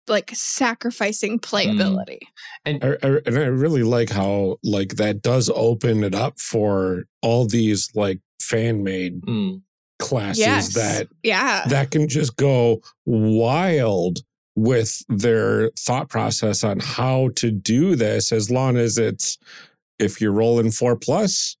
like 0.07 0.31
sacrificing 0.33 1.39
playability. 1.39 2.19
I, 2.65 2.71
I, 2.81 3.19
and 3.25 3.37
I 3.37 3.45
really 3.45 3.83
like 3.83 4.09
how 4.09 4.57
like 4.63 4.95
that 4.95 5.21
does 5.21 5.49
open 5.53 6.03
it 6.03 6.15
up 6.15 6.39
for 6.39 7.05
all 7.21 7.45
these 7.47 7.89
like 7.95 8.19
fan 8.41 8.83
made 8.83 9.21
Mm. 9.21 9.61
Classes 10.01 10.39
Yes. 10.39 10.73
that 10.73 11.07
Yeah. 11.23 11.63
that 11.69 11.91
can 11.91 12.09
just 12.09 12.35
go 12.35 12.81
wild 13.05 14.19
with 14.55 15.01
their 15.07 15.69
thought 15.79 16.09
process 16.09 16.63
on 16.63 16.79
how 16.81 17.29
to 17.37 17.51
do 17.51 17.95
this 17.95 18.31
as 18.33 18.51
long 18.51 18.75
as 18.75 18.97
it's 18.97 19.37
if 19.99 20.19
you're 20.19 20.33
rolling 20.33 20.71
four 20.71 20.97
plus 20.97 21.55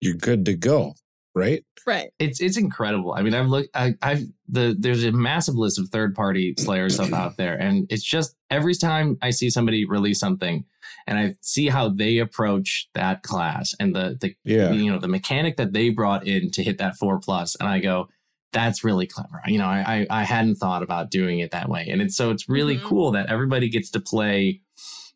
you're 0.00 0.14
good 0.14 0.44
to 0.44 0.54
go 0.54 0.94
right 1.34 1.64
right. 1.86 2.10
It's 2.18 2.38
it's 2.40 2.58
incredible. 2.58 3.14
I 3.14 3.22
mean, 3.22 3.32
I've 3.34 3.46
looked. 3.48 3.70
I, 3.74 3.94
I've 4.02 4.26
the 4.46 4.76
there's 4.78 5.04
a 5.04 5.10
massive 5.12 5.54
list 5.54 5.78
of 5.78 5.88
third 5.88 6.14
party 6.14 6.54
Slayer 6.58 6.90
stuff 6.90 7.14
out 7.14 7.38
there, 7.38 7.54
and 7.58 7.86
it's 7.88 8.02
just 8.02 8.36
every 8.50 8.74
time 8.74 9.16
I 9.22 9.30
see 9.30 9.48
somebody 9.48 9.86
release 9.86 10.20
something, 10.20 10.66
and 11.06 11.18
I 11.18 11.34
see 11.40 11.68
how 11.68 11.88
they 11.88 12.18
approach 12.18 12.88
that 12.94 13.22
class 13.22 13.74
and 13.80 13.94
the 13.94 14.16
the 14.20 14.34
yeah 14.44 14.72
you 14.72 14.90
know 14.90 14.98
the 14.98 15.08
mechanic 15.08 15.56
that 15.56 15.72
they 15.72 15.90
brought 15.90 16.26
in 16.26 16.50
to 16.52 16.62
hit 16.62 16.78
that 16.78 16.96
four 16.96 17.18
plus, 17.18 17.54
and 17.56 17.68
I 17.68 17.78
go, 17.80 18.08
that's 18.52 18.82
really 18.84 19.06
clever. 19.06 19.42
You 19.46 19.58
know, 19.58 19.66
I 19.66 20.06
I, 20.10 20.20
I 20.20 20.22
hadn't 20.24 20.56
thought 20.56 20.82
about 20.82 21.10
doing 21.10 21.40
it 21.40 21.50
that 21.50 21.68
way, 21.68 21.86
and 21.90 22.00
it's 22.02 22.16
so 22.16 22.30
it's 22.30 22.48
really 22.48 22.76
Mhm. 22.78 22.84
cool 22.84 23.10
that 23.12 23.28
everybody 23.30 23.68
gets 23.68 23.90
to 23.90 24.00
play 24.00 24.60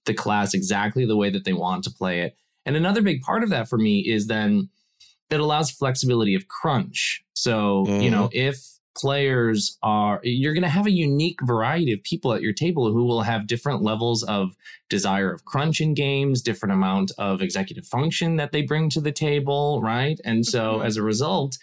the 0.05 0.15
class 0.15 0.53
exactly 0.55 1.05
the 1.07 1.17
way 1.17 1.31
that 1.31 1.45
they 1.45 1.53
want 1.53 1.85
to 1.85 1.91
play 1.91 2.21
it. 2.21 2.37
And 2.67 2.77
another 2.77 3.03
big 3.03 3.23
part 3.23 3.43
of 3.43 3.51
that 3.51 3.69
for 3.69 3.79
me 3.79 4.01
is 4.01 4.27
then 4.27 4.69
it 5.31 5.41
allows 5.41 5.71
flexibility 5.71 6.35
of 6.35 6.47
crunch. 6.49 7.25
So, 7.35 7.87
you 8.03 8.11
know, 8.11 8.29
if 8.33 8.57
players 8.94 9.78
are, 9.83 10.20
you're 10.22 10.55
going 10.55 10.62
to 10.62 10.68
have 10.68 10.87
a 10.87 10.90
unique 10.90 11.40
variety 11.42 11.92
of 11.92 12.02
people 12.02 12.33
at 12.33 12.42
your 12.42 12.52
table 12.52 12.92
who 12.92 13.05
will 13.05 13.22
have 13.22 13.46
different 13.46 13.83
levels 13.83 14.22
of 14.22 14.57
desire 14.88 15.33
of 15.33 15.44
crunch 15.44 15.81
in 15.81 15.94
games, 15.94 16.42
different 16.42 16.72
amount 16.72 17.12
of 17.18 17.40
executive 17.42 17.87
function 17.87 18.37
that 18.37 18.52
they 18.52 18.62
bring 18.62 18.90
to 18.90 19.00
the 19.00 19.12
table, 19.12 19.81
right? 19.83 20.20
And 20.24 20.44
so 20.44 20.78
Mhm. 20.78 20.85
as 20.85 20.96
a 20.96 21.02
result, 21.02 21.59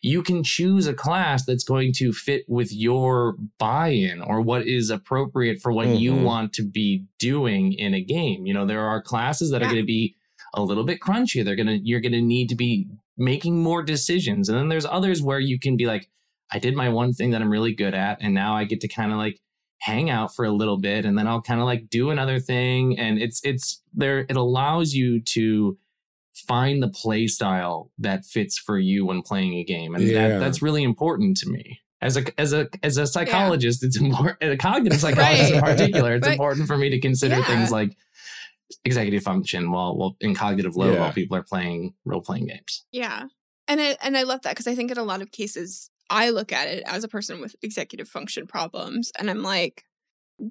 you 0.00 0.22
can 0.22 0.44
choose 0.44 0.86
a 0.86 0.94
class 0.94 1.44
that's 1.44 1.64
going 1.64 1.92
to 1.94 2.12
fit 2.12 2.44
with 2.48 2.72
your 2.72 3.36
buy-in 3.58 4.22
or 4.22 4.40
what 4.40 4.66
is 4.66 4.90
appropriate 4.90 5.60
for 5.60 5.72
what 5.72 5.88
you 5.88 6.14
Mhm. 6.14 6.22
want 6.22 6.52
to 6.52 6.62
be 6.62 7.04
doing 7.18 7.72
in 7.72 7.94
a 7.94 8.00
game. 8.00 8.46
You 8.46 8.54
know, 8.54 8.64
there 8.66 8.86
are 8.86 9.02
classes 9.02 9.50
that 9.50 9.60
are 9.62 9.66
going 9.66 9.76
to 9.76 9.82
be 9.86 10.14
a 10.54 10.62
little 10.62 10.84
bit 10.84 11.00
crunchy. 11.00 11.44
They're 11.44 11.56
gonna 11.56 11.78
you're 11.82 12.00
gonna 12.00 12.22
need 12.22 12.48
to 12.48 12.54
be 12.54 12.86
making 13.18 13.62
more 13.62 13.82
decisions. 13.82 14.48
And 14.48 14.56
then 14.56 14.68
there's 14.68 14.86
others 14.86 15.20
where 15.20 15.40
you 15.40 15.58
can 15.58 15.76
be 15.76 15.84
like, 15.86 16.08
I 16.50 16.58
did 16.58 16.74
my 16.74 16.88
one 16.88 17.12
thing 17.12 17.30
that 17.32 17.42
I'm 17.42 17.50
really 17.50 17.74
good 17.74 17.94
at, 17.94 18.18
and 18.20 18.34
now 18.34 18.54
I 18.56 18.64
get 18.64 18.80
to 18.82 18.88
kind 18.88 19.12
of 19.12 19.18
like 19.18 19.38
hang 19.80 20.10
out 20.10 20.34
for 20.34 20.44
a 20.44 20.50
little 20.50 20.78
bit, 20.78 21.04
and 21.04 21.16
then 21.18 21.26
I'll 21.28 21.42
kind 21.42 21.60
of 21.60 21.66
like 21.66 21.88
do 21.90 22.10
another 22.10 22.40
thing. 22.40 22.98
And 22.98 23.18
it's 23.20 23.40
it's 23.44 23.82
there. 23.94 24.20
It 24.20 24.36
allows 24.36 24.94
you 24.94 25.20
to 25.20 25.78
find 26.46 26.82
the 26.82 26.88
play 26.88 27.26
style 27.26 27.90
that 27.98 28.24
fits 28.24 28.56
for 28.58 28.78
you 28.78 29.04
when 29.06 29.22
playing 29.22 29.54
a 29.54 29.64
game, 29.64 29.94
and 29.94 30.04
Yeah. 30.04 30.28
that, 30.28 30.38
that's 30.40 30.62
really 30.62 30.82
important 30.82 31.36
to 31.38 31.48
me. 31.48 31.80
As 32.00 32.16
a 32.16 32.22
as 32.40 32.52
a 32.52 32.68
as 32.82 32.96
a 32.96 33.06
psychologist, 33.06 33.82
it's 33.84 33.96
important. 34.00 34.38
A 34.42 34.56
cognitive 34.56 35.00
psychologist 35.04 35.52
in 35.52 35.60
particular, 35.60 36.14
it's 36.14 36.26
Right. 36.26 36.32
important 36.34 36.66
for 36.68 36.78
me 36.78 36.90
to 36.90 37.00
consider 37.00 37.36
Yeah. 37.38 37.44
things 37.44 37.70
like 37.72 37.96
executive 38.84 39.22
function 39.22 39.70
while 39.70 39.96
while 39.96 40.16
in 40.20 40.34
cognitive 40.34 40.76
load 40.76 40.94
Yeah. 40.94 41.00
while 41.00 41.12
people 41.12 41.36
are 41.36 41.42
playing 41.42 41.94
role 42.04 42.20
playing 42.20 42.46
games. 42.46 42.84
Yeah. 42.92 43.24
And 43.66 43.80
I 43.80 43.96
and 44.02 44.16
I 44.16 44.22
love 44.22 44.42
that 44.42 44.50
because 44.50 44.66
I 44.66 44.74
think 44.74 44.90
in 44.90 44.98
a 44.98 45.02
lot 45.04 45.22
of 45.22 45.30
cases 45.32 45.90
I 46.10 46.30
look 46.30 46.52
at 46.52 46.68
it 46.68 46.82
as 46.86 47.04
a 47.04 47.08
person 47.08 47.40
with 47.40 47.54
executive 47.62 48.08
function 48.08 48.46
problems 48.46 49.12
and 49.18 49.30
I'm 49.30 49.42
like 49.42 49.84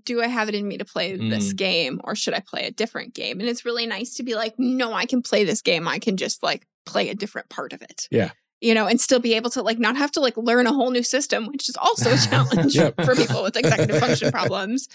do 0.03 0.21
I 0.21 0.27
have 0.27 0.49
it 0.49 0.55
in 0.55 0.67
me 0.67 0.77
to 0.79 0.83
play 0.85 1.15
this 1.15 1.53
game 1.53 2.01
or 2.03 2.13
should 2.13 2.33
I 2.33 2.41
play 2.41 2.63
a 2.65 2.71
different 2.71 3.13
game? 3.13 3.39
And 3.39 3.47
it's 3.47 3.63
really 3.63 3.87
nice 3.87 4.15
to 4.15 4.23
be 4.23 4.35
like 4.35 4.55
no, 4.57 4.91
I 4.93 5.05
can 5.05 5.21
play 5.21 5.45
this 5.45 5.61
game. 5.61 5.87
I 5.87 5.97
can 5.99 6.17
just 6.17 6.43
like 6.43 6.67
play 6.85 7.07
a 7.09 7.15
different 7.15 7.47
part 7.49 7.71
of 7.71 7.81
it. 7.81 8.07
Yeah. 8.11 8.31
You 8.59 8.73
know, 8.73 8.85
and 8.87 8.99
still 8.99 9.19
be 9.19 9.35
able 9.35 9.49
to 9.51 9.61
like 9.61 9.79
not 9.79 9.95
have 9.95 10.11
to 10.11 10.19
like 10.19 10.35
learn 10.35 10.67
a 10.67 10.73
whole 10.73 10.91
new 10.91 11.03
system, 11.03 11.47
which 11.47 11.69
is 11.69 11.77
also 11.77 12.11
a 12.13 12.17
challenge 12.29 12.75
Yep. 12.75 12.95
for 13.05 13.15
people 13.15 13.43
with 13.43 13.55
executive 13.55 13.99
function 13.99 14.29
problems. 14.39 14.89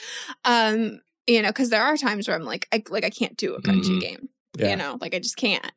Um, 0.45 1.01
you 1.27 1.41
know, 1.41 1.49
because 1.49 1.71
there 1.71 1.83
are 1.83 1.97
times 1.97 2.29
where 2.29 2.37
I'm 2.37 2.45
like, 2.45 2.69
I 2.73 2.83
like 2.91 3.05
I 3.05 3.11
can't 3.11 3.37
do 3.39 3.55
a 3.55 3.63
crunchy 3.63 3.97
Mhm. 3.97 4.01
game 4.01 4.29
Yeah. 4.59 4.71
you 4.71 4.77
know 4.77 4.99
like 5.01 5.15
i 5.15 5.19
just 5.19 5.37
can't 5.39 5.73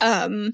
um 0.00 0.52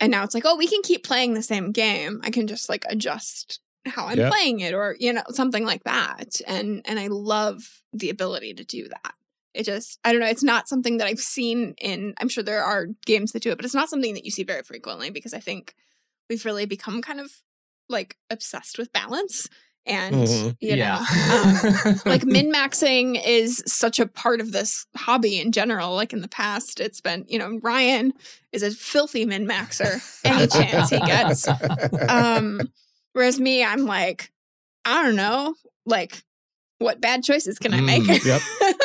and 0.00 0.10
now 0.10 0.24
it's 0.24 0.34
like, 0.34 0.44
oh, 0.46 0.56
we 0.56 0.68
can 0.68 0.82
keep 0.82 1.04
playing 1.04 1.34
the 1.34 1.42
same 1.42 1.72
game. 1.72 2.20
I 2.22 2.30
can 2.30 2.46
just 2.46 2.68
like 2.68 2.84
adjust 2.88 3.60
how 3.86 4.06
I'm 4.06 4.18
Yep. 4.18 4.32
playing 4.32 4.60
it 4.60 4.74
or 4.74 4.96
you 4.98 5.12
know 5.12 5.22
something 5.30 5.64
like 5.64 5.84
that. 5.84 6.40
And 6.46 6.82
and 6.84 6.98
I 6.98 7.08
love 7.08 7.82
the 7.92 8.10
ability 8.10 8.54
to 8.54 8.64
do 8.64 8.88
that. 8.88 9.14
It 9.54 9.64
just 9.64 9.98
I 10.04 10.12
don't 10.12 10.20
know, 10.20 10.28
it's 10.28 10.42
not 10.44 10.68
something 10.68 10.98
that 10.98 11.06
I've 11.06 11.18
seen 11.18 11.74
in 11.80 12.14
I'm 12.20 12.28
sure 12.28 12.44
there 12.44 12.62
are 12.62 12.86
games 13.06 13.32
that 13.32 13.42
do 13.42 13.50
it, 13.50 13.56
but 13.56 13.64
it's 13.64 13.74
not 13.74 13.88
something 13.88 14.14
that 14.14 14.24
you 14.24 14.30
see 14.30 14.44
very 14.44 14.62
frequently 14.62 15.10
because 15.10 15.34
I 15.34 15.40
think 15.40 15.74
we've 16.28 16.44
really 16.44 16.66
become 16.66 17.00
kind 17.02 17.20
of 17.20 17.30
like 17.88 18.16
obsessed 18.30 18.78
with 18.78 18.92
balance 18.92 19.48
and 19.88 20.14
Mhm. 20.14 20.56
you 20.60 20.74
yeah. 20.76 21.04
know 21.10 21.34
um, 21.34 22.00
like 22.06 22.24
min 22.24 22.52
maxing 22.52 23.20
is 23.24 23.62
such 23.66 23.98
a 23.98 24.06
part 24.06 24.40
of 24.40 24.52
this 24.52 24.86
hobby 24.96 25.40
in 25.40 25.52
general. 25.52 25.94
Like 25.94 26.12
in 26.12 26.20
the 26.20 26.28
past, 26.28 26.80
it's 26.80 27.00
been, 27.00 27.24
you 27.28 27.38
know, 27.38 27.58
Ryan 27.62 28.12
is 28.52 28.62
a 28.62 28.70
filthy 28.70 29.24
min 29.24 29.46
maxer 29.46 30.00
any 30.24 30.46
chance 30.46 30.90
he 30.90 30.98
gets. 31.00 31.46
Um, 32.08 32.60
whereas 33.12 33.38
me, 33.40 33.64
I'm 33.64 33.84
like, 33.86 34.30
I 34.84 35.02
don't 35.02 35.16
know, 35.16 35.54
like, 35.84 36.22
what 36.78 37.00
bad 37.00 37.24
choices 37.24 37.58
can 37.58 37.74
I 37.74 37.80
make? 37.80 38.04
Mm, 38.04 38.24
yep. 38.24 38.42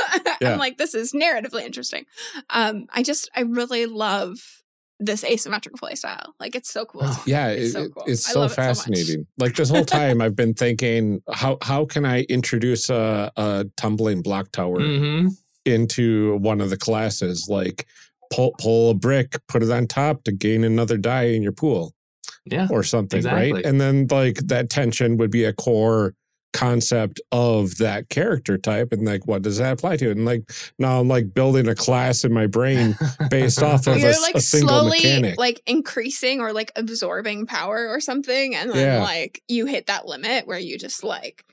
Yeah. 0.41 0.54
I'm 0.54 0.60
like, 0.60 0.78
this 0.78 0.93
is 0.95 1.14
narratively 1.14 1.62
interesting. 1.64 2.06
Um, 2.49 2.88
I 2.93 3.01
just, 3.04 3.30
I 3.36 3.41
really 3.41 3.86
love 3.86 4.62
this 5.00 5.24
asymmetric 5.24 5.74
play 5.76 5.96
style. 5.96 6.34
Like, 6.39 6.56
it's 6.56 6.72
so 6.72 6.86
cool. 6.86 7.02
yeah, 7.26 7.48
It's 7.50 7.70
it- 7.70 7.72
so 7.74 7.89
cool. 7.89 8.04
it's 8.08 8.26
so 8.32 8.39
love 8.41 8.52
it 8.52 8.56
so 8.56 8.62
fascinating. 8.62 9.28
like 9.38 9.56
this 9.56 9.70
whole 9.70 9.84
time, 9.86 10.22
I've 10.22 10.36
been 10.36 10.54
thinking, 10.54 11.22
how 11.32 11.58
how 11.62 11.86
can 11.86 12.06
I 12.06 12.22
introduce 12.24 12.89
a, 12.89 13.32
a 13.36 13.66
tumbling 13.76 14.22
block 14.22 14.52
tower 14.52 14.80
Mhm. 14.80 15.32
into 15.66 16.38
one 16.38 16.62
of 16.62 16.70
the 16.70 16.78
classes? 16.78 17.48
Like 17.50 17.88
pull 18.32 18.54
pull 18.60 18.91
a 18.91 18.94
brick, 18.94 19.36
put 19.48 19.64
it 19.64 19.72
on 19.72 19.88
top 19.88 20.24
to 20.24 20.32
gain 20.32 20.64
another 20.64 20.98
die 20.98 21.24
in 21.36 21.44
your 21.44 21.52
pool. 21.54 21.94
Yeah. 22.46 22.68
or 22.70 22.84
something, 22.84 23.20
Exactly. 23.20 23.54
right? 23.54 23.66
And 23.66 23.80
then 23.80 24.06
like 24.12 24.36
that 24.48 24.70
tension 24.70 25.16
would 25.16 25.32
be 25.32 25.46
a 25.46 25.54
core 25.54 26.14
concept 26.54 27.20
of 27.32 27.78
that 27.78 28.08
character 28.10 28.58
type 28.58 28.93
and 28.93 29.04
like 29.06 29.26
what 29.28 29.41
does 29.41 29.58
that 29.58 29.74
apply 29.74 29.97
to 29.97 30.12
and 30.12 30.24
like 30.24 30.49
now 30.80 30.99
i'm 30.99 31.08
like 31.08 31.34
building 31.34 31.68
a 31.68 31.76
class 31.76 32.24
in 32.24 32.32
my 32.32 32.47
brain 32.47 32.95
based 33.30 33.62
off 33.64 33.88
of 33.88 33.95
a, 33.95 33.99
You're 33.99 34.10
s- 34.12 34.22
like 34.22 34.36
a 34.36 34.39
single 34.41 34.70
slowly 34.70 34.97
mechanic 34.99 35.38
like 35.39 35.62
increasing 35.66 36.39
or 36.39 36.54
like 36.54 36.72
absorbing 36.76 37.45
power 37.47 37.88
or 37.89 37.99
something, 37.99 38.56
and 38.56 38.70
then 38.72 38.78
Yeah. 38.78 39.01
like 39.04 39.41
you 39.47 39.66
hit 39.66 39.88
that 39.88 40.06
limit 40.06 40.47
where 40.47 40.60
you 40.60 40.78
just 40.78 41.04
like 41.04 41.43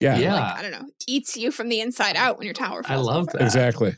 yeah, 0.00 0.18
Yeah. 0.18 0.34
like 0.34 0.58
I 0.58 0.62
don't 0.62 0.72
know 0.72 0.86
eats 1.06 1.36
you 1.36 1.50
from 1.50 1.68
the 1.68 1.80
inside 1.80 2.16
out 2.16 2.36
when 2.38 2.44
your 2.46 2.54
tower. 2.54 2.82
falls 2.82 2.90
I 2.90 2.96
love 3.02 3.28
over. 3.28 3.38
that. 3.38 3.42
exactly 3.44 3.96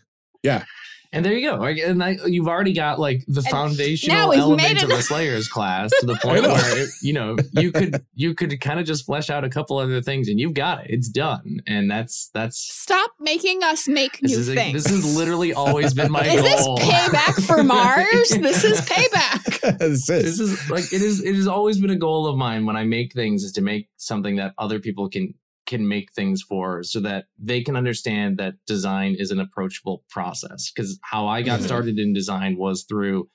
And 1.14 1.24
there 1.24 1.32
you 1.32 1.48
go. 1.48 1.56
Like, 1.56 1.78
And 1.78 2.02
I, 2.02 2.18
you've 2.26 2.48
already 2.48 2.72
got 2.74 2.98
like 2.98 3.24
the 3.26 3.40
now 3.42 3.50
foundational 3.50 4.32
element 4.32 4.82
of 4.82 4.90
it- 4.90 4.96
the 4.96 5.02
Slayers 5.02 5.48
class 5.48 5.90
to 6.00 6.06
the 6.06 6.16
point 6.22 6.42
where 6.42 6.78
it, 6.82 6.88
you 7.02 7.12
know 7.12 7.36
you 7.52 7.70
could 7.72 8.04
you 8.14 8.34
could 8.34 8.60
kind 8.60 8.80
of 8.80 8.86
just 8.86 9.06
flesh 9.06 9.30
out 9.30 9.44
a 9.44 9.48
couple 9.48 9.78
other 9.78 10.02
things 10.02 10.28
and 10.28 10.38
you've 10.40 10.54
got 10.54 10.84
it. 10.84 10.90
It's 10.90 11.08
done. 11.08 11.60
And 11.66 11.90
that's 11.90 12.30
that's 12.34 12.58
Stop 12.58 13.12
making 13.20 13.62
us 13.62 13.86
make 13.88 14.18
this 14.20 14.32
new 14.32 14.38
is 14.38 14.54
things. 14.54 14.84
this 14.84 14.92
has 14.92 15.16
literally 15.16 15.52
always 15.54 15.94
been 15.94 16.10
my 16.10 16.26
Is 16.26 16.42
this 16.42 16.62
goal. 16.64 16.78
payback 16.78 17.42
for 17.46 17.62
Mars? 17.62 18.04
This 18.44 18.64
is 18.64 18.80
payback. 18.82 19.78
This 19.78 20.08
is- 20.10 20.24
this 20.24 20.40
is 20.40 20.70
like 20.70 20.92
it 20.92 21.00
is 21.02 21.22
it 21.22 21.34
has 21.34 21.46
always 21.46 21.78
been 21.80 21.90
a 21.90 21.96
goal 21.96 22.26
of 22.26 22.36
mine 22.36 22.66
when 22.66 22.76
I 22.76 22.84
make 22.84 23.12
things 23.12 23.44
is 23.44 23.52
to 23.52 23.60
make 23.62 23.88
something 23.96 24.36
that 24.36 24.52
other 24.58 24.80
people 24.80 25.08
can 25.08 25.34
can 25.66 25.88
make 25.88 26.12
things 26.12 26.42
for 26.42 26.82
so 26.82 27.00
that 27.00 27.26
they 27.38 27.62
can 27.62 27.74
understand 27.76 28.36
that 28.38 28.54
design 28.66 29.14
is 29.18 29.30
an 29.30 29.40
approachable 29.40 30.04
process 30.10 30.70
because 30.70 30.98
how 31.02 31.26
I 31.26 31.42
got 31.42 31.60
Mhm. 31.60 31.64
started 31.64 31.98
in 31.98 32.12
design 32.12 32.56
was 32.56 32.84
through 32.84 33.28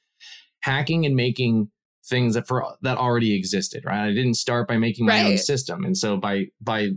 hacking 0.62 1.06
and 1.06 1.16
making 1.16 1.70
things 2.06 2.34
that 2.36 2.48
for 2.48 2.76
that 2.82 2.98
already 2.98 3.34
existed 3.36 3.84
right 3.86 4.06
I 4.08 4.14
didn't 4.14 4.36
start 4.36 4.68
by 4.68 4.78
making 4.78 5.06
my 5.06 5.24
own 5.24 5.38
system 5.38 5.84
and 5.86 5.96
so 5.98 6.18
by 6.18 6.46
by 6.62 6.90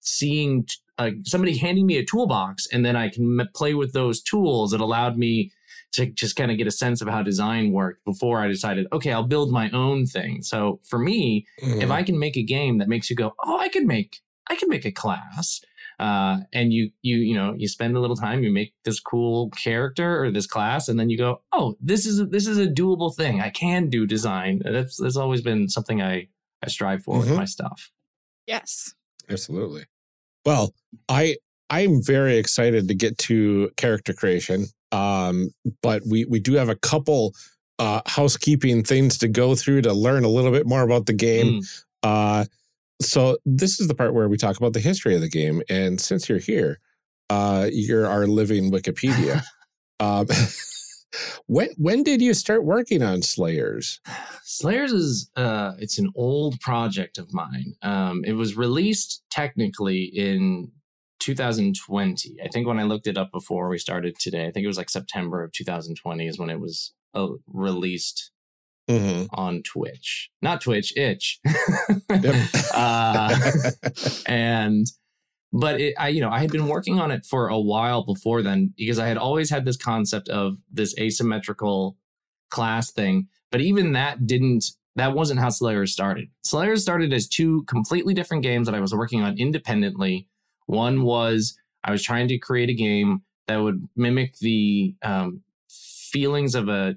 seeing 0.00 0.66
uh, 0.98 1.10
somebody 1.24 1.56
handing 1.58 1.86
me 1.86 1.96
a 1.98 2.04
toolbox 2.04 2.66
and 2.72 2.84
then 2.84 2.96
I 2.96 3.08
can 3.08 3.38
m- 3.40 3.48
play 3.54 3.74
with 3.74 3.92
those 3.92 4.22
tools 4.22 4.72
it 4.72 4.80
allowed 4.80 5.18
me 5.18 5.52
to 5.92 6.06
just 6.06 6.36
kind 6.36 6.50
of 6.50 6.58
get 6.58 6.66
a 6.66 6.70
sense 6.70 7.00
of 7.00 7.08
how 7.08 7.22
design 7.22 7.72
worked 7.72 8.04
before 8.04 8.40
I 8.42 8.48
decided, 8.48 8.86
okay, 8.92 9.12
I'll 9.12 9.22
build 9.26 9.50
my 9.50 9.70
own 9.70 10.04
thing. 10.04 10.42
So 10.42 10.80
for 10.84 10.98
me, 10.98 11.46
Mhm. 11.62 11.82
if 11.82 11.90
I 11.90 12.02
can 12.02 12.18
make 12.18 12.36
a 12.36 12.42
game 12.42 12.78
that 12.78 12.88
makes 12.88 13.08
you 13.08 13.16
go, 13.16 13.34
oh, 13.42 13.58
I 13.58 13.68
can 13.68 13.86
make, 13.86 14.18
I 14.48 14.56
can 14.56 14.68
make 14.68 14.84
a 14.84 14.92
class, 14.92 15.60
uh, 15.98 16.38
and 16.52 16.72
you, 16.72 16.90
you, 17.02 17.16
you 17.18 17.34
know, 17.34 17.54
you 17.56 17.68
spend 17.68 17.96
a 17.96 18.00
little 18.00 18.16
time, 18.16 18.42
you 18.42 18.52
make 18.52 18.74
this 18.84 19.00
cool 19.00 19.50
character 19.50 20.22
or 20.22 20.30
this 20.30 20.46
class, 20.46 20.88
and 20.88 20.98
then 21.00 21.10
you 21.10 21.16
go, 21.18 21.42
oh, 21.52 21.76
this 21.80 22.06
is 22.06 22.20
a, 22.20 22.26
this 22.26 22.46
is 22.46 22.58
a 22.58 22.66
doable 22.66 23.14
thing. 23.14 23.40
I 23.40 23.50
can 23.50 23.88
do 23.90 24.06
design. 24.06 24.60
That's 24.64 24.96
that's 25.00 25.16
always 25.16 25.40
been 25.42 25.68
something 25.68 26.00
I 26.02 26.28
I 26.64 26.68
strive 26.68 27.02
for 27.02 27.18
with 27.18 27.28
Mhm. 27.28 27.36
my 27.36 27.44
stuff. 27.44 27.90
Yes. 28.46 28.94
Absolutely. 29.28 29.84
Well, 30.44 30.72
I 31.08 31.36
I'm 31.70 32.00
very 32.02 32.36
excited 32.38 32.86
to 32.88 32.94
get 32.94 33.18
to 33.18 33.70
character 33.76 34.12
creation. 34.12 34.66
Um, 34.92 35.50
but 35.82 36.02
we 36.08 36.24
we 36.26 36.38
do 36.38 36.54
have 36.54 36.68
a 36.68 36.76
couple 36.76 37.34
uh 37.78 38.00
housekeeping 38.06 38.84
things 38.84 39.18
to 39.18 39.28
go 39.28 39.54
through 39.56 39.82
to 39.82 39.92
learn 39.92 40.24
a 40.24 40.28
little 40.28 40.52
bit 40.52 40.66
more 40.66 40.82
about 40.82 41.06
the 41.06 41.12
game. 41.12 41.60
Mm. 41.62 41.84
Uh 42.04 42.44
so 43.00 43.38
this 43.44 43.80
is 43.80 43.88
the 43.88 43.94
part 43.94 44.14
where 44.14 44.28
we 44.28 44.36
talk 44.36 44.56
about 44.56 44.72
the 44.72 44.80
history 44.80 45.14
of 45.14 45.20
the 45.20 45.28
game. 45.28 45.62
And 45.68 46.00
since 46.00 46.28
you're 46.28 46.38
here, 46.38 46.80
uh 47.30 47.68
you're 47.72 48.06
our 48.06 48.26
living 48.26 48.70
Wikipedia. 48.70 49.42
um 50.00 50.26
when 51.46 51.70
when 51.76 52.02
did 52.02 52.22
you 52.22 52.34
start 52.34 52.64
working 52.64 53.02
on 53.02 53.22
Slayers? 53.22 54.00
Slayers 54.44 54.92
is 54.92 55.30
uh 55.36 55.72
it's 55.78 55.98
an 55.98 56.10
old 56.14 56.60
project 56.60 57.18
of 57.18 57.32
mine. 57.32 57.74
Um 57.82 58.24
it 58.24 58.32
was 58.32 58.56
released 58.56 59.22
technically 59.30 60.04
in 60.04 60.72
2020. 61.20 62.36
I 62.44 62.48
think 62.48 62.66
when 62.66 62.78
I 62.78 62.84
looked 62.84 63.06
it 63.06 63.18
up 63.18 63.32
before 63.32 63.68
we 63.68 63.78
started 63.78 64.16
today, 64.18 64.46
I 64.46 64.52
think 64.52 64.64
it 64.64 64.68
was 64.68 64.78
like 64.78 64.90
September 64.90 65.42
of 65.42 65.52
2020 65.52 66.26
is 66.26 66.38
when 66.38 66.50
it 66.50 66.60
was 66.60 66.92
uh, 67.14 67.28
released 67.46 68.30
Mm-hmm. 68.88 69.26
on 69.34 69.62
Twitch. 69.62 70.30
Not 70.42 70.60
Twitch, 70.60 70.96
Itch. 70.96 71.40
Yep. 72.08 72.48
uh 72.74 73.36
and 74.26 74.86
but 75.52 75.80
it, 75.80 75.94
I, 75.98 76.08
you 76.08 76.20
know, 76.20 76.30
I 76.30 76.40
had 76.40 76.50
been 76.50 76.68
working 76.68 77.00
on 77.00 77.10
it 77.10 77.24
for 77.24 77.48
a 77.48 77.58
while 77.58 78.04
before 78.04 78.42
then 78.42 78.74
because 78.76 78.98
I 78.98 79.06
had 79.06 79.16
always 79.16 79.50
had 79.50 79.64
this 79.64 79.76
concept 79.76 80.28
of 80.28 80.58
this 80.70 80.94
asymmetrical 80.98 81.96
class 82.50 82.90
thing. 82.90 83.28
But 83.50 83.60
even 83.60 83.92
that 83.92 84.26
didn't, 84.26 84.66
that 84.96 85.14
wasn't 85.14 85.40
how 85.40 85.48
Slayers 85.48 85.92
started. 85.92 86.28
Slayers 86.42 86.82
started 86.82 87.12
as 87.12 87.28
two 87.28 87.62
completely 87.64 88.12
different 88.12 88.42
games 88.42 88.66
that 88.66 88.74
I 88.74 88.80
was 88.80 88.94
working 88.94 89.22
on 89.22 89.38
independently. 89.38 90.28
One 90.66 91.02
was 91.02 91.56
I 91.84 91.92
was 91.92 92.02
trying 92.02 92.28
to 92.28 92.38
create 92.38 92.68
a 92.68 92.74
game 92.74 93.22
that 93.46 93.58
would 93.58 93.88
mimic 93.94 94.36
the 94.38 94.94
um, 95.02 95.42
feelings 95.68 96.54
of 96.54 96.68
a 96.68 96.96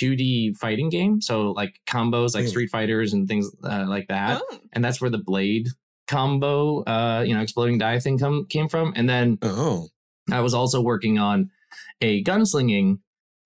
2D 0.00 0.56
fighting 0.56 0.88
game. 0.88 1.20
So 1.20 1.50
like 1.52 1.80
combos 1.86 2.34
like 2.34 2.44
Mm. 2.44 2.48
Street 2.48 2.70
Fighters 2.70 3.12
and 3.12 3.28
things 3.28 3.50
uh, 3.64 3.84
like 3.88 4.08
that 4.08 4.42
Oh. 4.42 4.58
and 4.72 4.84
that's 4.84 5.00
where 5.00 5.10
the 5.10 5.18
blade 5.18 5.68
combo 6.06 6.82
uh 6.84 7.24
you 7.26 7.32
know 7.34 7.40
exploding 7.40 7.78
die 7.78 7.98
thing 7.98 8.18
come 8.18 8.44
came 8.50 8.68
from 8.68 8.92
and 8.94 9.08
then 9.08 9.38
oh. 9.40 9.88
i 10.30 10.38
was 10.40 10.52
also 10.52 10.78
working 10.82 11.18
on 11.18 11.50
a 12.02 12.22
gunslinging 12.24 12.98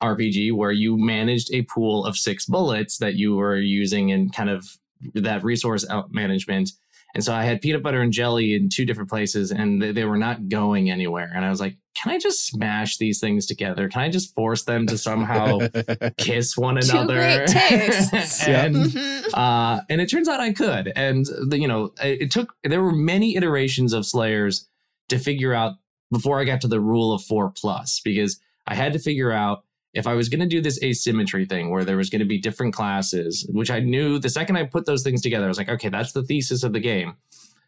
rpg 0.03 0.53
where 0.53 0.73
you 0.73 0.97
managed 0.99 1.51
a 1.55 1.63
pool 1.63 2.05
of 2.05 2.17
six 2.17 2.47
bullets 2.47 2.99
that 2.99 3.15
you 3.15 3.37
were 3.37 3.57
using 3.57 4.11
and 4.11 4.35
kind 4.35 4.51
of 4.51 4.67
that 5.15 5.45
resource 5.45 5.89
out 5.89 6.13
management 6.13 6.71
and 7.15 7.23
so 7.23 7.33
i 7.33 7.45
had 7.45 7.61
peanut 7.61 7.81
butter 7.83 8.01
and 8.01 8.13
jelly 8.13 8.55
in 8.55 8.69
two 8.69 8.85
different 8.85 9.09
places 9.09 9.53
and 9.53 9.81
they, 9.81 9.93
they 9.93 10.05
were 10.05 10.19
not 10.19 10.49
going 10.49 10.91
anywhere 10.91 11.31
and 11.33 11.45
i 11.45 11.51
was 11.51 11.61
like 11.61 11.77
can 12.01 12.13
i 12.13 12.19
just 12.19 12.47
smash 12.47 12.97
these 12.99 13.19
things 13.19 13.45
together 13.47 13.89
can 13.89 14.03
i 14.03 14.09
just 14.09 14.35
force 14.35 14.65
them 14.65 14.87
to 14.87 14.97
somehow 14.97 15.59
kiss 16.19 16.57
one 16.57 16.77
Two 16.81 16.91
another 16.91 17.15
great 17.15 17.49
tastes. 17.49 18.47
Yeah. 18.47 18.65
and 18.67 18.77
Mhm. 18.77 19.25
uh, 19.35 19.81
and 19.91 20.01
it 20.01 20.09
turns 20.09 20.29
out 20.29 20.41
I 20.41 20.53
could. 20.53 20.93
And 20.95 21.27
the, 21.49 21.59
you 21.59 21.67
know, 21.69 21.93
it, 22.03 22.23
it 22.23 22.31
took 22.31 22.55
there 22.63 22.83
were 22.83 22.93
many 22.93 23.37
iterations 23.37 23.93
of 23.93 24.07
Slayers 24.07 24.69
to 25.09 25.19
figure 25.19 25.53
out 25.55 25.75
before 26.13 26.41
I 26.41 26.45
got 26.45 26.61
to 26.63 26.69
the 26.69 26.81
rule 26.81 27.13
of 27.13 27.23
four 27.23 27.51
plus 27.51 28.01
because 28.05 28.39
I 28.67 28.75
had 28.75 28.93
to 28.93 28.99
figure 28.99 29.33
out 29.33 29.65
if 29.95 30.07
I 30.07 30.15
was 30.15 30.29
going 30.29 30.41
to 30.41 30.47
do 30.47 30.61
this 30.61 30.81
asymmetry 30.83 31.47
thing 31.47 31.71
where 31.71 31.85
there 31.85 31.97
was 31.97 32.11
going 32.11 32.21
to 32.21 32.25
be 32.27 32.39
different 32.39 32.75
classes, 32.75 33.47
which 33.53 33.71
I 33.71 33.81
knew 33.81 34.19
the 34.19 34.31
second 34.31 34.57
I 34.57 34.65
put 34.65 34.87
those 34.87 35.03
things 35.03 35.23
together, 35.23 35.47
I 35.47 35.49
was 35.49 35.59
like, 35.59 35.69
okay, 35.71 35.89
that's 35.89 36.13
the 36.13 36.23
thesis 36.23 36.63
of 36.63 36.73
the 36.73 36.81
game. 36.81 37.17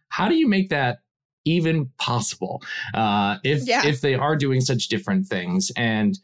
How 0.08 0.28
do 0.28 0.34
you 0.36 0.46
make 0.48 0.68
that 0.70 1.00
even 1.44 1.90
possible 1.98 2.62
uh, 2.94 3.38
if 3.44 3.66
Yeah. 3.66 3.86
if 3.86 4.00
they 4.00 4.14
are 4.14 4.36
doing 4.36 4.60
such 4.60 4.88
different 4.88 5.26
things? 5.26 5.70
And 5.76 6.18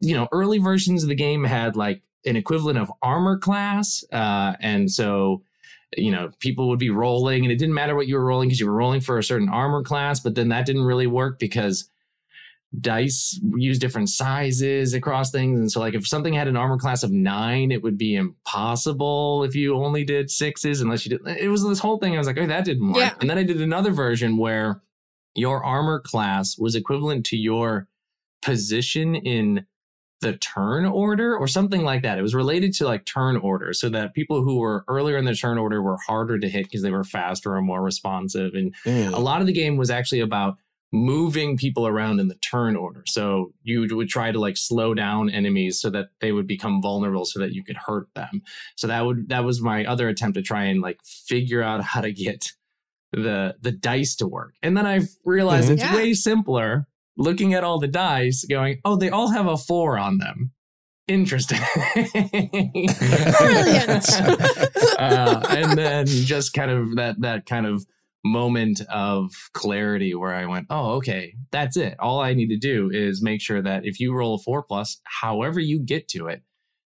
you 0.00 0.14
know, 0.14 0.28
early 0.32 0.58
versions 0.58 1.02
of 1.02 1.08
the 1.08 1.14
game 1.14 1.44
had 1.44 1.74
like 1.76 2.02
an 2.24 2.36
equivalent 2.36 2.78
of 2.78 2.92
armor 3.02 3.38
class, 3.38 4.04
uh, 4.12 4.54
and 4.60 4.90
so 4.90 5.42
you 5.96 6.10
know 6.12 6.30
people 6.40 6.68
would 6.68 6.78
be 6.78 6.90
rolling, 6.90 7.44
and 7.44 7.50
it 7.52 7.56
didn't 7.58 7.74
matter 7.74 7.94
what 7.96 8.06
you 8.06 8.14
were 8.16 8.24
rolling 8.24 8.48
because 8.48 8.60
you 8.60 8.66
were 8.66 8.74
rolling 8.74 9.00
for 9.00 9.18
a 9.18 9.24
certain 9.24 9.48
armor 9.48 9.82
class. 9.82 10.20
But 10.20 10.34
then 10.34 10.48
that 10.50 10.66
didn't 10.66 10.84
really 10.84 11.06
work 11.06 11.38
because 11.38 11.88
dice 12.78 13.40
use 13.56 13.78
different 13.78 14.08
sizes 14.10 14.92
across 14.94 15.30
things. 15.30 15.58
And 15.58 15.70
so, 15.72 15.80
like, 15.80 15.94
if 15.94 16.06
something 16.06 16.34
had 16.34 16.48
an 16.48 16.56
armor 16.56 16.76
class 16.78 17.02
of 17.02 17.10
nine, 17.10 17.70
it 17.72 17.82
would 17.82 17.96
be 17.96 18.14
impossible 18.14 19.44
if 19.44 19.54
you 19.54 19.74
only 19.74 20.04
did 20.04 20.30
sixes, 20.30 20.80
unless 20.80 21.06
you 21.06 21.16
did. 21.16 21.26
It 21.38 21.48
was 21.48 21.66
this 21.66 21.78
whole 21.78 21.98
thing. 21.98 22.14
I 22.14 22.18
was 22.18 22.26
like, 22.26 22.38
oh, 22.38 22.46
that 22.46 22.64
didn't 22.64 22.88
work. 22.88 22.96
Yeah. 22.98 23.14
And 23.20 23.30
then 23.30 23.38
I 23.38 23.42
did 23.42 23.60
another 23.60 23.90
version 23.90 24.36
where 24.36 24.82
your 25.34 25.64
armor 25.64 26.00
class 26.00 26.58
was 26.58 26.74
equivalent 26.74 27.24
to 27.26 27.36
your 27.36 27.88
position 28.42 29.14
in 29.14 29.64
the 30.20 30.36
turn 30.36 30.84
order 30.84 31.36
or 31.36 31.46
something 31.46 31.82
like 31.82 32.02
that. 32.02 32.18
It 32.18 32.22
was 32.22 32.34
related 32.34 32.72
to 32.74 32.84
like 32.84 33.04
turn 33.06 33.36
order 33.36 33.72
so 33.72 33.88
that 33.90 34.14
people 34.14 34.42
who 34.42 34.58
were 34.58 34.84
earlier 34.88 35.16
in 35.16 35.24
the 35.24 35.34
turn 35.34 35.58
order 35.58 35.80
were 35.80 35.96
harder 36.08 36.38
to 36.40 36.48
hit 36.48 36.64
because 36.64 36.82
they 36.82 36.90
were 36.90 37.04
faster 37.04 37.54
or 37.54 37.62
more 37.62 37.80
responsive. 37.82 38.54
And 38.54 38.74
Mm. 38.84 39.12
a 39.12 39.18
lot 39.20 39.40
of 39.40 39.46
the 39.46 39.52
game 39.52 39.76
was 39.76 39.90
actually 39.90 40.20
about 40.20 40.56
moving 40.92 41.56
people 41.58 41.86
around 41.86 42.18
in 42.18 42.28
the 42.28 42.34
turn 42.36 42.74
order. 42.76 43.02
So 43.06 43.52
you 43.62 43.86
would 43.94 44.08
try 44.08 44.32
to 44.32 44.38
like 44.40 44.56
slow 44.56 44.94
down 44.94 45.28
enemies 45.28 45.80
so 45.80 45.90
that 45.90 46.06
they 46.20 46.32
would 46.32 46.46
become 46.46 46.80
vulnerable 46.80 47.24
so 47.26 47.38
that 47.40 47.52
you 47.52 47.62
could 47.62 47.76
hurt 47.76 48.08
them. 48.14 48.42
So 48.76 48.86
that 48.86 49.04
would 49.04 49.28
that 49.28 49.44
was 49.44 49.60
my 49.60 49.84
other 49.84 50.08
attempt 50.08 50.36
to 50.36 50.42
try 50.42 50.64
and 50.64 50.80
like 50.80 50.98
figure 51.04 51.62
out 51.62 51.82
how 51.82 52.00
to 52.00 52.10
get 52.12 52.52
the 53.12 53.56
the 53.60 53.72
dice 53.72 54.14
to 54.16 54.26
work. 54.26 54.54
And 54.62 54.76
then 54.76 54.86
I 54.86 55.00
realized 55.24 55.68
Mhm. 55.68 55.72
it's 55.74 55.82
Yeah. 55.82 55.94
way 55.94 56.14
simpler 56.14 56.86
looking 57.16 57.52
at 57.52 57.64
all 57.64 57.78
the 57.78 57.88
dice 57.88 58.44
going, 58.48 58.78
"Oh, 58.84 58.96
they 58.96 59.10
all 59.10 59.28
have 59.30 59.46
a 59.46 59.56
4 59.58 59.98
on 59.98 60.18
them." 60.18 60.52
Interesting. 61.06 61.58
Brilliant. 63.38 64.20
uh, 64.98 65.46
and 65.50 65.78
then 65.78 66.06
just 66.06 66.52
kind 66.52 66.70
of 66.70 66.96
that 66.96 67.16
that 67.20 67.46
kind 67.46 67.66
of 67.66 67.84
moment 68.24 68.80
of 68.90 69.32
clarity 69.52 70.14
where 70.14 70.34
I 70.34 70.46
went, 70.46 70.66
oh, 70.70 70.92
okay, 70.96 71.34
that's 71.50 71.76
it. 71.76 71.96
All 72.00 72.20
I 72.20 72.34
need 72.34 72.48
to 72.48 72.56
do 72.56 72.90
is 72.92 73.22
make 73.22 73.40
sure 73.40 73.62
that 73.62 73.86
if 73.86 74.00
you 74.00 74.12
roll 74.14 74.34
a 74.34 74.38
four 74.38 74.62
plus, 74.62 75.00
however 75.04 75.60
you 75.60 75.78
get 75.80 76.08
to 76.08 76.26
it, 76.26 76.42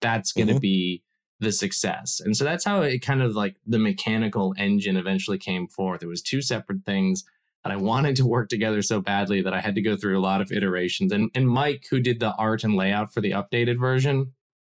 that's 0.02 0.34
going 0.34 0.48
to 0.50 0.56
Mhm. 0.56 0.62
be 0.62 1.04
the 1.40 1.52
success. 1.52 2.20
And 2.24 2.36
so 2.38 2.44
that's 2.44 2.66
how 2.66 2.82
it 2.82 3.00
kind 3.00 3.22
of 3.22 3.36
like 3.36 3.56
the 3.66 3.80
mechanical 3.80 4.54
engine 4.58 4.98
eventually 4.98 5.38
came 5.38 5.68
forth. 5.68 6.04
It 6.04 6.08
was 6.08 6.22
two 6.22 6.42
separate 6.42 6.86
things 6.86 7.24
that 7.64 7.72
I 7.72 7.78
wanted 7.78 8.16
to 8.18 8.26
work 8.26 8.50
together 8.50 8.82
so 8.82 9.00
badly 9.02 9.42
that 9.42 9.54
I 9.54 9.62
had 9.62 9.76
to 9.76 9.82
go 9.82 9.96
through 9.96 10.20
a 10.20 10.22
lot 10.22 10.42
of 10.42 10.52
iterations. 10.52 11.12
And 11.14 11.32
and 11.34 11.48
Mike, 11.50 11.86
who 11.90 12.00
did 12.02 12.20
the 12.20 12.34
art 12.36 12.64
and 12.64 12.76
layout 12.76 13.14
for 13.14 13.22
the 13.22 13.32
updated 13.32 13.80
version, 13.80 14.34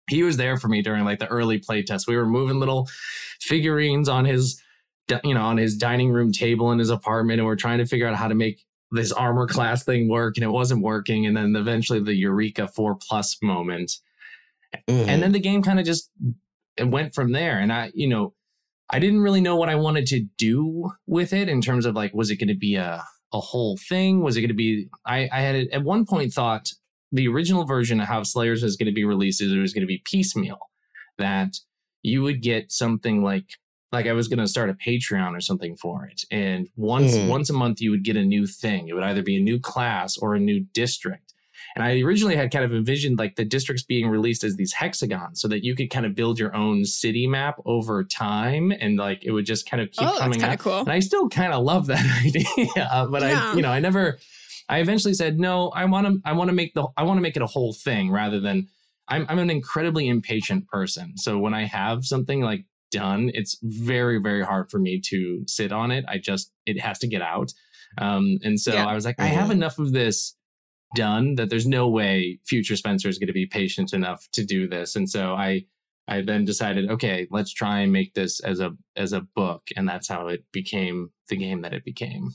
he 0.09 0.23
was 0.23 0.37
there 0.37 0.57
for 0.57 0.69
me 0.69 0.83
during 0.83 1.05
like 1.05 1.19
the 1.19 1.27
early 1.27 1.59
playtest. 1.59 2.07
We 2.07 2.17
were 2.17 2.27
moving 2.27 2.61
little 2.61 2.89
figurines 3.41 4.09
on 4.09 4.25
his 4.25 4.63
you 5.25 5.35
know 5.35 5.43
on 5.43 5.57
his 5.57 5.77
dining 5.77 6.11
room 6.11 6.33
table 6.33 6.73
in 6.73 6.79
his 6.79 6.91
apartment 6.91 7.39
and 7.39 7.47
we're 7.47 7.57
trying 7.57 7.79
to 7.79 7.87
figure 7.87 8.07
out 8.07 8.17
how 8.17 8.29
to 8.29 8.35
make 8.35 8.65
this 8.93 9.13
armor 9.13 9.47
class 9.47 9.85
thing 9.85 10.09
work 10.09 10.37
and 10.37 10.45
it 10.45 10.49
wasn't 10.51 10.81
working 10.83 11.27
and 11.27 11.37
then 11.37 11.55
eventually 11.57 12.01
the 12.01 12.15
eureka 12.15 12.67
4 12.69 12.97
plus 12.97 13.37
moment 13.43 13.93
Mhm. 14.89 15.07
and 15.09 15.23
then 15.23 15.33
the 15.33 15.41
game 15.41 15.63
kind 15.63 15.79
of 15.79 15.87
just 15.87 16.11
it 16.77 16.89
went 16.89 17.15
from 17.15 17.33
there 17.33 17.59
and 17.59 17.73
i 17.73 17.91
you 17.95 18.09
know 18.09 18.35
i 18.91 18.99
didn't 18.99 19.21
really 19.21 19.41
know 19.41 19.57
what 19.57 19.69
i 19.69 19.75
wanted 19.75 20.07
to 20.07 20.27
do 20.39 20.91
with 21.07 21.33
it 21.33 21.49
in 21.49 21.61
terms 21.61 21.87
of 21.87 21.95
like 21.95 22.13
was 22.15 22.31
it 22.31 22.37
going 22.37 22.49
to 22.49 22.55
be 22.55 22.75
a 22.77 23.03
a 23.33 23.41
whole 23.41 23.77
thing 23.89 24.21
was 24.23 24.37
it 24.37 24.41
going 24.41 24.49
to 24.49 24.55
be 24.55 24.89
i 25.05 25.29
i 25.33 25.41
had 25.41 25.69
at 25.73 25.83
one 25.83 26.05
point 26.05 26.33
thought 26.33 26.69
the 27.13 27.27
original 27.29 27.65
version 27.65 28.01
of 28.01 28.07
how 28.09 28.23
slayers 28.23 28.63
was 28.63 28.77
going 28.77 28.87
to 28.87 28.93
be 28.93 29.05
released 29.05 29.41
is 29.41 29.53
it 29.53 29.59
was 29.59 29.73
going 29.73 29.83
to 29.83 29.87
be 29.87 30.03
piecemeal 30.05 30.59
that 31.19 31.57
you 32.03 32.23
would 32.23 32.43
get 32.43 32.71
something 32.71 33.23
like 33.23 33.47
like 33.93 34.07
i 34.07 34.13
was 34.13 34.29
going 34.29 34.39
to 34.39 34.47
start 34.49 34.69
a 34.71 34.75
patreon 34.75 35.37
or 35.37 35.41
something 35.41 35.77
for 35.77 36.05
it 36.07 36.25
and 36.31 36.69
once 36.77 37.15
Mm. 37.15 37.29
once 37.29 37.51
a 37.51 37.53
month 37.53 37.81
you 37.81 37.91
would 37.91 38.05
get 38.05 38.17
a 38.17 38.25
new 38.25 38.47
thing 38.47 38.89
it 38.89 38.95
would 38.95 39.05
either 39.05 39.23
be 39.23 39.37
a 39.37 39.41
new 39.41 39.59
class 39.61 40.17
or 40.19 40.35
a 40.35 40.41
new 40.41 40.61
district 40.73 41.33
and 41.75 41.85
I 41.85 42.01
originally 42.01 42.37
had 42.37 42.51
kind 42.51 42.65
of 42.65 42.73
envisioned 42.73 43.19
like 43.19 43.37
the 43.37 43.45
districts 43.45 43.83
being 43.83 44.09
released 44.09 44.45
as 44.45 44.57
these 44.57 44.73
hexagons 44.73 45.43
so 45.43 45.49
that 45.49 45.63
you 45.63 45.75
could 45.75 45.91
kind 45.91 46.07
of 46.07 46.15
build 46.15 46.39
your 46.39 46.55
own 46.57 46.87
city 46.87 47.27
map 47.27 47.61
over 47.67 48.03
time 48.03 48.73
and 48.81 48.97
like 48.97 49.23
it 49.25 49.33
would 49.33 49.45
just 49.45 49.69
kind 49.69 49.83
of 49.83 49.91
keep 49.91 50.01
oh, 50.09 50.13
that's 50.13 50.19
coming 50.21 50.41
kind 50.41 50.53
out. 50.53 50.59
of 50.59 50.65
cool. 50.65 50.79
And 50.81 50.91
I 50.93 51.01
still 51.01 51.29
kind 51.29 51.53
of 51.53 51.63
love 51.63 51.87
that 51.89 52.23
idea, 52.25 52.47
but 53.11 53.21
Yeah. 53.21 53.51
I, 53.53 53.55
you 53.57 53.61
know, 53.61 53.71
I 53.71 53.81
never, 53.81 54.19
I 54.71 54.79
eventually 54.79 55.13
said, 55.13 55.39
no, 55.39 55.69
I 55.69 55.85
want 55.85 56.07
to, 56.07 56.21
I 56.25 56.33
want 56.33 56.49
to 56.49 56.55
make 56.55 56.73
the, 56.73 56.87
I 56.97 57.03
want 57.03 57.19
to 57.19 57.23
make 57.23 57.37
it 57.37 57.43
a 57.43 57.47
whole 57.47 57.75
thing 57.75 58.11
rather 58.11 58.41
than 58.41 58.69
I'm, 59.09 59.27
I'm 59.29 59.39
an 59.39 59.51
incredibly 59.51 60.09
impatient 60.09 60.69
person. 60.69 61.19
So 61.19 61.37
when 61.39 61.53
I 61.53 61.65
have 61.65 62.07
something 62.07 62.41
like 62.41 62.65
done, 62.91 63.31
it's 63.35 63.59
very, 63.63 64.19
very 64.21 64.45
hard 64.45 64.71
for 64.71 64.79
me 64.79 65.01
to 65.07 65.43
sit 65.47 65.73
on 65.73 65.91
it. 65.91 66.05
I 66.09 66.19
just, 66.19 66.53
it 66.67 66.81
has 66.81 66.99
to 67.01 67.07
get 67.07 67.23
out. 67.23 67.53
Um, 67.99 68.39
and 68.43 68.61
so 68.61 68.73
Yeah. 68.75 68.87
I 68.87 68.95
was 68.95 69.05
like, 69.05 69.19
I 69.19 69.27
have 69.27 69.49
Mhm. 69.49 69.53
enough 69.53 69.79
of 69.79 69.93
this 69.93 70.37
done 70.95 71.35
that 71.35 71.51
there's 71.51 71.67
no 71.67 71.89
way 71.89 72.39
future 72.47 72.77
Spencer 72.77 73.09
is 73.09 73.19
going 73.19 73.27
to 73.27 73.33
be 73.33 73.47
patient 73.47 73.93
enough 73.93 74.29
to 74.33 74.45
do 74.45 74.69
this. 74.69 74.97
And 74.97 75.09
so 75.11 75.35
I, 75.35 75.67
I 76.09 76.21
then 76.21 76.45
decided, 76.45 76.89
okay, 76.91 77.27
let's 77.31 77.53
try 77.53 77.81
and 77.81 77.93
make 77.93 78.15
this 78.15 78.39
as 78.41 78.61
a 78.61 78.77
as 78.95 79.13
a 79.13 79.23
book, 79.23 79.63
and 79.77 79.89
that's 79.89 80.07
how 80.09 80.29
it 80.29 80.45
became 80.53 81.11
the 81.29 81.37
game 81.37 81.63
that 81.63 81.75
it 81.75 81.85
became. 81.85 82.31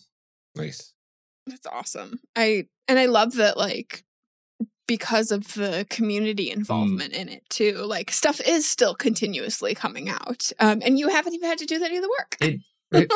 nice. 0.56 0.94
That's 1.48 1.66
awesome. 1.66 2.20
I 2.36 2.66
and 2.90 3.00
I 3.00 3.06
love 3.06 3.36
that 3.36 3.56
like 3.58 4.04
because 4.96 5.32
of 5.32 5.54
the 5.54 5.86
community 5.90 6.48
Mm. 6.50 6.58
involvement 6.58 7.14
in 7.14 7.30
it 7.30 7.44
too. 7.50 7.76
Like 7.96 8.12
stuff 8.12 8.42
is 8.46 8.68
still 8.70 8.94
continuously 8.96 9.74
coming 9.74 10.10
out. 10.10 10.52
Um 10.60 10.82
and 10.86 11.00
you 11.00 11.08
haven't 11.10 11.34
even 11.34 11.48
had 11.50 11.60
to 11.60 11.66
do 11.66 11.82
any 11.84 11.96
of 11.98 12.04
the 12.04 12.10
work. 12.20 12.32
It- 12.42 12.60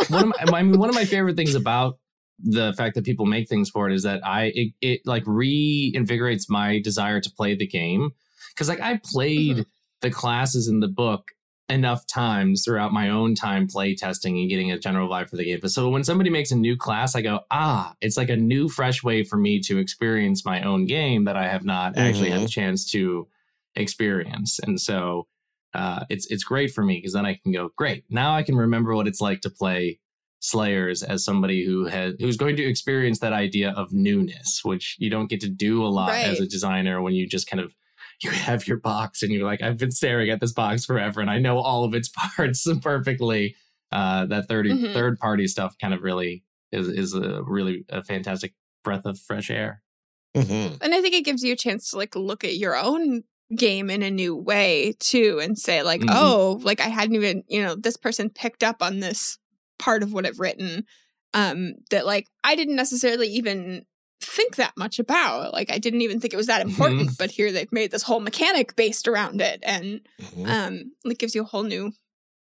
one 0.10 0.24
of 0.24 0.28
my, 0.52 0.60
I 0.60 0.64
mean, 0.64 0.80
one 0.80 0.88
of 0.90 0.96
my 0.96 1.04
favorite 1.04 1.36
things 1.36 1.54
about 1.54 1.98
the 2.40 2.74
fact 2.78 2.96
that 2.96 3.04
people 3.04 3.26
make 3.26 3.50
things 3.50 3.70
for 3.70 3.90
it 3.90 3.94
is 3.94 4.04
that 4.04 4.26
I 4.26 4.42
it, 4.56 4.70
it 4.82 5.02
like 5.06 5.26
reinvigorates 5.26 6.46
my 6.50 6.80
desire 6.80 7.20
to 7.20 7.30
play 7.40 7.56
the 7.56 7.68
game 7.68 8.12
because 8.52 8.70
like 8.70 8.80
I 8.82 9.00
played 9.04 9.66
the 10.02 10.12
classes 10.12 10.68
in 10.70 10.80
the 10.80 10.88
book 10.88 11.24
enough 11.68 12.06
times 12.06 12.64
throughout 12.64 12.94
my 12.94 13.10
own 13.10 13.34
time 13.34 13.68
play 13.68 13.96
testing 13.96 14.38
and 14.38 14.50
getting 14.50 14.72
a 14.72 14.78
general 14.78 15.10
vibe 15.10 15.30
for 15.30 15.36
the 15.36 15.44
game. 15.44 15.60
But 15.62 15.72
so 15.72 15.90
when 15.90 16.04
somebody 16.04 16.30
makes 16.30 16.52
a 16.52 16.56
new 16.56 16.78
class, 16.78 17.16
I 17.16 17.22
go, 17.22 17.42
ah, 17.50 17.96
it's 18.02 18.18
like 18.18 18.30
a 18.30 18.36
new, 18.36 18.70
fresh 18.70 19.04
way 19.04 19.24
for 19.24 19.38
me 19.38 19.60
to 19.62 19.78
experience 19.78 20.46
my 20.46 20.62
own 20.62 20.86
game 20.86 21.26
that 21.26 21.36
I 21.36 21.48
have 21.48 21.66
not 21.66 21.98
actually 21.98 22.30
had 22.30 22.42
a 22.42 22.48
chance 22.48 22.90
to 22.92 23.28
experience. 23.76 24.60
And 24.60 24.80
so 24.80 25.28
uh, 25.74 26.06
it's 26.10 26.28
it's 26.28 26.44
great 26.44 26.72
for 26.72 26.84
me 26.84 26.98
because 26.98 27.14
then 27.14 27.26
I 27.26 27.40
can 27.42 27.52
go, 27.52 27.72
great. 27.76 28.06
Now 28.10 28.36
I 28.36 28.44
can 28.44 28.56
remember 28.56 28.96
what 28.96 29.08
it's 29.08 29.22
like 29.22 29.42
to 29.42 29.50
play 29.50 30.00
Slayers 30.40 31.02
as 31.02 31.26
somebody 31.26 31.66
who 31.66 31.86
has 31.86 32.14
who's 32.20 32.38
going 32.38 32.56
to 32.58 32.64
experience 32.64 33.20
that 33.20 33.34
idea 33.34 33.72
of 33.72 33.92
newness, 33.92 34.62
which 34.64 34.96
you 35.00 35.10
don't 35.10 35.28
get 35.28 35.42
to 35.42 35.50
do 35.50 35.84
a 35.84 35.88
lot 35.88 36.12
as 36.12 36.40
a 36.40 36.46
designer 36.46 37.02
when 37.02 37.14
you 37.14 37.28
just 37.28 37.50
kind 37.50 37.60
of 37.60 37.74
you 38.22 38.32
have 38.32 38.68
your 38.68 38.78
box 38.78 39.22
and 39.24 39.32
you're 39.32 39.46
like, 39.46 39.62
I've 39.62 39.78
been 39.78 39.92
staring 39.92 40.30
at 40.30 40.40
this 40.40 40.54
box 40.54 40.86
forever 40.86 41.22
and 41.22 41.30
I 41.30 41.40
know 41.40 41.60
all 41.60 41.84
of 41.84 41.94
its 41.94 42.10
parts 42.36 42.68
perfectly. 42.82 43.56
Uh, 43.92 44.26
that 44.26 44.48
30, 44.48 44.72
Mhm. 44.72 44.94
third 44.94 45.20
party 45.20 45.48
stuff 45.48 45.76
kind 45.80 45.94
of 45.94 46.02
really 46.02 46.44
is 46.72 46.88
is 46.88 47.14
a 47.14 47.42
really 47.44 47.86
a 47.90 48.04
fantastic 48.04 48.54
breath 48.84 49.06
of 49.06 49.18
fresh 49.20 49.50
air. 49.50 49.82
Mhm. 50.36 50.78
And 50.82 50.94
I 50.94 51.02
think 51.02 51.14
it 51.16 51.24
gives 51.24 51.44
you 51.44 51.54
a 51.54 51.58
chance 51.58 51.92
to 51.92 51.98
like 51.98 52.16
look 52.16 52.44
at 52.44 52.58
your 52.58 52.76
own 52.76 53.24
game 53.56 53.90
in 53.90 54.02
a 54.02 54.10
new 54.10 54.36
way 54.36 54.96
too 55.00 55.40
and 55.42 55.58
say 55.58 55.84
like, 55.84 56.02
Mhm. 56.02 56.10
oh, 56.10 56.60
like 56.64 56.82
I 56.82 56.88
hadn't 56.90 57.16
even, 57.16 57.44
you 57.48 57.62
know, 57.62 57.76
this 57.76 57.96
person 57.96 58.30
picked 58.30 58.64
up 58.64 58.82
on 58.82 59.00
this 59.00 59.38
part 59.80 60.04
of 60.04 60.12
what 60.14 60.26
I've 60.26 60.40
written 60.40 60.86
um 61.34 61.74
that 61.92 62.06
like 62.06 62.28
I 62.44 62.56
didn't 62.56 62.76
necessarily 62.76 63.28
even 63.28 63.86
think 64.22 64.56
that 64.56 64.74
much 64.78 65.00
about. 65.00 65.54
Like 65.54 65.72
I 65.72 65.78
didn't 65.78 66.02
even 66.02 66.20
think 66.20 66.34
it 66.34 66.38
was 66.38 66.48
that 66.48 66.62
important, 66.62 67.18
but 67.18 67.32
here 67.32 67.52
they've 67.52 67.72
made 67.72 67.92
this 67.92 68.04
whole 68.04 68.20
mechanic 68.20 68.76
based 68.76 69.08
around 69.08 69.42
it 69.42 69.60
and 69.64 70.02
Mhm. 70.22 70.48
um 70.48 70.92
it 71.06 71.20
gives 71.20 71.36
you 71.36 71.42
a 71.42 71.46
whole 71.46 71.64
new 71.64 71.92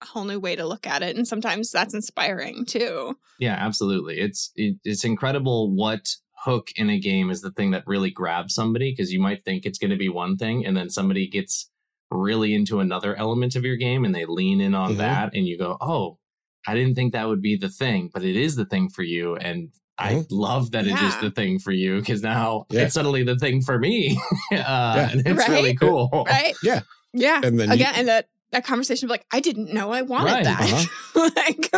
a 0.02 0.06
whole 0.06 0.24
new 0.24 0.40
way 0.40 0.56
to 0.56 0.66
look 0.66 0.86
at 0.86 1.02
it 1.02 1.16
and 1.16 1.28
sometimes 1.28 1.70
that's 1.70 1.94
inspiring 1.94 2.64
too. 2.64 3.16
Yeah, 3.38 3.54
absolutely. 3.54 4.18
It's 4.18 4.50
it, 4.56 4.76
it's 4.84 5.04
incredible 5.04 5.74
what 5.74 6.16
hook 6.44 6.68
in 6.76 6.88
a 6.88 6.98
game 6.98 7.30
is 7.30 7.42
the 7.42 7.50
thing 7.50 7.70
that 7.72 7.86
really 7.86 8.10
grabs 8.10 8.54
somebody 8.54 8.92
because 8.92 9.12
you 9.12 9.20
might 9.20 9.44
think 9.44 9.64
it's 9.66 9.78
going 9.78 9.90
to 9.90 9.96
be 9.96 10.08
one 10.08 10.36
thing 10.38 10.64
and 10.64 10.74
then 10.76 10.88
somebody 10.88 11.28
gets 11.28 11.70
really 12.10 12.54
into 12.54 12.80
another 12.80 13.14
element 13.14 13.54
of 13.56 13.64
your 13.64 13.76
game 13.76 14.04
and 14.04 14.14
they 14.14 14.24
lean 14.24 14.60
in 14.60 14.74
on 14.74 14.94
Mhm. 14.94 14.98
that 14.98 15.34
and 15.34 15.46
you 15.46 15.56
go, 15.58 15.76
"Oh, 15.80 16.18
I 16.66 16.74
didn't 16.74 16.94
think 16.94 17.12
that 17.12 17.28
would 17.28 17.42
be 17.42 17.56
the 17.56 17.68
thing, 17.68 18.10
but 18.12 18.24
it 18.24 18.36
is 18.36 18.56
the 18.56 18.64
thing 18.64 18.88
for 18.88 19.02
you." 19.02 19.36
And 19.36 19.70
I 20.00 20.14
Mhm. 20.14 20.26
love 20.30 20.70
that 20.72 20.86
it 20.86 20.94
is 20.94 21.00
Yeah. 21.14 21.20
the 21.20 21.30
thing 21.30 21.58
for 21.58 21.72
you 21.72 22.00
because 22.00 22.22
now 22.22 22.66
Yeah. 22.70 22.82
it's 22.82 22.94
suddenly 22.94 23.22
the 23.22 23.36
thing 23.36 23.60
for 23.62 23.78
me. 23.78 24.18
uh, 24.52 25.08
and 25.12 25.22
it's 25.26 25.38
Right? 25.38 25.48
really 25.50 25.74
cool. 25.74 26.08
Right? 26.26 26.54
Yeah. 26.62 26.80
Yeah. 27.12 27.40
And 27.44 27.58
then 27.60 27.68
you- 27.68 27.74
again 27.74 27.92
and 27.96 28.08
that 28.08 28.28
that 28.52 28.64
conversation 28.64 29.06
of 29.06 29.10
like 29.10 29.24
I 29.32 29.38
didn't 29.40 29.72
know 29.72 29.92
I 29.92 30.02
wanted 30.02 30.32
Right. 30.32 30.44
that. 30.44 30.86
like 31.36 31.68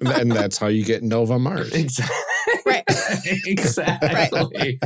and, 0.00 0.08
and 0.20 0.30
that's 0.32 0.56
how 0.58 0.68
you 0.68 0.84
get 0.84 1.02
Nova 1.02 1.38
Mars. 1.38 1.72
Exactly. 1.72 2.16
Right. 2.66 2.84
exactly. 3.46 4.78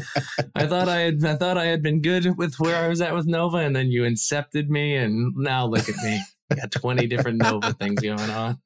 I 0.54 0.66
thought 0.66 0.88
I 0.88 1.00
had 1.00 1.24
I 1.24 1.36
thought 1.36 1.58
I 1.58 1.66
had 1.66 1.82
been 1.82 2.00
good 2.00 2.36
with 2.38 2.54
where 2.58 2.76
I 2.82 2.88
was 2.88 3.00
at 3.02 3.14
with 3.14 3.26
Nova, 3.26 3.58
and 3.58 3.74
then 3.76 3.88
you 3.90 4.02
incepted 4.02 4.68
me, 4.68 4.94
and 4.96 5.32
now 5.36 5.66
look 5.66 5.88
at 5.88 5.96
me. 6.04 6.20
I 6.50 6.54
got 6.54 6.70
20 6.70 7.06
different 7.06 7.38
Nova 7.42 7.72
things 7.74 8.00
going 8.00 8.18
on. 8.30 8.58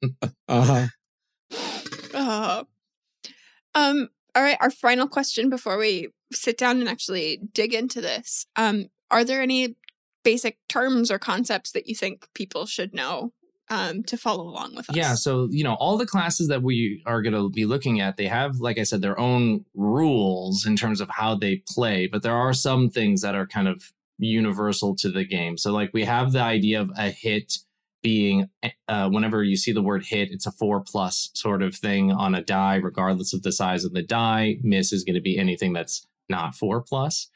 Uh 0.47 0.61
huh. 0.63 0.87
Oh. 2.13 2.63
Um, 3.75 4.09
all 4.35 4.43
right, 4.43 4.57
our 4.61 4.71
final 4.71 5.07
question 5.07 5.49
before 5.49 5.77
we 5.77 6.09
sit 6.31 6.57
down 6.57 6.79
and 6.79 6.89
actually 6.89 7.41
dig 7.53 7.73
into 7.73 8.01
this, 8.01 8.45
um, 8.55 8.87
are 9.09 9.23
there 9.23 9.41
any 9.41 9.75
basic 10.23 10.57
terms 10.69 11.11
or 11.11 11.19
concepts 11.19 11.71
that 11.71 11.87
you 11.87 11.95
think 11.95 12.27
people 12.33 12.65
should 12.65 12.93
know 12.93 13.33
um, 13.69 14.03
to 14.03 14.17
follow 14.17 14.43
along 14.43 14.75
with 14.75 14.89
us? 14.89 14.95
Yeah, 14.95 15.15
so 15.15 15.47
you 15.51 15.63
know, 15.63 15.73
all 15.75 15.97
the 15.97 16.05
classes 16.05 16.47
that 16.47 16.63
we 16.63 17.01
are 17.05 17.21
going 17.21 17.33
to 17.33 17.49
be 17.49 17.65
looking 17.65 17.99
at, 17.99 18.17
they 18.17 18.27
have, 18.27 18.57
like 18.57 18.77
I 18.77 18.83
said, 18.83 19.01
their 19.01 19.19
own 19.19 19.65
rules 19.73 20.65
in 20.65 20.75
terms 20.75 21.01
of 21.01 21.09
how 21.09 21.35
they 21.35 21.63
play, 21.67 22.07
but 22.07 22.23
there 22.23 22.35
are 22.35 22.53
some 22.53 22.89
things 22.89 23.21
that 23.21 23.35
are 23.35 23.47
kind 23.47 23.67
of 23.67 23.91
universal 24.17 24.95
to 24.97 25.09
the 25.09 25.25
game. 25.25 25.57
So, 25.57 25.71
like, 25.73 25.91
we 25.93 26.03
have 26.03 26.31
the 26.31 26.41
idea 26.41 26.79
of 26.79 26.91
a 26.97 27.09
hit 27.09 27.57
being 28.01 28.49
uh, 28.87 29.09
whenever 29.09 29.43
you 29.43 29.55
see 29.55 29.71
the 29.71 29.81
word 29.81 30.05
hit, 30.05 30.31
it's 30.31 30.47
a 30.47 30.51
four 30.51 30.81
plus 30.81 31.29
sort 31.33 31.61
of 31.61 31.75
thing 31.75 32.11
on 32.11 32.35
a 32.35 32.43
die, 32.43 32.75
regardless 32.75 33.33
of 33.33 33.43
the 33.43 33.51
size 33.51 33.83
of 33.83 33.93
the 33.93 34.01
die. 34.01 34.57
Miss 34.63 34.91
is 34.91 35.03
going 35.03 35.15
to 35.15 35.21
be 35.21 35.37
anything 35.37 35.73
that's 35.73 36.05
not 36.29 36.55
four 36.55 36.81
plus. 36.81 37.29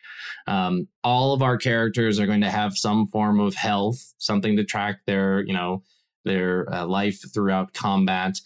Um, 0.47 0.87
all 1.03 1.33
of 1.33 1.41
our 1.41 1.57
characters 1.57 2.19
are 2.19 2.25
going 2.25 2.41
to 2.41 2.49
have 2.49 2.77
some 2.77 3.07
form 3.07 3.39
of 3.39 3.55
health, 3.55 4.13
something 4.17 4.55
to 4.55 4.63
track 4.63 5.01
their, 5.05 5.41
you 5.45 5.53
know, 5.53 5.83
their 6.23 6.73
uh, 6.73 6.85
life 6.85 7.21
throughout 7.33 7.73
combat. 7.73 8.39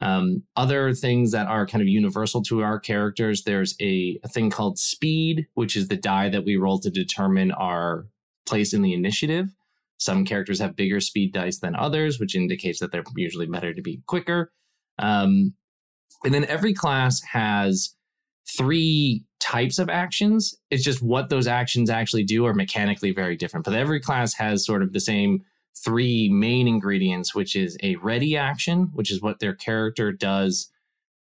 Um, 0.00 0.42
other 0.56 0.92
things 0.94 1.32
that 1.32 1.46
are 1.46 1.66
kind 1.66 1.82
of 1.82 1.88
universal 1.88 2.42
to 2.44 2.62
our 2.62 2.78
characters, 2.78 3.42
there's 3.44 3.74
a, 3.80 4.18
a 4.22 4.28
thing 4.28 4.50
called 4.50 4.78
speed, 4.78 5.46
which 5.54 5.74
is 5.76 5.88
the 5.88 5.96
die 5.96 6.28
that 6.28 6.44
we 6.44 6.56
roll 6.56 6.78
to 6.80 6.90
determine 6.90 7.50
our 7.52 8.06
place 8.46 8.72
in 8.72 8.82
the 8.82 8.94
initiative. 8.94 9.48
Some 9.98 10.24
characters 10.24 10.60
have 10.60 10.76
bigger 10.76 11.00
speed 11.00 11.32
dice 11.32 11.58
than 11.58 11.74
others, 11.74 12.20
which 12.20 12.34
indicates 12.34 12.80
that 12.80 12.92
they're 12.92 13.04
usually 13.16 13.46
better 13.46 13.72
to 13.72 13.82
be 13.82 14.02
quicker. 14.06 14.52
Um, 14.98 15.54
and 16.24 16.34
then 16.34 16.44
every 16.46 16.74
class 16.74 17.20
has 17.32 17.94
three 18.48 19.24
types 19.40 19.78
of 19.78 19.88
actions. 19.88 20.54
It's 20.70 20.84
just 20.84 21.02
what 21.02 21.28
those 21.28 21.46
actions 21.46 21.90
actually 21.90 22.24
do 22.24 22.46
are 22.46 22.54
mechanically 22.54 23.12
very 23.12 23.36
different. 23.36 23.64
But 23.64 23.74
every 23.74 24.00
class 24.00 24.34
has 24.34 24.64
sort 24.64 24.82
of 24.82 24.92
the 24.92 25.00
same 25.00 25.42
three 25.84 26.28
main 26.28 26.66
ingredients, 26.66 27.34
which 27.34 27.54
is 27.54 27.76
a 27.82 27.96
ready 27.96 28.36
action, 28.36 28.90
which 28.92 29.10
is 29.10 29.20
what 29.20 29.40
their 29.40 29.54
character 29.54 30.10
does 30.12 30.70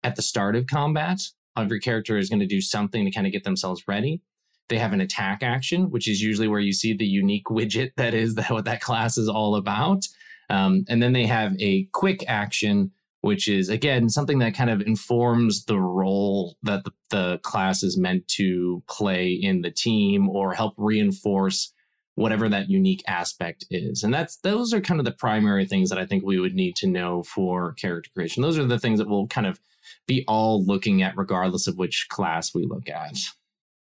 at 0.02 0.16
the 0.16 0.22
start 0.22 0.56
of 0.56 0.66
combat. 0.66 1.22
Every 1.56 1.80
character 1.80 2.16
is 2.16 2.28
going 2.28 2.40
to 2.40 2.46
do 2.46 2.60
something 2.60 3.04
to 3.04 3.10
kind 3.10 3.26
of 3.26 3.32
get 3.32 3.44
themselves 3.44 3.86
ready. 3.86 4.22
They 4.68 4.78
have 4.78 4.92
an 4.92 5.00
attack 5.00 5.42
action, 5.42 5.90
which 5.90 6.08
is 6.08 6.22
usually 6.22 6.48
where 6.48 6.60
you 6.60 6.72
see 6.72 6.94
the 6.94 7.06
unique 7.06 7.46
widget 7.46 7.92
that 7.96 8.14
is 8.14 8.34
that 8.36 8.50
what 8.50 8.64
that 8.64 8.80
class 8.80 9.18
is 9.18 9.28
all 9.28 9.56
about. 9.56 10.06
Um, 10.50 10.84
and 10.88 11.02
then 11.02 11.12
they 11.12 11.26
have 11.26 11.54
a 11.60 11.84
quick 11.92 12.24
action, 12.28 12.92
which 13.20 13.48
is 13.48 13.68
again 13.68 14.08
something 14.08 14.38
that 14.40 14.54
kind 14.54 14.70
of 14.70 14.80
informs 14.82 15.64
the 15.64 15.78
role 15.78 16.56
that 16.62 16.84
the, 16.84 16.92
the 17.10 17.38
class 17.38 17.82
is 17.82 17.98
meant 17.98 18.28
to 18.28 18.82
play 18.88 19.30
in 19.30 19.62
the 19.62 19.70
team 19.70 20.28
or 20.28 20.54
help 20.54 20.74
reinforce 20.76 21.72
whatever 22.14 22.48
that 22.48 22.68
unique 22.68 23.02
aspect 23.06 23.64
is. 23.70 24.02
And 24.02 24.12
that's 24.12 24.36
those 24.38 24.74
are 24.74 24.80
kind 24.80 25.00
of 25.00 25.04
the 25.04 25.12
primary 25.12 25.66
things 25.66 25.88
that 25.88 25.98
I 25.98 26.06
think 26.06 26.24
we 26.24 26.38
would 26.38 26.54
need 26.54 26.76
to 26.76 26.86
know 26.86 27.22
for 27.22 27.72
character 27.72 28.10
creation. 28.12 28.42
Those 28.42 28.58
are 28.58 28.64
the 28.64 28.78
things 28.78 28.98
that 28.98 29.08
we'll 29.08 29.28
kind 29.28 29.46
of 29.46 29.60
be 30.06 30.24
all 30.28 30.64
looking 30.64 31.02
at 31.02 31.16
regardless 31.16 31.66
of 31.66 31.78
which 31.78 32.08
class 32.08 32.54
we 32.54 32.66
look 32.66 32.88
at. 32.88 33.16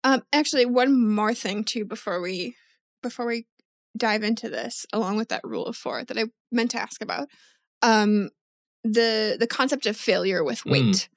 Um, 0.03 0.23
actually, 0.33 0.65
one 0.65 1.09
more 1.09 1.33
thing 1.33 1.63
too 1.63 1.85
before 1.85 2.21
we 2.21 2.55
before 3.01 3.25
we 3.25 3.45
dive 3.95 4.23
into 4.23 4.49
this, 4.49 4.85
along 4.91 5.17
with 5.17 5.29
that 5.29 5.41
rule 5.43 5.65
of 5.65 5.75
four 5.75 6.03
that 6.03 6.17
I 6.17 6.25
meant 6.51 6.71
to 6.71 6.81
ask 6.81 7.01
about, 7.01 7.27
um, 7.81 8.29
the 8.83 9.37
the 9.39 9.47
concept 9.47 9.85
of 9.85 9.95
failure 9.95 10.43
with 10.43 10.65
weight. 10.65 10.83
Mm. 10.83 11.07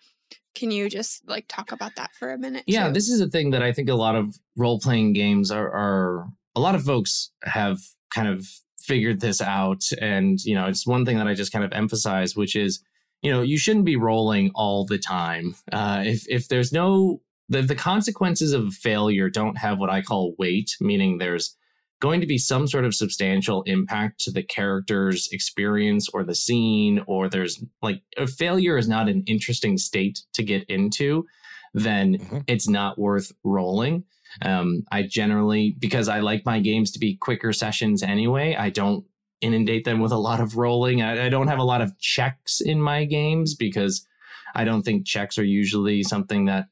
Can 0.54 0.70
you 0.70 0.88
just 0.88 1.28
like 1.28 1.46
talk 1.48 1.70
about 1.72 1.96
that 1.96 2.14
for 2.14 2.32
a 2.32 2.38
minute? 2.38 2.64
Yeah, 2.66 2.88
too? 2.88 2.94
this 2.94 3.08
is 3.10 3.20
a 3.20 3.28
thing 3.28 3.50
that 3.50 3.62
I 3.62 3.72
think 3.72 3.90
a 3.90 3.94
lot 3.94 4.16
of 4.16 4.38
role 4.56 4.80
playing 4.80 5.12
games 5.12 5.50
are, 5.50 5.70
are 5.70 6.28
a 6.54 6.60
lot 6.60 6.74
of 6.74 6.82
folks 6.82 7.30
have 7.42 7.80
kind 8.10 8.28
of 8.28 8.46
figured 8.78 9.20
this 9.20 9.42
out, 9.42 9.84
and 10.00 10.42
you 10.44 10.54
know, 10.54 10.66
it's 10.66 10.86
one 10.86 11.04
thing 11.04 11.18
that 11.18 11.28
I 11.28 11.34
just 11.34 11.52
kind 11.52 11.64
of 11.64 11.72
emphasize, 11.72 12.36
which 12.36 12.56
is 12.56 12.80
you 13.22 13.30
know 13.30 13.42
you 13.42 13.58
shouldn't 13.58 13.84
be 13.84 13.96
rolling 13.96 14.50
all 14.54 14.86
the 14.86 14.98
time. 14.98 15.56
Uh, 15.72 16.02
if 16.06 16.26
if 16.28 16.48
there's 16.48 16.72
no 16.72 17.20
the, 17.48 17.62
the 17.62 17.74
consequences 17.74 18.52
of 18.52 18.74
failure 18.74 19.30
don't 19.30 19.58
have 19.58 19.78
what 19.78 19.90
I 19.90 20.02
call 20.02 20.34
weight, 20.38 20.76
meaning 20.80 21.18
there's 21.18 21.56
going 22.00 22.20
to 22.20 22.26
be 22.26 22.38
some 22.38 22.66
sort 22.66 22.84
of 22.84 22.94
substantial 22.94 23.62
impact 23.62 24.20
to 24.20 24.30
the 24.30 24.42
character's 24.42 25.28
experience 25.32 26.08
or 26.12 26.24
the 26.24 26.34
scene, 26.34 27.02
or 27.06 27.28
there's 27.28 27.64
like 27.80 28.02
a 28.16 28.26
failure 28.26 28.76
is 28.76 28.88
not 28.88 29.08
an 29.08 29.22
interesting 29.26 29.78
state 29.78 30.22
to 30.34 30.42
get 30.42 30.64
into, 30.64 31.24
then 31.72 32.18
mm-hmm. 32.18 32.38
it's 32.46 32.68
not 32.68 32.98
worth 32.98 33.32
rolling. 33.44 34.04
Um, 34.42 34.82
I 34.92 35.02
generally, 35.04 35.74
because 35.78 36.08
I 36.08 36.20
like 36.20 36.44
my 36.44 36.60
games 36.60 36.90
to 36.92 36.98
be 36.98 37.16
quicker 37.16 37.52
sessions 37.52 38.02
anyway, 38.02 38.54
I 38.54 38.68
don't 38.68 39.06
inundate 39.40 39.84
them 39.84 40.00
with 40.00 40.12
a 40.12 40.18
lot 40.18 40.40
of 40.40 40.56
rolling. 40.56 41.00
I, 41.00 41.26
I 41.26 41.28
don't 41.28 41.48
have 41.48 41.58
a 41.58 41.64
lot 41.64 41.80
of 41.80 41.98
checks 41.98 42.60
in 42.60 42.80
my 42.80 43.04
games 43.04 43.54
because 43.54 44.06
I 44.54 44.64
don't 44.64 44.82
think 44.82 45.06
checks 45.06 45.38
are 45.38 45.44
usually 45.44 46.02
something 46.02 46.46
that 46.46 46.66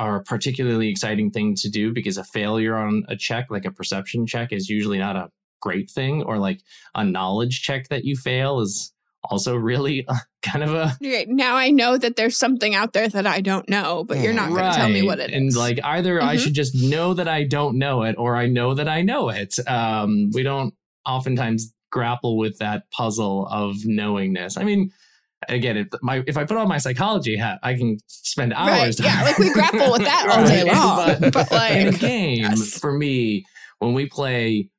are 0.00 0.16
a 0.16 0.22
particularly 0.24 0.88
exciting 0.88 1.30
thing 1.30 1.54
to 1.54 1.68
do 1.68 1.92
because 1.92 2.16
a 2.16 2.24
failure 2.24 2.74
on 2.74 3.04
a 3.08 3.16
check, 3.16 3.48
like 3.50 3.66
a 3.66 3.70
perception 3.70 4.26
check, 4.26 4.50
is 4.50 4.68
usually 4.68 4.98
not 4.98 5.14
a 5.14 5.30
great 5.60 5.90
thing, 5.90 6.22
or 6.22 6.38
like 6.38 6.62
a 6.94 7.04
knowledge 7.04 7.60
check 7.60 7.88
that 7.88 8.02
you 8.04 8.16
fail 8.16 8.60
is 8.60 8.94
also 9.24 9.54
really 9.54 10.06
kind 10.42 10.64
of 10.64 10.72
a 10.72 10.96
right 11.02 11.28
now 11.28 11.54
i 11.54 11.70
know 11.70 11.98
that 11.98 12.16
there's 12.16 12.34
something 12.34 12.74
out 12.74 12.94
there 12.94 13.06
that 13.06 13.26
i 13.26 13.42
don't 13.42 13.68
know 13.68 14.02
but 14.02 14.16
you're 14.16 14.32
not 14.32 14.48
going 14.48 14.64
to 14.64 14.74
tell 14.74 14.88
me 14.88 15.02
what 15.02 15.20
it 15.20 15.30
and 15.30 15.48
is. 15.48 15.56
like 15.58 15.78
either 15.84 16.18
mm-hmm. 16.18 16.26
i 16.26 16.36
should 16.36 16.54
just 16.54 16.74
know 16.74 17.12
that 17.12 17.28
i 17.28 17.44
don't 17.44 17.76
know 17.76 18.02
it 18.02 18.14
or 18.16 18.34
i 18.34 18.46
know 18.46 18.72
that 18.72 18.88
i 18.88 19.02
know 19.02 19.28
it 19.28 19.58
um 19.68 20.30
we 20.32 20.42
don't 20.42 20.72
oftentimes 21.04 21.74
grapple 21.92 22.38
with 22.38 22.56
that 22.56 22.90
puzzle 22.90 23.46
of 23.48 23.84
knowingness 23.84 24.56
i 24.56 24.64
mean 24.64 24.90
again, 25.48 25.76
if 25.76 25.88
my 26.02 26.22
if 26.26 26.36
I 26.36 26.44
put 26.44 26.56
on 26.56 26.68
my 26.68 26.78
psychology 26.78 27.36
hat, 27.36 27.58
I 27.62 27.74
can 27.74 27.98
spend 28.06 28.52
hours. 28.52 29.00
Right. 29.00 29.08
Yeah, 29.08 29.22
like 29.22 29.38
we 29.38 29.50
grapple 29.52 29.92
with 29.92 30.02
that 30.02 30.28
all 30.28 30.46
day 30.46 30.64
long. 30.64 31.20
but, 31.20 31.32
but, 31.32 31.50
like 31.50 31.72
in 31.72 31.88
a 31.88 31.92
game, 31.92 32.38
yes. 32.40 32.78
for 32.78 32.92
me, 32.92 33.44
when 33.78 33.94
we 33.94 34.06
play, 34.06 34.70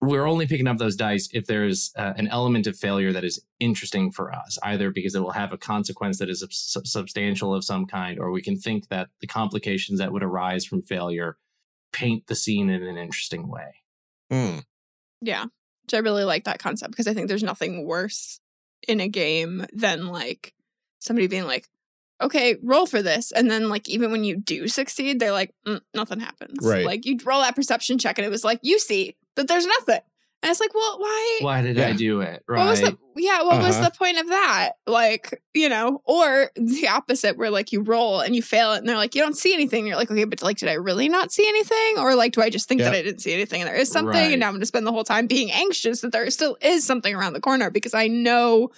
we're 0.00 0.26
only 0.26 0.46
picking 0.46 0.66
up 0.66 0.78
those 0.78 0.96
dice 0.96 1.28
if 1.32 1.46
there's 1.46 1.92
uh, 1.96 2.14
an 2.16 2.28
element 2.28 2.66
of 2.66 2.76
failure 2.76 3.12
that 3.12 3.24
is 3.24 3.40
interesting 3.60 4.10
for 4.10 4.32
us, 4.32 4.58
either 4.62 4.90
because 4.90 5.14
it 5.14 5.20
will 5.20 5.32
have 5.32 5.52
a 5.52 5.58
consequence 5.58 6.18
that 6.18 6.28
is 6.28 6.44
sub- 6.50 6.86
substantial 6.86 7.54
of 7.54 7.64
some 7.64 7.86
kind, 7.86 8.18
or 8.18 8.30
we 8.30 8.42
can 8.42 8.56
think 8.56 8.88
that 8.88 9.08
the 9.20 9.26
complications 9.26 9.98
that 9.98 10.12
would 10.12 10.22
arise 10.22 10.64
from 10.64 10.82
failure 10.82 11.36
paint 11.92 12.26
the 12.26 12.34
scene 12.34 12.70
in 12.70 12.82
an 12.82 12.96
interesting 12.96 13.48
way. 13.48 13.82
Mm. 14.30 14.64
Yeah. 15.22 15.44
Which 15.84 15.94
I 15.94 15.98
really 15.98 16.24
like 16.24 16.44
that 16.44 16.58
concept 16.58 16.90
because 16.90 17.08
I 17.08 17.14
think 17.14 17.28
there's 17.28 17.42
nothing 17.42 17.86
worse 17.86 18.40
in 18.86 19.00
a 19.00 19.08
game 19.08 19.66
than 19.72 20.06
like 20.06 20.54
somebody 20.98 21.26
being 21.26 21.46
like, 21.46 21.68
okay, 22.20 22.56
roll 22.62 22.86
for 22.86 23.02
this. 23.02 23.32
And 23.32 23.50
then, 23.50 23.68
like, 23.68 23.88
even 23.88 24.10
when 24.10 24.24
you 24.24 24.36
do 24.36 24.66
succeed, 24.68 25.20
they're 25.20 25.32
like, 25.32 25.54
mm, 25.66 25.80
nothing 25.94 26.20
happens. 26.20 26.58
Right. 26.60 26.84
Like, 26.84 27.06
you 27.06 27.16
roll 27.24 27.40
that 27.42 27.56
perception 27.56 27.98
check 27.98 28.18
and 28.18 28.26
it 28.26 28.30
was 28.30 28.44
like, 28.44 28.60
you 28.62 28.78
see 28.78 29.16
that 29.36 29.48
there's 29.48 29.66
nothing. 29.66 30.00
And 30.40 30.50
it's 30.50 30.60
like, 30.60 30.72
well, 30.72 30.98
why? 31.00 31.38
Why 31.40 31.62
did 31.62 31.76
yeah. 31.76 31.88
I 31.88 31.92
do 31.94 32.20
it? 32.20 32.44
Right. 32.46 32.58
What 32.58 32.70
was 32.70 32.80
the, 32.80 32.96
yeah, 33.16 33.42
what 33.42 33.54
uh-huh. 33.54 33.66
was 33.66 33.80
the 33.80 33.90
point 33.90 34.18
of 34.18 34.28
that? 34.28 34.72
Like, 34.86 35.42
you 35.52 35.68
know, 35.68 36.00
or 36.04 36.52
the 36.54 36.86
opposite 36.86 37.36
where 37.36 37.50
like 37.50 37.72
you 37.72 37.82
roll 37.82 38.20
and 38.20 38.36
you 38.36 38.42
fail 38.42 38.72
it 38.74 38.78
and 38.78 38.88
they're 38.88 38.96
like, 38.96 39.16
you 39.16 39.22
don't 39.22 39.36
see 39.36 39.52
anything. 39.52 39.80
And 39.80 39.88
you're 39.88 39.96
like, 39.96 40.12
okay, 40.12 40.24
but 40.24 40.40
like, 40.40 40.58
did 40.58 40.68
I 40.68 40.74
really 40.74 41.08
not 41.08 41.32
see 41.32 41.46
anything? 41.48 41.98
Or 41.98 42.14
like, 42.14 42.34
do 42.34 42.40
I 42.40 42.50
just 42.50 42.68
think 42.68 42.80
that 42.82 42.94
I 42.94 43.02
didn't 43.02 43.20
see 43.20 43.32
anything 43.32 43.62
and 43.62 43.68
there 43.68 43.76
is 43.76 43.90
something? 43.90 44.14
Right. 44.14 44.30
And 44.30 44.38
now 44.38 44.46
I'm 44.46 44.52
going 44.52 44.60
to 44.60 44.66
spend 44.66 44.86
the 44.86 44.92
whole 44.92 45.02
time 45.02 45.26
being 45.26 45.50
anxious 45.50 46.02
that 46.02 46.12
there 46.12 46.30
still 46.30 46.56
is 46.60 46.86
something 46.86 47.12
around 47.12 47.32
the 47.32 47.40
corner 47.40 47.68
because 47.68 47.94
I 47.94 48.06
know 48.06 48.70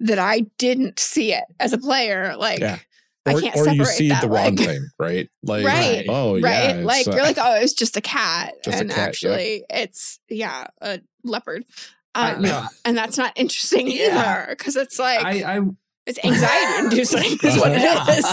that 0.00 0.18
I 0.18 0.46
didn't 0.56 0.98
see 0.98 1.34
it 1.34 1.44
as 1.60 1.74
a 1.74 1.78
player. 1.78 2.36
Like, 2.38 2.60
yeah. 2.60 2.78
Or, 3.24 3.34
or 3.34 3.68
you 3.68 3.84
see 3.84 4.08
the 4.08 4.28
wrong 4.28 4.56
thing, 4.56 4.88
right? 4.98 5.28
Like, 5.44 5.64
right. 5.64 6.06
oh, 6.08 6.40
right. 6.40 6.76
Yeah, 6.76 6.84
like, 6.84 7.06
uh, 7.06 7.12
you're 7.12 7.22
like, 7.22 7.38
oh, 7.38 7.54
it's 7.60 7.72
just 7.72 7.96
a 7.96 8.00
cat. 8.00 8.54
Just 8.64 8.80
and 8.80 8.90
a 8.90 8.94
cat, 8.94 9.08
actually, 9.08 9.64
it's, 9.70 10.18
yeah, 10.28 10.66
a 10.80 11.00
leopard. 11.22 11.64
Um, 12.14 12.44
I, 12.44 12.48
yeah. 12.48 12.68
And 12.84 12.96
that's 12.96 13.18
not 13.18 13.32
interesting 13.36 13.88
yeah. 13.88 14.18
either 14.18 14.46
because 14.50 14.76
it's 14.76 14.98
like, 14.98 15.24
I, 15.24 15.58
I 15.58 15.60
it's 16.04 16.18
anxiety 16.24 16.84
inducing 16.84 17.38
is 17.48 17.58
what 17.58 17.72
it 17.74 17.82
is. 18.18 18.24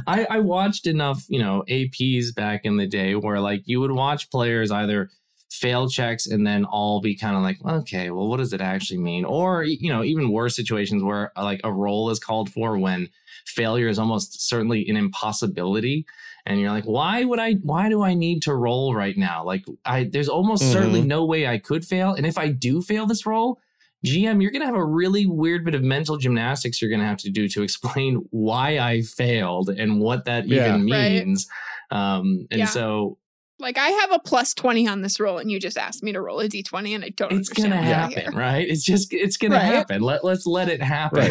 I, 0.06 0.26
I 0.30 0.38
watched 0.40 0.86
enough, 0.86 1.24
you 1.28 1.38
know, 1.38 1.64
APs 1.68 2.34
back 2.34 2.64
in 2.64 2.78
the 2.78 2.86
day 2.86 3.14
where 3.14 3.40
like 3.40 3.62
you 3.66 3.80
would 3.80 3.92
watch 3.92 4.30
players 4.30 4.70
either 4.70 5.10
fail 5.54 5.88
checks 5.88 6.26
and 6.26 6.46
then 6.46 6.64
all 6.64 7.00
be 7.00 7.16
kind 7.16 7.36
of 7.36 7.42
like, 7.42 7.58
okay, 7.64 8.10
well, 8.10 8.28
what 8.28 8.38
does 8.38 8.52
it 8.52 8.60
actually 8.60 8.98
mean? 8.98 9.24
Or, 9.24 9.62
you 9.62 9.88
know, 9.88 10.02
even 10.02 10.32
worse 10.32 10.56
situations 10.56 11.02
where 11.02 11.32
like 11.36 11.60
a 11.62 11.72
roll 11.72 12.10
is 12.10 12.18
called 12.18 12.50
for 12.50 12.76
when 12.76 13.08
failure 13.46 13.88
is 13.88 13.98
almost 13.98 14.46
certainly 14.46 14.88
an 14.88 14.96
impossibility. 14.96 16.06
And 16.44 16.60
you're 16.60 16.72
like, 16.72 16.84
why 16.84 17.24
would 17.24 17.38
I, 17.38 17.54
why 17.62 17.88
do 17.88 18.02
I 18.02 18.14
need 18.14 18.42
to 18.42 18.54
roll 18.54 18.94
right 18.94 19.16
now? 19.16 19.44
Like, 19.44 19.64
I, 19.84 20.04
there's 20.04 20.28
almost 20.28 20.64
mm-hmm. 20.64 20.72
certainly 20.72 21.02
no 21.02 21.24
way 21.24 21.46
I 21.46 21.58
could 21.58 21.84
fail. 21.84 22.14
And 22.14 22.26
if 22.26 22.36
I 22.36 22.48
do 22.48 22.82
fail 22.82 23.06
this 23.06 23.24
roll, 23.24 23.60
GM, 24.04 24.42
you're 24.42 24.50
going 24.50 24.60
to 24.60 24.66
have 24.66 24.74
a 24.74 24.84
really 24.84 25.24
weird 25.24 25.64
bit 25.64 25.74
of 25.74 25.82
mental 25.82 26.16
gymnastics 26.16 26.82
you're 26.82 26.90
going 26.90 27.00
to 27.00 27.06
have 27.06 27.18
to 27.18 27.30
do 27.30 27.48
to 27.48 27.62
explain 27.62 28.26
why 28.30 28.78
I 28.78 29.02
failed 29.02 29.70
and 29.70 30.00
what 30.00 30.24
that 30.24 30.48
yeah. 30.48 30.68
even 30.68 30.84
means. 30.84 31.46
Um, 31.90 32.46
and 32.50 32.60
Yeah. 32.60 32.66
so 32.66 33.18
Like 33.60 33.78
I 33.78 33.88
have 33.88 34.10
a 34.12 34.18
plus 34.18 34.52
20 34.54 34.88
on 34.88 35.02
this 35.02 35.20
roll 35.20 35.38
and 35.38 35.50
you 35.50 35.60
just 35.60 35.78
asked 35.78 36.02
me 36.02 36.12
to 36.12 36.20
roll 36.20 36.40
a 36.40 36.48
d20 36.48 36.94
and 36.94 37.04
I 37.04 37.10
don't 37.10 37.32
it's 37.32 37.48
understand 37.50 37.72
gonna 37.72 37.82
happen, 37.82 38.32
here. 38.32 38.32
right? 38.32 38.66
It's 38.68 38.84
just 38.84 39.12
it's 39.12 39.36
gonna 39.36 39.54
Right. 39.54 39.64
happen. 39.64 40.02
Let 40.02 40.24
let's 40.24 40.44
let 40.46 40.68
it 40.68 40.82
happen. 40.82 41.30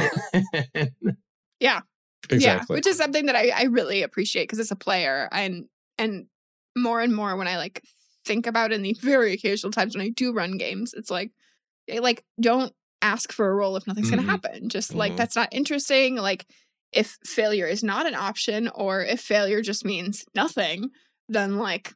Yeah. 1.60 1.82
Exactly. 2.30 2.76
Yeah, 2.76 2.78
which 2.78 2.88
is 2.88 2.98
something 2.98 3.26
that 3.28 3.36
I, 3.36 3.50
I 3.50 3.64
really 3.64 4.02
appreciate 4.04 4.44
because 4.44 4.60
as 4.60 4.72
a 4.72 4.76
player 4.76 5.28
and 5.32 5.66
and 5.98 6.26
more 6.78 7.00
and 7.02 7.14
more 7.16 7.36
when 7.36 7.48
I 7.48 7.58
like 7.58 7.84
think 8.26 8.48
about 8.48 8.72
in 8.72 8.82
the 8.82 8.96
very 9.02 9.34
occasional 9.34 9.72
times 9.72 9.96
when 9.96 10.06
I 10.06 10.10
do 10.10 10.34
run 10.34 10.58
games, 10.58 10.94
it's 10.94 11.12
like 11.12 11.32
eh, 11.90 12.00
like 12.02 12.24
don't 12.42 12.74
ask 13.02 13.32
for 13.34 13.50
a 13.50 13.54
roll 13.54 13.76
if 13.76 13.86
nothing's 13.88 14.08
Mhm. 14.08 14.18
gonna 14.18 14.32
happen. 14.32 14.70
Just 14.70 14.94
like 14.94 15.14
Mhm. 15.14 15.18
that's 15.18 15.36
not 15.36 15.50
interesting. 15.54 16.16
Like 16.16 16.46
if 16.94 17.18
failure 17.26 17.68
is 17.68 17.84
not 17.84 18.06
an 18.08 18.16
option 18.16 18.70
or 18.70 19.02
if 19.04 19.20
failure 19.22 19.62
just 19.62 19.84
means 19.86 20.26
nothing, 20.34 20.90
then 21.30 21.58
like 21.58 21.94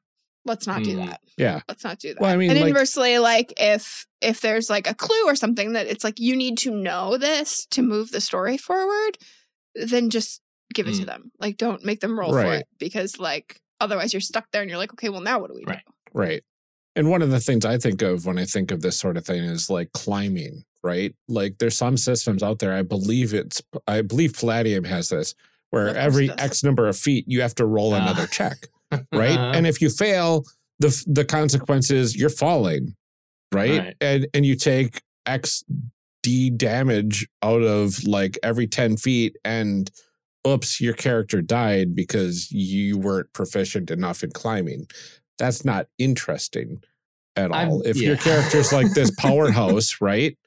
let's 0.48 0.66
not 0.66 0.84
do 0.84 0.96
Mm. 0.98 1.06
that. 1.08 1.22
yeah. 1.38 1.62
Let's 1.68 1.84
not 1.84 2.00
do 2.00 2.14
that. 2.14 2.22
Well, 2.22 2.32
I 2.34 2.38
mean, 2.38 2.50
and 2.50 2.60
like- 2.60 2.70
inversely, 2.70 3.20
like 3.20 3.54
if 3.58 4.06
if 4.22 4.42
there's 4.42 4.70
like 4.70 4.90
a 4.90 4.96
clue 4.96 5.24
or 5.28 5.36
something 5.36 5.74
that 5.74 5.86
it's 5.88 6.04
like 6.04 6.20
you 6.20 6.36
need 6.36 6.58
to 6.60 6.72
know 6.72 7.18
this 7.18 7.68
to 7.72 7.82
move 7.84 8.10
the 8.12 8.22
story 8.22 8.58
forward, 8.58 9.18
then 9.76 10.10
just 10.10 10.42
give 10.74 10.88
it 10.88 10.96
to 10.96 11.04
Mm. 11.04 11.08
them. 11.08 11.32
Like 11.40 11.58
don't 11.58 11.86
make 11.86 12.00
them 12.00 12.20
roll 12.20 12.32
for 12.32 12.54
it 12.54 12.68
because 12.80 13.20
like 13.20 13.62
otherwise 13.80 14.14
you're 14.14 14.22
stuck 14.22 14.46
there 14.52 14.62
and 14.62 14.70
you're 14.70 14.80
like, 14.80 14.94
okay, 14.94 15.10
well 15.10 15.22
now 15.22 15.40
what 15.40 15.50
do 15.50 15.56
we 15.56 15.64
Right. 15.66 15.82
do? 15.86 15.94
Right. 16.14 16.44
And 16.96 17.10
one 17.12 17.22
of 17.22 17.30
the 17.30 17.40
things 17.40 17.64
I 17.64 17.78
think 17.78 18.02
of 18.02 18.26
when 18.26 18.40
I 18.40 18.46
think 18.46 18.72
of 18.72 18.82
this 18.82 18.98
sort 19.00 19.18
of 19.18 19.26
thing 19.26 19.44
is 19.44 19.70
like 19.70 19.92
climbing, 19.94 20.64
right? 20.84 21.14
Like 21.28 21.60
there's 21.60 21.78
some 21.78 21.96
systems 21.96 22.42
out 22.42 22.58
there. 22.58 22.74
I 22.74 22.82
believe 22.82 23.36
it's, 23.36 23.62
I 23.86 24.02
believe 24.02 24.34
Palladium 24.34 24.84
has 24.86 25.10
this, 25.10 25.36
where 25.70 25.96
every. 25.96 26.32
X 26.32 26.64
number 26.64 26.88
of 26.88 26.98
feet 26.98 27.26
you 27.28 27.42
have 27.42 27.54
to 27.56 27.66
roll 27.68 27.94
Ah. 27.94 27.98
another 28.02 28.26
check, 28.26 28.68
right? 29.14 29.32
Uh-huh. 29.32 29.52
And 29.56 29.68
if 29.68 29.82
you 29.82 29.90
fail, 29.90 30.44
the 30.80 31.04
the 31.08 31.26
consequence 31.26 31.92
is 31.92 32.16
you're 32.16 32.30
falling, 32.30 32.96
right? 33.54 33.80
Right. 33.80 33.96
And 34.02 34.28
and 34.34 34.46
you 34.46 34.56
take 34.56 35.02
X 35.26 35.64
D 36.24 36.50
damage 36.50 37.28
out 37.42 37.62
of 37.62 38.04
like 38.06 38.38
every 38.44 38.68
10 38.68 38.98
feet 38.98 39.36
and 39.46 39.90
oops, 40.48 40.80
your 40.82 40.94
character 40.94 41.42
died 41.42 41.96
because 41.96 42.52
you 42.52 42.98
weren't 42.98 43.32
proficient 43.34 43.92
enough 43.92 44.24
in 44.24 44.32
climbing. 44.32 44.88
That's 45.38 45.64
not 45.66 45.88
interesting 45.98 46.82
at 47.36 47.54
I'm- 47.54 47.70
all. 47.70 47.82
if 47.82 47.98
your 47.98 48.18
character's 48.18 48.74
like 48.74 48.94
this 48.94 49.12
powerhouse, 49.20 49.98
right? 50.02 50.38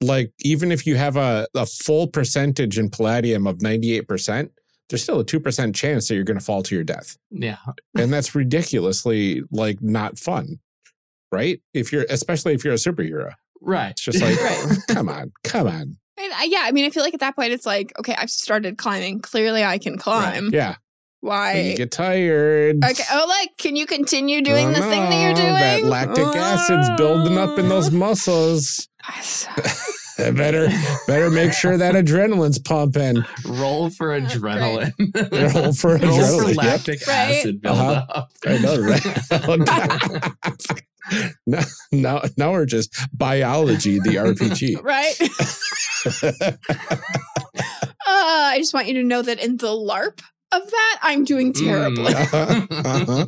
Like 0.00 0.32
even 0.40 0.70
if 0.72 0.86
you 0.86 0.96
have 0.96 1.16
a, 1.16 1.46
a 1.54 1.66
full 1.66 2.06
percentage 2.08 2.78
in 2.78 2.90
palladium 2.90 3.46
of 3.46 3.58
98%, 3.58 4.50
there's 4.88 5.02
still 5.02 5.18
a 5.20 5.24
2% 5.24 5.74
chance 5.74 6.08
that 6.08 6.14
you're 6.14 6.24
going 6.24 6.38
to 6.38 6.44
fall 6.44 6.62
to 6.62 6.74
your 6.74 6.84
death 6.84 7.16
yeah. 7.30 7.56
and 7.98 8.12
that's 8.12 8.34
ridiculously 8.34 9.42
like 9.50 9.80
not 9.82 10.18
fun 10.18 10.58
right 11.32 11.60
if 11.74 11.92
you're 11.92 12.06
especially 12.10 12.54
if 12.54 12.64
you're 12.64 12.74
a 12.74 12.76
superhero 12.76 13.32
Right. 13.60 13.90
it's 13.90 14.02
just 14.02 14.20
like 14.22 14.40
Right. 14.40 14.76
come 14.88 15.08
on 15.08 15.32
come 15.42 15.66
on 15.66 15.96
And 16.18 16.32
I, 16.34 16.44
yeah, 16.48 16.62
I 16.64 16.72
mean, 16.72 16.84
I 16.84 16.90
feel 16.90 17.02
like 17.02 17.14
at 17.14 17.20
that 17.20 17.34
point 17.36 17.52
it's 17.52 17.66
like, 17.66 17.92
okay, 17.98 18.14
I've 18.16 18.30
started 18.30 18.78
climbing. 18.78 19.20
Clearly, 19.20 19.64
I 19.64 19.78
can 19.78 19.98
climb. 19.98 20.50
yeah 20.52 20.76
Why? 21.20 21.54
when 21.54 21.66
you 21.66 21.76
get 21.76 21.90
tired 21.90 22.84
okay. 22.84 23.02
Oh, 23.12 23.26
like, 23.28 23.50
can 23.58 23.74
you 23.76 23.86
continue 23.86 24.40
doing 24.42 24.68
Oh, 24.68 24.72
the 24.72 24.82
thing 24.82 25.02
that 25.10 25.20
you're 25.20 25.32
oh, 25.32 25.34
doing? 25.34 25.54
that 25.54 25.82
lactic 25.84 26.26
acid's 26.26 26.88
building 26.96 27.36
up 27.38 27.58
in 27.58 27.68
those 27.68 27.88
oh. 27.92 27.96
muscles 27.96 28.88
I 29.04 29.20
better 30.18 30.68
better 31.06 31.30
make 31.30 31.52
sure 31.52 31.76
that 31.76 31.94
adrenaline's 31.94 32.58
pumping 32.58 33.22
Roll 33.46 33.90
for 33.90 34.18
great. 34.18 34.30
adrenaline. 34.32 34.92
Roll 35.54 35.72
for 35.72 35.96
Roll 35.96 35.98
for 35.98 35.98
adrenaline, 35.98 36.48
yep. 36.48 36.56
lactic 36.56 37.06
Right. 37.06 37.36
acid 37.38 37.60
build 37.60 37.76
Uh-huh. 37.78 38.24
i 38.46 38.58
know 38.58 38.78
right 38.80 39.02
now, 41.46 41.60
now 41.92 42.22
now 42.36 42.52
we're 42.52 42.66
just 42.66 42.94
biology 43.16 43.98
the 44.00 44.16
rpg 44.16 44.82
right? 44.82 45.14
Uh, 48.08 48.50
I 48.54 48.58
just 48.58 48.72
want 48.74 48.86
you 48.86 48.94
to 48.94 49.02
know 49.02 49.20
that 49.22 49.42
in 49.42 49.56
the 49.56 49.66
LARP 49.68 50.20
of 50.52 50.70
that, 50.70 50.98
I'm 51.02 51.24
doing 51.24 51.52
terribly. 51.52 52.14
Uh-huh, 52.14 52.66
uh-huh. 52.70 53.26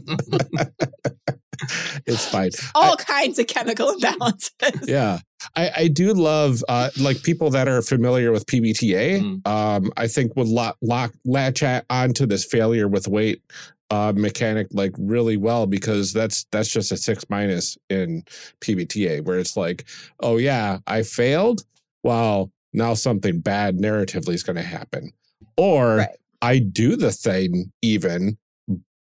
It's 2.07 2.27
fine 2.27 2.51
All 2.75 2.97
kinds 2.97 3.39
of 3.39 3.47
chemical 3.47 3.95
imbalances. 3.99 4.89
Yeah. 4.89 5.21
I, 5.55 5.71
I 5.77 5.89
do 5.89 6.13
love 6.15 6.65
uh, 6.69 6.91
like 6.99 7.23
people 7.23 7.51
that 7.51 7.69
are 7.69 7.81
familiar 7.83 8.33
with 8.33 8.47
PBTA. 8.47 9.21
Mm. 9.21 9.47
Um, 9.47 9.93
I 9.97 10.09
think 10.09 10.35
would 10.37 10.49
lock, 10.49 10.77
lock 10.83 11.13
latch 11.25 11.63
at, 11.63 11.85
onto 11.91 12.27
this 12.27 12.45
failure 12.45 12.89
with 12.89 13.07
weight 13.07 13.43
uh, 13.91 14.13
mechanic 14.15 14.69
like 14.73 14.93
really 14.99 15.37
well 15.37 15.67
because 15.67 16.13
that's 16.13 16.45
that's 16.51 16.69
just 16.69 16.93
a 16.93 16.97
six 16.97 17.25
minus 17.31 17.79
in 17.89 18.23
PBTA 18.61 19.25
where 19.25 19.39
it's 19.39 19.57
like, 19.57 19.87
oh 20.21 20.37
yeah, 20.37 20.79
I 20.87 21.03
failed. 21.03 21.63
Well, 22.03 22.53
now 22.73 22.95
something 22.95 23.41
bad 23.41 23.79
narratively 23.79 24.35
is 24.35 24.43
going 24.43 24.57
to 24.57 24.63
happen, 24.63 25.13
or 25.57 25.97
Right. 25.97 26.17
I 26.43 26.59
do 26.59 26.97
the 26.97 27.11
thing 27.11 27.73
even, 27.83 28.39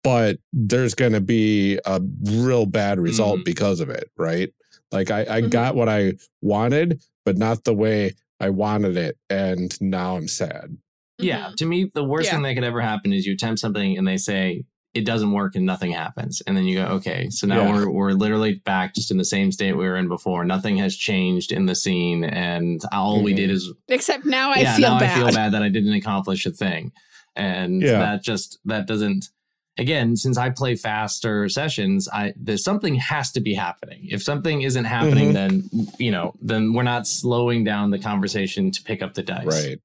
but 0.06 0.38
there's 0.52 0.94
going 0.94 1.10
to 1.12 1.20
be 1.20 1.80
a 1.84 2.00
real 2.22 2.64
bad 2.64 3.00
result 3.00 3.40
Mhm. 3.40 3.44
because 3.44 3.80
of 3.80 3.90
it, 3.90 4.08
right? 4.16 4.50
Like 4.92 5.10
I, 5.10 5.22
I 5.22 5.40
Mhm. 5.42 5.50
got 5.50 5.74
what 5.74 5.88
I 5.88 6.12
wanted, 6.40 7.02
but 7.24 7.36
not 7.36 7.64
the 7.64 7.74
way 7.74 8.14
I 8.38 8.50
wanted 8.50 8.96
it, 8.96 9.18
and 9.28 9.76
now 9.80 10.16
I'm 10.16 10.28
sad. 10.28 10.76
Yeah, 11.18 11.48
Mhm. 11.48 11.56
to 11.56 11.66
me, 11.66 11.90
the 11.92 12.04
worst 12.04 12.26
Yeah. 12.28 12.34
thing 12.34 12.42
that 12.44 12.54
could 12.54 12.62
ever 12.62 12.80
happen 12.80 13.12
is 13.12 13.26
you 13.26 13.32
attempt 13.32 13.58
something 13.58 13.98
and 13.98 14.06
they 14.06 14.16
say 14.16 14.62
it 14.94 15.04
doesn't 15.04 15.32
work 15.32 15.56
and 15.56 15.66
nothing 15.66 15.90
happens, 15.90 16.40
and 16.46 16.56
then 16.56 16.66
you 16.66 16.76
go, 16.76 16.84
okay, 16.86 17.28
so 17.30 17.48
now 17.48 17.62
Yeah. 17.64 17.72
we're 17.74 17.90
we're 17.90 18.12
literally 18.12 18.62
back 18.64 18.94
just 18.94 19.10
in 19.10 19.16
the 19.18 19.24
same 19.24 19.50
state 19.50 19.72
we 19.76 19.86
were 19.86 19.96
in 19.96 20.06
before. 20.06 20.44
Nothing 20.44 20.76
has 20.78 20.94
changed 20.96 21.50
in 21.50 21.66
the 21.66 21.74
scene, 21.74 22.22
and 22.22 22.80
all 22.92 23.22
we 23.24 23.32
Mhm. 23.32 23.36
did 23.36 23.50
is 23.50 23.72
Except 23.88 24.24
now 24.24 24.52
I 24.52 24.60
yeah, 24.60 24.76
feel 24.76 24.88
now 24.90 25.00
bad. 25.00 25.10
I 25.10 25.24
feel 25.24 25.32
bad 25.34 25.52
that 25.52 25.62
I 25.64 25.68
didn't 25.68 25.94
accomplish 25.94 26.46
a 26.46 26.52
thing, 26.52 26.92
and 27.34 27.82
Yeah. 27.82 27.98
that 27.98 28.22
just 28.22 28.58
that 28.66 28.86
doesn't. 28.86 29.30
Again, 29.78 30.16
since 30.16 30.38
I 30.38 30.48
play 30.50 30.74
faster 30.74 31.48
sessions, 31.50 32.08
I 32.10 32.32
there's 32.36 32.64
something 32.64 32.94
has 32.94 33.30
to 33.32 33.40
be 33.40 33.52
happening. 33.54 34.06
If 34.10 34.22
something 34.22 34.62
isn't 34.62 34.84
happening, 34.86 35.30
Mhm. 35.30 35.32
then 35.34 35.88
you 35.98 36.10
know, 36.10 36.32
then 36.40 36.72
we're 36.72 36.82
not 36.82 37.06
slowing 37.06 37.62
down 37.64 37.90
the 37.90 37.98
conversation 37.98 38.70
to 38.70 38.82
pick 38.82 39.02
up 39.02 39.14
the 39.14 39.22
dice. 39.22 39.44
Right. 39.46 39.78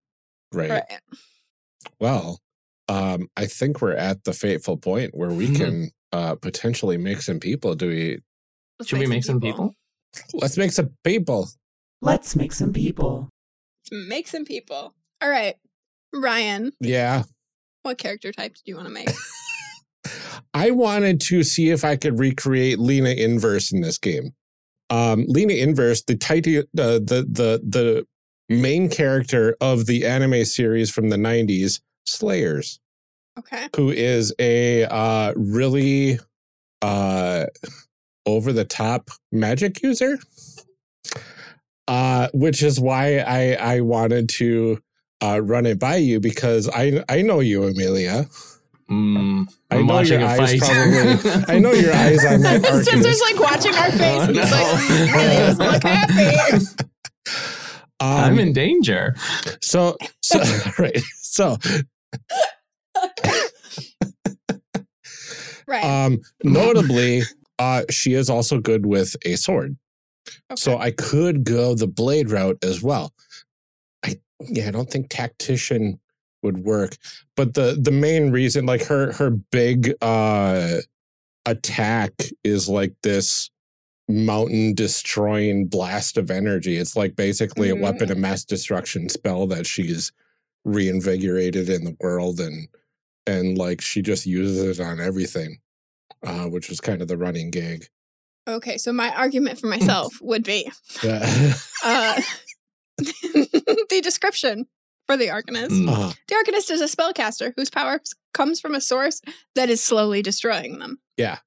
Right. 0.53 0.69
Right. 0.71 0.99
Well, 1.99 2.39
um, 2.87 3.27
I 3.35 3.47
think 3.47 3.81
we're 3.81 3.93
at 3.95 4.23
the 4.23 4.33
fateful 4.33 4.77
point 4.77 5.11
where 5.15 5.29
we 5.31 5.47
Mhm. 5.47 5.55
can 5.57 5.91
uh, 6.13 6.35
potentially 6.35 6.97
make 6.97 7.21
some 7.21 7.39
people. 7.39 7.73
Do 7.75 7.87
we? 7.87 8.19
Let's 8.79 8.89
Should 8.89 8.99
we 8.99 9.07
make 9.07 9.23
some 9.23 9.39
people? 9.39 9.73
Let's 10.33 10.57
make 10.57 10.71
some 10.71 10.89
people. 11.05 11.49
Let's 12.01 12.35
make 12.35 12.51
some 12.53 12.73
people. 12.73 13.29
Make 13.91 14.27
some 14.27 14.43
people. 14.45 14.93
All 15.21 15.29
right. 15.29 15.55
Ryan, 16.13 16.71
Yeah. 16.81 17.23
what 17.83 17.97
character 17.97 18.31
type 18.33 18.55
did 18.55 18.63
you 18.65 18.75
want 18.75 18.87
to 18.87 18.93
make? 18.93 19.07
I 20.53 20.71
wanted 20.71 21.21
to 21.21 21.43
see 21.43 21.69
if 21.69 21.83
I 21.83 21.95
could 21.95 22.19
recreate 22.19 22.79
Lina 22.79 23.11
Inverse 23.11 23.71
in 23.71 23.81
this 23.81 23.97
game. 23.97 24.33
Um, 24.89 25.25
Lina 25.27 25.53
Inverse, 25.53 26.03
the 26.03 26.15
title, 26.15 26.63
the 26.73 26.99
the 26.99 27.25
the 27.29 27.61
the 27.67 28.07
main 28.49 28.89
character 28.89 29.55
of 29.61 29.85
the 29.85 30.05
anime 30.05 30.43
series 30.45 30.89
from 30.89 31.09
the 31.09 31.17
'90s, 31.17 31.79
Slayers. 32.05 32.79
Okay. 33.39 33.69
who 33.75 33.91
is 33.91 34.33
a 34.39 34.83
uh, 34.85 35.33
really 35.37 36.19
uh, 36.81 37.45
over 38.25 38.51
the 38.51 38.65
top 38.65 39.09
magic 39.31 39.81
user. 39.81 40.19
Uh, 41.87 42.27
which 42.33 42.61
is 42.61 42.79
why 42.79 43.17
I, 43.17 43.53
I 43.53 43.81
wanted 43.81 44.29
to 44.29 44.79
uh, 45.21 45.41
run 45.41 45.65
it 45.65 45.79
by 45.79 45.97
you 45.97 46.19
because 46.19 46.69
I 46.69 47.03
I 47.09 47.21
know 47.21 47.39
you, 47.39 47.63
Amelia. 47.63 48.27
Mm, 48.91 49.47
I 49.69 49.77
I'm 49.77 49.87
know 49.87 49.93
watching 49.93 50.19
your 50.19 50.27
a 50.29 50.31
eyes 50.33 50.59
fight. 50.59 50.59
probably- 50.61 51.43
I 51.55 51.59
know 51.59 51.71
your 51.71 51.93
eyes 51.93 52.25
on 52.25 52.41
that 52.41 52.61
Spencer's 52.85 53.21
like 53.21 53.39
watching 53.39 53.73
our 53.73 53.91
face 53.91 54.27
and 54.27 54.35
he's 54.35 54.51
like, 54.51 54.61
Oh, 54.65 54.87
"Mm, 54.91 55.13
really 55.13 55.35
doesn't 55.37 55.71
look 55.71 55.83
happy. 55.83 56.65
I'm 58.01 58.33
Um, 58.33 58.39
in 58.39 58.51
danger. 58.53 59.15
so 59.61 59.95
so 60.21 60.39
right 60.79 60.99
so 61.21 61.57
Right. 65.67 65.83
um 65.85 66.19
notably 66.43 67.21
uh 67.59 67.83
she 67.89 68.13
is 68.13 68.29
also 68.29 68.59
good 68.59 68.85
with 68.85 69.15
a 69.25 69.35
sword 69.37 69.77
So 70.57 70.77
I 70.77 70.91
could 70.91 71.43
go 71.45 71.75
the 71.75 71.87
blade 71.87 72.29
route 72.29 72.57
as 72.63 72.81
well. 72.83 73.13
I 74.03 74.19
yeah, 74.41 74.67
I 74.67 74.71
don't 74.71 74.89
think 74.89 75.07
tactician 75.09 75.99
would 76.43 76.59
work. 76.65 76.97
But 77.35 77.53
the 77.53 77.77
the 77.79 77.91
main 77.91 78.31
reason, 78.31 78.65
like 78.65 78.83
her 78.85 79.11
her 79.13 79.29
big 79.29 79.93
uh 80.01 80.77
attack 81.45 82.11
is 82.43 82.69
like 82.69 82.93
this 83.03 83.49
mountain 84.07 84.73
destroying 84.73 85.65
blast 85.67 86.17
of 86.17 86.29
energy. 86.29 86.77
It's 86.77 86.95
like 86.95 87.15
basically 87.15 87.69
Mhm. 87.69 87.79
a 87.79 87.81
weapon 87.81 88.11
of 88.11 88.17
mass 88.17 88.43
destruction 88.43 89.09
spell 89.09 89.47
that 89.47 89.65
she's 89.65 90.11
reinvigorated 90.65 91.69
in 91.69 91.83
the 91.85 91.95
world 91.99 92.39
and 92.39 92.67
and 93.27 93.57
like 93.57 93.81
she 93.81 94.01
just 94.01 94.25
uses 94.25 94.79
it 94.79 94.83
on 94.83 94.99
everything, 94.99 95.57
uh, 96.23 96.45
which 96.45 96.69
was 96.69 96.81
kind 96.81 97.01
of 97.01 97.07
the 97.07 97.17
running 97.17 97.51
gag. 97.51 97.87
Okay, 98.47 98.77
so 98.77 98.91
my 98.91 99.09
argument 99.15 99.59
for 99.59 99.67
myself 99.75 100.19
would 100.21 100.43
be 100.43 100.69
uh, 101.03 102.21
the 102.97 104.01
description 104.03 104.67
for 105.07 105.17
the 105.17 105.27
Arcanist. 105.27 105.69
Mm. 105.69 105.89
Uh-huh. 105.89 106.11
The 106.27 106.35
Arcanist 106.35 106.71
is 106.71 106.81
a 106.81 106.85
spellcaster 106.85 107.53
whose 107.55 107.69
power 107.69 107.99
comes 108.33 108.59
from 108.59 108.75
a 108.75 108.81
source 108.81 109.21
that 109.55 109.69
is 109.69 109.83
slowly 109.83 110.21
destroying 110.21 110.79
them. 110.79 110.99
Yeah. 111.17 111.39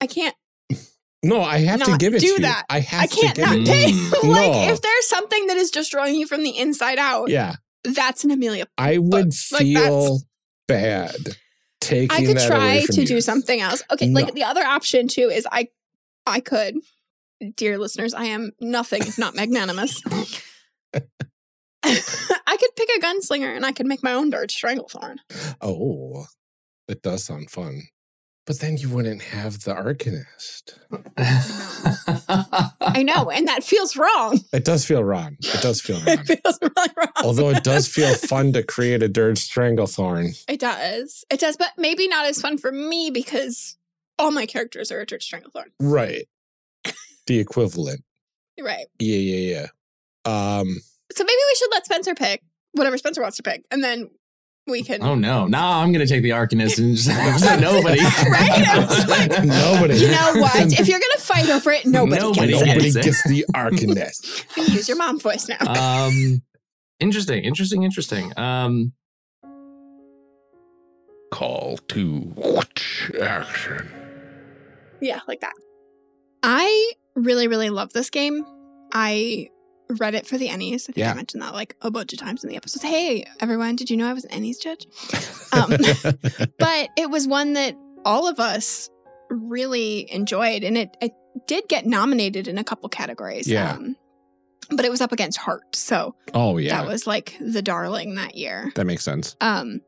I 0.00 0.06
can't. 0.06 0.34
No, 1.24 1.40
I 1.40 1.58
have 1.58 1.80
to 1.84 1.96
give 1.98 2.14
it 2.14 2.18
do 2.20 2.26
to 2.26 2.32
you. 2.32 2.38
that. 2.40 2.64
I 2.68 2.80
have 2.80 3.02
I 3.02 3.06
can't 3.06 3.36
to 3.36 3.40
give 3.42 3.48
not 3.50 3.58
it. 3.58 3.64
take. 3.66 3.94
Mm. 3.94 4.12
like 4.28 4.50
No. 4.50 4.72
if 4.72 4.82
there's 4.82 5.06
something 5.08 5.46
that 5.46 5.56
is 5.56 5.70
destroying 5.70 6.16
you 6.16 6.26
from 6.26 6.42
the 6.42 6.50
inside 6.58 6.98
out, 6.98 7.28
Yeah, 7.30 7.54
that's 7.84 8.24
an 8.24 8.32
Amelia. 8.32 8.66
I 8.76 8.98
would 8.98 9.26
like, 9.26 9.32
feel 9.32 10.18
bad 10.66 11.14
taking. 11.80 12.10
I 12.10 12.24
could 12.26 12.38
that 12.38 12.48
try 12.48 12.56
away 12.72 12.86
from 12.86 12.94
to 12.96 13.00
you. 13.02 13.06
do 13.06 13.20
something 13.20 13.60
else. 13.60 13.84
Okay, 13.92 14.08
No. 14.08 14.20
like 14.20 14.34
the 14.34 14.42
other 14.42 14.64
option 14.64 15.06
too 15.06 15.30
is 15.32 15.46
I, 15.52 15.68
I 16.26 16.40
could, 16.40 16.78
dear 17.56 17.78
listeners, 17.78 18.14
I 18.14 18.24
am 18.24 18.50
nothing 18.60 19.02
if 19.02 19.16
not 19.16 19.36
magnanimous. 19.36 20.02
I 22.46 22.56
could 22.56 22.76
pick 22.76 22.88
a 22.96 23.00
gunslinger 23.00 23.54
and 23.54 23.66
I 23.66 23.72
could 23.72 23.86
make 23.86 24.02
my 24.02 24.12
own 24.12 24.30
Dirge 24.30 24.54
Stranglethorn. 24.54 25.16
Oh, 25.60 26.26
it 26.88 27.02
does 27.02 27.24
sound 27.24 27.50
fun, 27.50 27.82
but 28.46 28.60
then 28.60 28.76
you 28.76 28.88
wouldn't 28.88 29.22
have 29.22 29.62
the 29.62 29.74
Arcanist. 29.74 30.78
I 32.80 33.02
know, 33.02 33.30
and 33.30 33.48
that 33.48 33.64
feels 33.64 33.96
wrong. 33.96 34.40
It 34.52 34.64
does 34.64 34.84
feel 34.84 35.02
wrong. 35.02 35.36
It 35.40 35.62
does 35.62 35.80
feel 35.80 35.96
wrong. 36.06 36.18
It 36.28 36.40
feels 36.42 36.58
really 36.60 36.90
wrong. 36.96 37.12
Although 37.24 37.50
it 37.50 37.64
does 37.64 37.88
feel 37.88 38.14
fun 38.28 38.52
to 38.52 38.62
create 38.62 39.02
a 39.02 39.08
Dirge 39.08 39.38
Stranglethorn. 39.38 40.42
It 40.48 40.60
does. 40.60 41.24
It 41.30 41.40
does, 41.40 41.56
but 41.56 41.70
maybe 41.76 42.08
not 42.08 42.26
as 42.26 42.40
fun 42.40 42.58
for 42.58 42.70
me 42.72 43.10
because 43.10 43.76
all 44.18 44.30
my 44.30 44.46
characters 44.46 44.92
are 44.92 45.00
a 45.00 45.06
Dirge 45.06 45.28
Stranglethorn. 45.28 45.70
Right. 45.80 46.26
The 47.26 47.38
equivalent. 47.38 48.04
Right. 48.60 48.86
Yeah, 48.98 49.16
yeah, 49.16 49.66
yeah. 50.26 50.58
Um, 50.58 50.80
So 51.14 51.24
maybe 51.24 51.36
we 51.50 51.54
should 51.56 51.70
let 51.70 51.84
Spencer 51.84 52.14
pick 52.14 52.42
whatever 52.72 52.96
Spencer 52.98 53.20
wants 53.22 53.36
to 53.36 53.42
pick, 53.42 53.64
and 53.70 53.82
then 53.84 54.10
we 54.66 54.82
can. 54.82 55.02
oh 55.02 55.14
no! 55.14 55.46
Nah, 55.46 55.82
I'm 55.82 55.92
gonna 55.92 56.06
take 56.06 56.22
the 56.22 56.30
Arcanist 56.30 56.78
and 56.78 56.96
just 56.96 57.08
nobody. 57.60 58.00
Right? 58.30 59.06
Like, 59.08 59.44
nobody. 59.44 59.96
You 59.96 60.08
know 60.10 60.32
what? 60.36 60.54
If 60.78 60.88
you're 60.88 61.00
gonna 61.00 61.18
fight 61.20 61.48
over 61.50 61.70
it, 61.72 61.84
nobody, 61.86 62.20
Nobody 62.22 62.52
gets 62.52 62.66
Nobody 62.66 62.92
gets 62.92 62.96
it. 62.96 63.04
gets 63.04 63.28
the 63.28 63.44
Arcanist. 63.54 64.46
it. 64.56 64.68
Use 64.72 64.88
your 64.88 64.96
mom 64.98 65.18
voice 65.18 65.48
now. 65.48 65.58
um, 66.06 66.42
interesting, 67.00 67.42
interesting, 67.44 67.82
interesting. 67.82 68.32
Um, 68.38 68.92
Call 71.32 71.78
to 71.88 72.34
action. 73.22 73.90
yeah, 75.00 75.20
like 75.26 75.40
that. 75.40 75.54
I 76.42 76.92
really, 77.14 77.48
really 77.48 77.70
love 77.70 77.92
this 77.94 78.10
game. 78.10 78.44
I 78.92 79.48
read 80.00 80.14
it 80.14 80.26
for 80.26 80.38
the 80.38 80.48
Ennies. 80.48 80.82
I 80.84 80.92
think 80.92 80.96
Yeah. 80.98 81.10
I 81.12 81.14
mentioned 81.14 81.42
that 81.42 81.52
like 81.54 81.76
a 81.82 81.90
bunch 81.90 82.12
of 82.12 82.18
times 82.18 82.42
in 82.44 82.50
the 82.50 82.56
episodes. 82.56 82.84
Hey, 82.84 83.24
everyone, 83.40 83.76
did 83.76 83.90
you 83.90 83.96
know 83.96 84.08
I 84.08 84.12
was 84.12 84.24
an 84.24 84.30
Ennies 84.42 84.60
judge? 84.60 84.86
Um, 85.54 85.68
but 86.58 86.88
it 86.96 87.10
was 87.10 87.28
one 87.28 87.52
that 87.52 87.76
all 88.06 88.26
of 88.26 88.40
us 88.40 88.88
really 89.28 90.10
enjoyed, 90.10 90.64
and 90.64 90.78
it, 90.78 90.96
it 91.02 91.12
did 91.46 91.68
get 91.68 91.84
nominated 91.84 92.48
in 92.48 92.56
a 92.56 92.64
couple 92.64 92.88
categories. 92.88 93.46
Yeah. 93.46 93.72
Um, 93.72 93.96
but 94.70 94.86
it 94.86 94.90
was 94.90 95.02
up 95.02 95.12
against 95.12 95.36
Heart, 95.36 95.76
so 95.76 96.14
oh 96.32 96.56
yeah, 96.56 96.78
that 96.80 96.88
was 96.90 97.06
like 97.06 97.36
the 97.38 97.60
darling 97.60 98.14
that 98.14 98.34
year. 98.34 98.72
that 98.76 98.86
makes 98.86 99.04
sense. 99.04 99.36
Um, 99.42 99.82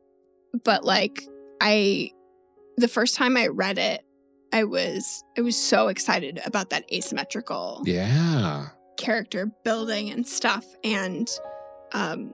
but 0.64 0.84
like 0.84 1.26
I, 1.62 2.11
the 2.76 2.88
first 2.88 3.14
time 3.14 3.38
I 3.38 3.46
read 3.46 3.78
it, 3.78 4.05
I 4.52 4.64
was 4.64 5.24
I 5.38 5.40
was 5.40 5.57
so 5.57 5.88
excited 5.88 6.40
about 6.44 6.68
that 6.70 6.84
asymmetrical 6.92 7.82
Yeah. 7.86 8.66
Character 9.05 9.46
building 9.64 10.11
and 10.11 10.26
stuff, 10.26 10.64
and 10.82 11.28
um, 11.92 12.32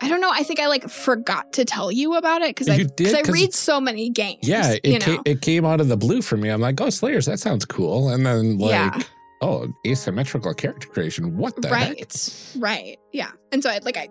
I 0.00 0.08
don't 0.08 0.20
know. 0.20 0.30
I 0.32 0.42
think 0.44 0.60
I 0.60 0.66
like 0.68 0.88
forgot 0.88 1.52
to 1.54 1.64
tell 1.64 1.90
you 1.92 2.14
about 2.16 2.42
it 2.42 2.50
because 2.50 2.68
I 2.68 2.78
did, 2.78 2.96
because 2.96 3.14
I 3.14 3.30
read 3.30 3.52
so 3.52 3.80
many 3.80 4.08
games. 4.10 4.38
Yeah, 4.48 4.72
you 4.72 4.80
it 4.84 5.06
know. 5.06 5.06
came, 5.06 5.22
it 5.26 5.40
came 5.42 5.64
out 5.66 5.80
of 5.80 5.88
the 5.88 5.96
blue 5.96 6.22
for 6.22 6.36
me. 6.36 6.48
I'm 6.48 6.60
like, 6.60 6.80
oh, 6.80 6.90
Slayers, 6.90 7.26
that 7.26 7.38
sounds 7.40 7.64
cool. 7.64 8.08
And 8.08 8.24
then 8.24 8.58
like, 8.58 8.70
Yeah. 8.70 8.98
oh, 9.42 9.66
asymmetrical 9.86 10.54
character 10.54 10.88
creation. 10.88 11.36
What 11.36 11.60
the 11.60 11.68
heck? 11.68 11.88
right, 11.98 12.50
right, 12.58 12.96
yeah. 13.12 13.30
And 13.52 13.62
so 13.62 13.70
I 13.70 13.78
like 13.82 13.96
I. 13.96 14.08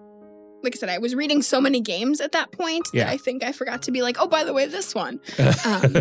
Like 0.61 0.75
I 0.75 0.77
said, 0.77 0.89
I 0.89 0.97
was 0.97 1.15
reading 1.15 1.41
so 1.41 1.61
many 1.61 1.79
games 1.79 2.19
at 2.19 2.33
that 2.33 2.51
point 2.51 2.85
Yeah. 2.93 3.05
that 3.05 3.11
I 3.13 3.15
think 3.15 3.45
I 3.45 3.53
forgot 3.53 3.83
to 3.83 3.91
be 3.91 4.01
like, 4.01 4.17
oh, 4.19 4.27
by 4.27 4.43
the 4.43 4.51
way, 4.51 4.65
this 4.65 4.93
one. 4.93 5.21
Um, 5.65 5.93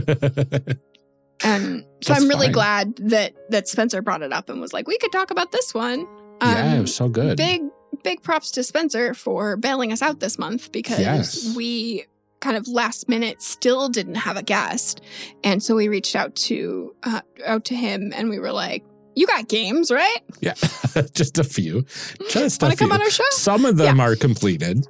And 1.44 1.84
so 2.02 2.12
That's 2.12 2.22
I'm 2.22 2.28
really 2.28 2.46
fine. 2.46 2.52
glad 2.52 2.96
that 2.96 3.34
that 3.50 3.68
Spencer 3.68 4.02
brought 4.02 4.22
it 4.22 4.32
up 4.32 4.48
and 4.48 4.60
was 4.60 4.72
like, 4.72 4.86
we 4.88 4.98
could 4.98 5.12
talk 5.12 5.30
about 5.30 5.52
this 5.52 5.72
one. 5.74 6.06
yeah, 6.42 6.72
it 6.72 6.74
Um, 6.76 6.80
was 6.82 6.94
so 6.94 7.08
good. 7.08 7.36
Big 7.36 7.62
big 8.04 8.22
props 8.22 8.50
to 8.52 8.62
Spencer 8.62 9.12
for 9.14 9.56
bailing 9.56 9.92
us 9.92 10.02
out 10.02 10.20
this 10.20 10.38
month 10.38 10.70
because 10.72 11.00
Yes. 11.00 11.54
we 11.56 12.04
kind 12.40 12.56
of 12.56 12.68
last 12.68 13.08
minute 13.08 13.42
still 13.42 13.88
didn't 13.88 14.14
have 14.14 14.36
a 14.36 14.42
guest, 14.42 15.00
and 15.42 15.60
so 15.62 15.74
we 15.74 15.88
reached 15.88 16.14
out 16.14 16.34
to 16.36 16.94
uh, 17.02 17.20
out 17.44 17.64
to 17.66 17.74
him 17.74 18.12
and 18.14 18.28
we 18.30 18.38
were 18.38 18.52
like, 18.52 18.84
"You 19.16 19.26
got 19.26 19.48
games, 19.48 19.90
right? 19.90 20.18
Yeah, 20.40 20.54
just 21.14 21.38
a 21.38 21.44
few. 21.44 21.84
Just 22.30 22.62
Want 22.62 22.72
to 22.72 22.78
come 22.78 22.92
on 22.92 23.00
our 23.02 23.10
show?" 23.10 23.24
Some 23.30 23.64
of 23.64 23.76
them 23.76 23.98
are 24.00 24.14
completed. 24.14 24.86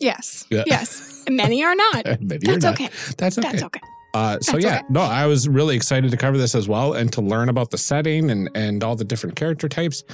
Yes, 0.00 0.44
Yeah. 0.50 0.64
yes. 0.66 1.24
Many 1.28 1.62
are 1.64 1.74
not. 1.74 2.06
Maybe 2.20 2.46
you're 2.48 2.58
not. 2.58 2.74
okay. 2.74 2.90
That's 3.16 3.38
okay. 3.38 3.50
That's 3.50 3.62
okay. 3.64 3.80
Uh, 4.14 4.38
so 4.40 4.52
That's 4.52 4.64
yeah, 4.64 4.74
okay. 4.76 4.84
no, 4.90 5.00
I 5.00 5.24
was 5.26 5.48
really 5.48 5.74
excited 5.74 6.10
to 6.10 6.16
cover 6.18 6.36
this 6.36 6.54
as 6.54 6.68
well 6.68 6.92
and 6.92 7.10
to 7.14 7.22
learn 7.22 7.48
about 7.48 7.70
the 7.70 7.78
setting 7.78 8.30
and 8.30 8.50
and 8.54 8.84
all 8.84 8.94
the 8.94 9.04
different 9.04 9.36
character 9.36 9.68
types 9.70 10.04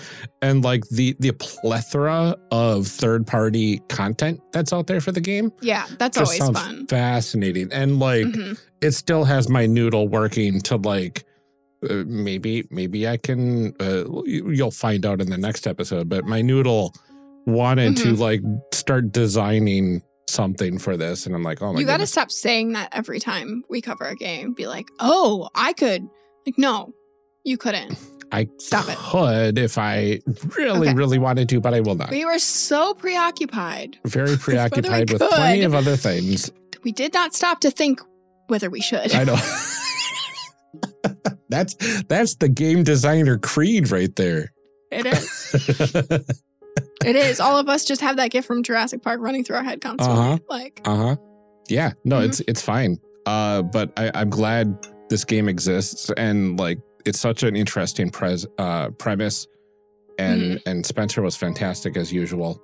and 0.41 0.63
like 0.63 0.85
the 0.91 1.17
the 1.19 1.33
plethora 1.33 2.37
of 2.53 2.87
third 2.87 3.27
party 3.27 3.79
content 3.89 4.41
that's 4.53 4.73
out 4.73 4.87
there 4.87 5.01
for 5.01 5.11
the 5.11 5.21
game. 5.21 5.53
Yeah, 5.61 5.85
that's 5.99 6.17
always 6.17 6.39
fun. 6.39 6.87
fascinating 6.87 7.73
and 7.73 7.99
like 7.99 8.27
Mhm. 8.27 8.59
it 8.81 8.93
still 8.93 9.25
has 9.25 9.49
my 9.49 9.67
noodle 9.67 10.07
working 10.07 10.61
to 10.63 10.77
like 10.77 11.25
uh, 11.91 12.05
maybe 12.07 12.67
maybe 12.71 13.09
I 13.09 13.17
can 13.17 13.75
uh, 13.81 14.05
you- 14.25 14.51
you'll 14.51 14.71
find 14.71 15.05
out 15.07 15.21
in 15.21 15.29
the 15.29 15.39
next 15.39 15.67
episode 15.67 16.09
but 16.09 16.25
my 16.25 16.41
noodle 16.41 16.95
wanted 17.47 17.97
to 17.99 18.09
Mm-hmm. 18.13 18.21
like 18.23 18.41
start 18.73 19.11
designing 19.11 20.03
something 20.29 20.79
for 20.79 20.97
this 20.97 21.27
and 21.27 21.35
I'm 21.35 21.43
like 21.43 21.63
oh 21.63 21.73
my 21.73 21.81
you 21.81 21.87
got 21.87 21.99
to 21.99 22.07
stop 22.07 22.31
saying 22.31 22.73
that 22.73 22.89
every 22.93 23.21
time 23.21 23.65
we 23.69 23.81
cover 23.81 24.05
a 24.05 24.15
game. 24.15 24.53
Be 24.53 24.67
like, 24.67 24.89
oh, 25.01 25.49
I 25.55 25.73
could. 25.73 26.09
Like, 26.47 26.59
no, 26.59 26.93
you 27.45 27.57
couldn't. 27.57 27.99
I 28.31 28.47
Stop 28.59 28.91
it. 28.91 28.97
could 28.99 29.57
if 29.57 29.79
I 29.79 30.21
really, 30.57 30.89
Okay. 30.89 30.95
really 30.95 31.19
wanted 31.19 31.49
to, 31.49 31.61
but 31.63 31.73
I 31.73 31.81
will 31.81 31.95
not. 31.95 32.11
We 32.11 32.27
were 32.27 32.39
so 32.39 32.93
preoccupied. 32.93 33.99
Very 34.05 34.37
preoccupied 34.37 35.11
with 35.11 35.23
could. 35.23 35.31
plenty 35.31 35.63
of 35.63 35.75
other 35.75 35.97
things. 35.97 36.53
We 36.85 36.93
did 36.93 37.15
not 37.15 37.35
stop 37.35 37.61
to 37.61 37.71
think 37.71 38.01
whether 38.49 38.69
we 38.69 38.83
should. 38.83 39.15
I 39.15 39.25
know. 39.25 39.37
that's 41.49 41.75
that's 42.05 42.35
the 42.37 42.51
game 42.51 42.83
designer 42.83 43.39
creed 43.39 43.91
right 43.91 44.15
there. 44.17 44.53
It 44.91 45.07
is. 45.07 46.25
It 47.05 47.17
is. 47.17 47.41
All 47.41 47.57
of 47.59 47.69
us 47.69 47.85
just 47.85 48.01
have 48.01 48.17
that 48.17 48.31
gift 48.31 48.47
from 48.47 48.63
Jurassic 48.63 49.03
Park 49.03 49.21
running 49.21 49.45
through 49.45 49.57
our 49.57 49.63
head 49.65 49.81
constantly. 49.81 50.21
Uh-huh. 50.23 50.39
Like, 50.49 50.81
Uh 50.85 50.97
huh. 50.97 51.17
Yeah. 51.69 51.93
No, 52.05 52.17
Mhm. 52.21 52.25
it's 52.27 52.41
it's 52.49 52.63
fine. 52.63 52.99
Uh, 53.27 53.63
but 53.63 53.93
I, 53.97 54.11
I'm 54.15 54.31
glad 54.31 54.77
this 55.11 55.25
game 55.25 55.49
exists 55.49 56.11
and 56.17 56.59
like 56.59 56.79
it's 57.05 57.21
such 57.21 57.43
an 57.43 57.55
interesting 57.57 58.11
pres 58.11 58.47
uh 58.59 58.91
premise, 58.91 59.47
and 60.19 60.41
Mm-hmm. 60.43 60.69
and 60.69 60.85
Spencer 60.87 61.23
was 61.23 61.37
fantastic 61.37 61.97
as 61.97 62.13
usual. 62.13 62.61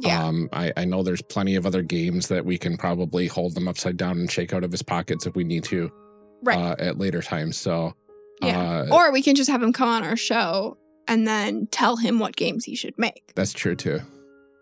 yeah. 0.00 0.24
Um, 0.24 0.48
I, 0.52 0.72
I 0.76 0.84
know 0.86 1.02
there's 1.04 1.22
plenty 1.22 1.54
of 1.54 1.66
other 1.66 1.82
games 1.82 2.26
that 2.28 2.44
we 2.44 2.58
can 2.58 2.76
probably 2.76 3.26
hold 3.28 3.54
them 3.54 3.68
upside 3.68 3.96
down 3.96 4.18
and 4.18 4.30
shake 4.30 4.52
out 4.52 4.64
of 4.64 4.72
his 4.72 4.82
pockets 4.82 5.24
if 5.26 5.36
we 5.36 5.44
need 5.44 5.62
to 5.64 5.88
right. 6.42 6.58
uh, 6.58 6.74
at 6.80 6.98
later 6.98 7.22
times. 7.22 7.56
So, 7.56 7.94
yeah. 8.42 8.86
uh, 8.90 8.94
or 8.94 9.12
we 9.12 9.22
can 9.22 9.36
just 9.36 9.48
have 9.50 9.62
him 9.62 9.72
come 9.72 9.88
on 9.88 10.02
our 10.02 10.16
show 10.16 10.76
and 11.08 11.26
then 11.26 11.66
tell 11.70 11.96
him 11.96 12.18
what 12.18 12.36
games 12.36 12.64
he 12.64 12.74
should 12.76 12.98
make. 12.98 13.32
that's 13.34 13.52
true 13.52 13.74
too. 13.76 14.00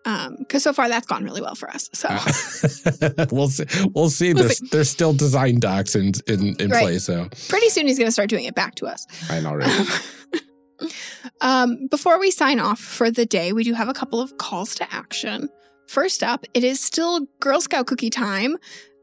Um, 0.04 0.34
because 0.40 0.64
so 0.64 0.72
far 0.72 0.88
that's 0.88 1.06
gone 1.06 1.22
really 1.22 1.40
well 1.40 1.54
for 1.54 1.70
us. 1.70 1.88
So 1.92 2.08
Uh, 2.10 3.26
we'll 3.30 3.48
see. 3.48 3.64
We'll 3.94 4.10
see. 4.10 4.34
We'll 4.34 4.42
There's 4.44 4.58
see. 4.58 4.66
there's 4.72 4.90
still 4.90 5.12
design 5.12 5.60
docs 5.60 5.94
in 5.94 6.12
in, 6.26 6.56
in 6.58 6.70
Right. 6.70 6.82
play. 6.82 6.98
So 6.98 7.28
pretty 7.48 7.68
soon 7.68 7.86
he's 7.86 7.98
going 7.98 8.08
to 8.08 8.12
start 8.12 8.28
doing 8.28 8.44
it 8.44 8.54
back 8.56 8.74
to 8.76 8.86
us. 8.86 9.06
I 9.30 9.38
know, 9.40 9.54
right? 9.54 10.02
um, 11.40 11.86
before 11.88 12.18
we 12.18 12.30
sign 12.30 12.58
off 12.58 12.80
for 12.80 13.10
the 13.10 13.24
day, 13.26 13.52
we 13.52 13.62
do 13.64 13.74
have 13.74 13.88
a 13.88 13.94
couple 13.94 14.20
of 14.20 14.36
calls 14.38 14.74
to 14.76 14.92
action. 14.92 15.48
First 15.86 16.22
up, 16.22 16.44
it 16.54 16.64
is 16.64 16.80
still 16.80 17.26
Girl 17.40 17.60
Scout 17.60 17.86
cookie 17.86 18.10
time. 18.10 18.56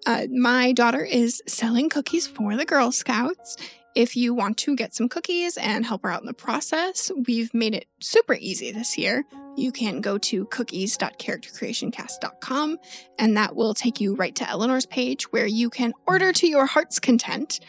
Uh, 0.05 0.25
my 0.31 0.71
daughter 0.73 1.03
is 1.03 1.41
selling 1.47 1.89
cookies 1.89 2.25
for 2.27 2.55
the 2.55 2.65
Girl 2.65 2.91
Scouts. 2.91 3.55
If 3.95 4.15
you 4.15 4.33
want 4.33 4.57
to 4.59 4.75
get 4.75 4.93
some 4.93 5.09
cookies 5.09 5.57
and 5.57 5.85
help 5.85 6.03
her 6.03 6.11
out 6.11 6.21
in 6.21 6.27
the 6.27 6.33
process, 6.33 7.11
we've 7.27 7.53
made 7.53 7.73
it 7.75 7.85
super 7.99 8.33
easy 8.35 8.71
this 8.71 8.97
year. 8.97 9.25
you 9.57 9.71
can 9.73 9.99
go 9.99 10.17
to 10.17 10.45
cookies.charactercreationcast.com 10.45 12.77
and 13.17 13.37
that 13.37 13.55
will 13.55 13.73
take 13.73 13.99
you 13.99 14.15
right 14.15 14.35
to 14.35 14.49
Eleanor's 14.49 14.85
page 14.85 15.31
where 15.31 15.47
you 15.47 15.69
can 15.69 15.93
order 16.07 16.31
to 16.33 16.47
your 16.47 16.65
heart's 16.65 16.99
content. 16.99 17.59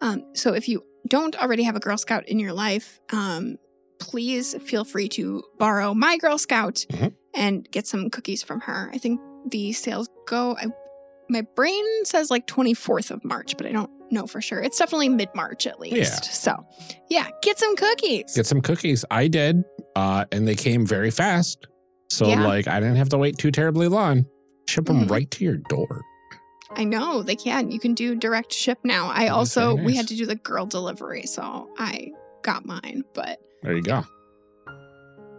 Um, 0.00 0.24
so 0.34 0.54
if 0.54 0.68
you 0.68 0.84
don't 1.08 1.34
already 1.36 1.62
have 1.64 1.76
a 1.76 1.80
Girl 1.80 1.98
Scout 1.98 2.28
in 2.28 2.38
your 2.38 2.52
life, 2.52 3.00
um, 3.12 3.56
please 3.98 4.54
feel 4.62 4.84
free 4.84 5.08
to 5.10 5.42
borrow 5.58 5.92
my 5.94 6.16
Girl 6.18 6.38
Scout 6.38 6.84
Mhm. 6.90 7.14
and 7.34 7.70
get 7.70 7.86
some 7.86 8.10
cookies 8.10 8.42
from 8.42 8.60
her. 8.60 8.90
I 8.92 8.98
think 8.98 9.20
the 9.48 9.72
sales 9.72 10.08
go, 10.26 10.56
I, 10.56 10.66
my 11.28 11.42
brain 11.56 11.84
says 12.04 12.30
like 12.30 12.46
24th 12.46 13.10
of 13.10 13.24
March, 13.24 13.56
but 13.56 13.66
I 13.66 13.72
don't 13.72 13.90
know 14.12 14.26
for 14.26 14.40
sure. 14.40 14.60
It's 14.60 14.78
definitely 14.78 15.08
mid 15.08 15.28
March 15.34 15.66
at 15.66 15.78
least. 15.80 15.96
Yeah. 15.96 16.30
So, 16.30 16.66
yeah, 17.08 17.28
get 17.42 17.58
some 17.58 17.76
cookies. 17.76 18.34
Get 18.34 18.46
some 18.46 18.60
cookies. 18.60 19.04
I 19.10 19.28
did, 19.28 19.62
uh, 19.96 20.24
and 20.32 20.46
they 20.46 20.54
came 20.54 20.86
very 20.86 21.10
fast. 21.10 21.66
So 22.10 22.26
Yeah. 22.26 22.46
like 22.46 22.66
I 22.68 22.80
didn't 22.80 22.96
have 22.96 23.08
to 23.10 23.18
wait 23.18 23.38
too 23.38 23.50
terribly 23.50 23.88
long. 23.88 24.26
Ship 24.68 24.84
them 24.84 25.04
Mhm. 25.06 25.10
right 25.10 25.30
to 25.32 25.44
your 25.44 25.56
door. 25.68 26.02
I 26.76 26.84
know 26.84 27.22
they 27.22 27.34
can. 27.36 27.70
You 27.72 27.80
can 27.80 27.94
do 27.94 28.14
direct 28.14 28.52
ship 28.52 28.78
now. 28.84 29.08
I 29.10 29.20
That's 29.22 29.32
also 29.32 29.74
very 29.74 29.86
we 29.86 29.96
had 29.96 30.06
to 30.08 30.16
do 30.16 30.24
the 30.26 30.36
girl 30.36 30.66
delivery, 30.66 31.26
so 31.26 31.68
I 31.78 32.12
got 32.42 32.64
mine, 32.64 33.02
but 33.14 33.40
There 33.62 33.74
you 33.74 33.82
go. 33.82 34.04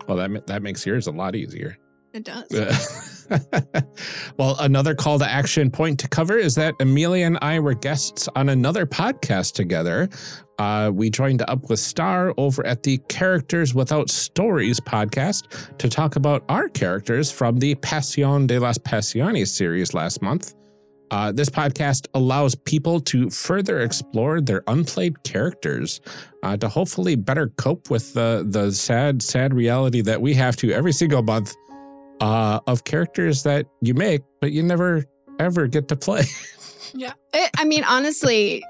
Well, 0.08 0.18
that 0.18 0.48
that 0.48 0.62
makes 0.62 0.86
yours 0.86 1.08
a 1.08 1.12
lot 1.12 1.36
easier. 1.36 1.78
it 2.14 2.26
does. 2.26 2.48
well, 4.38 4.56
another 4.60 4.96
call 4.96 5.20
to 5.20 5.30
action 5.30 5.72
point 5.72 6.00
to 6.00 6.08
cover 6.08 6.38
is 6.38 6.56
that 6.56 6.76
Amelia 6.80 7.26
and 7.26 7.38
I 7.42 7.60
were 7.60 7.74
guests 7.74 8.28
on 8.36 8.50
another 8.50 8.86
podcast 8.86 9.54
together. 9.54 10.10
Uh, 10.60 10.92
we 10.94 11.10
joined 11.10 11.42
up 11.48 11.70
with 11.70 11.80
Star 11.80 12.34
over 12.38 12.66
at 12.66 12.84
the 12.84 12.98
Characters 13.10 13.74
Without 13.74 14.10
Stories 14.10 14.80
podcast 14.80 15.78
to 15.78 15.90
talk 15.90 16.16
about 16.16 16.44
our 16.50 16.70
characters 16.70 17.32
from 17.32 17.58
the 17.58 17.76
Passion 17.76 18.48
de 18.48 18.60
las 18.60 18.78
Pasiones 18.78 19.48
series 19.48 19.94
last 19.94 20.22
month. 20.22 20.54
Uh, 21.12 21.30
this 21.30 21.50
podcast 21.50 22.08
allows 22.14 22.56
people 22.56 23.02
to 23.02 23.30
further 23.30 23.82
explore 23.82 24.40
their 24.40 24.64
unplayed 24.68 25.22
characters 25.24 26.00
uh, 26.44 26.56
to 26.56 26.70
hopefully 26.70 27.16
better 27.16 27.48
cope 27.58 27.90
with 27.90 28.14
the 28.14 28.46
the 28.48 28.72
sad, 28.72 29.22
sad 29.22 29.54
reality 29.54 30.02
that 30.02 30.22
we 30.22 30.34
have 30.34 30.56
to 30.56 30.72
every 30.72 30.94
single 30.94 31.22
month 31.22 31.54
uh, 32.22 32.60
of 32.68 32.84
characters 32.86 33.44
that 33.44 33.66
you 33.82 33.94
make, 33.94 34.22
but 34.40 34.52
you 34.54 34.64
never 34.64 35.04
ever 35.40 35.68
get 35.68 35.88
to 35.90 35.96
play. 35.96 36.24
Yeah. 36.94 37.14
It, 37.34 37.50
I 37.58 37.64
mean, 37.64 37.86
honestly, 37.86 38.62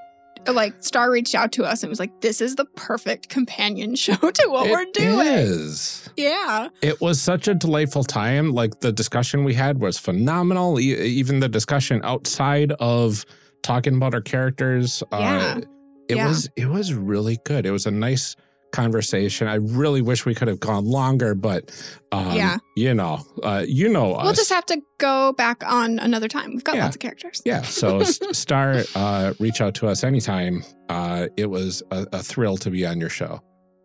like 0.46 0.80
Star 0.84 1.10
reached 1.10 1.34
out 1.34 1.50
to 1.52 1.64
us 1.64 1.82
and 1.82 1.90
was 1.90 1.98
like, 1.98 2.20
"This 2.20 2.40
is 2.40 2.54
the 2.54 2.66
perfect 2.76 3.28
companion 3.28 3.96
show 4.04 4.14
to 4.14 4.48
what 4.48 4.70
we're 4.70 4.84
doing." 4.92 5.26
is. 5.26 6.08
Yeah. 6.16 6.68
It 6.82 7.00
was 7.00 7.20
such 7.20 7.48
a 7.48 7.54
delightful 7.54 8.04
time. 8.04 8.52
Like 8.52 8.78
the 8.78 8.92
discussion 8.92 9.42
we 9.42 9.54
had 9.54 9.80
was 9.80 9.98
phenomenal. 9.98 10.78
E- 10.78 10.94
even 10.94 11.40
the 11.40 11.48
discussion 11.48 12.00
outside 12.04 12.70
of 12.78 13.24
talking 13.64 13.96
about 13.96 14.14
our 14.14 14.20
characters, 14.20 15.02
Yeah. 15.10 15.54
uh, 15.56 15.60
it 16.08 16.16
Yeah. 16.18 16.28
was 16.28 16.48
it 16.56 16.66
was 16.66 16.94
really 16.94 17.38
good. 17.44 17.66
It 17.66 17.72
was 17.72 17.86
a 17.86 17.90
nice 17.90 18.36
conversation. 18.72 19.46
I 19.48 19.54
really 19.56 20.02
wish 20.02 20.26
we 20.26 20.34
could 20.34 20.48
have 20.48 20.60
gone 20.60 20.84
longer, 20.84 21.34
but 21.34 21.70
um, 22.10 22.34
Yeah. 22.36 22.56
you 22.76 22.92
know, 22.94 23.20
uh, 23.42 23.64
you 23.66 23.88
know 23.88 24.14
us. 24.14 24.24
We'll 24.24 24.32
just 24.34 24.50
have 24.52 24.66
to 24.66 24.80
go 24.98 25.32
back 25.32 25.62
on 25.66 25.98
another 25.98 26.28
time. 26.28 26.50
We've 26.52 26.64
got 26.64 26.76
Yeah. 26.76 26.84
lots 26.84 26.96
of 26.96 27.00
characters. 27.00 27.40
Yeah. 27.44 27.62
So 27.62 28.02
Star, 28.32 28.82
uh, 28.94 29.34
reach 29.38 29.60
out 29.60 29.74
to 29.76 29.88
us 29.88 30.02
anytime. 30.04 30.64
Uh, 30.88 31.28
it 31.36 31.46
was 31.46 31.82
a, 31.90 32.06
a 32.12 32.22
thrill 32.22 32.56
to 32.58 32.70
be 32.70 32.84
on 32.84 32.98
your 33.00 33.08
show. 33.10 33.40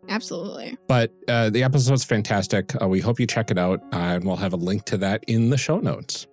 Absolutely. 0.10 0.78
But 0.88 1.12
uh, 1.28 1.50
the 1.50 1.64
episode's 1.64 2.04
fantastic. 2.06 2.74
Uh, 2.82 2.88
we 2.88 3.02
hope 3.02 3.20
you 3.20 3.28
check 3.28 3.52
it 3.52 3.58
out, 3.58 3.82
uh, 3.94 3.98
and 3.98 4.24
we'll 4.24 4.38
have 4.38 4.54
a 4.54 4.58
link 4.58 4.86
to 4.86 4.98
that 5.00 5.24
in 5.28 5.50
the 5.50 5.58
show 5.58 5.80
notes. 5.80 6.28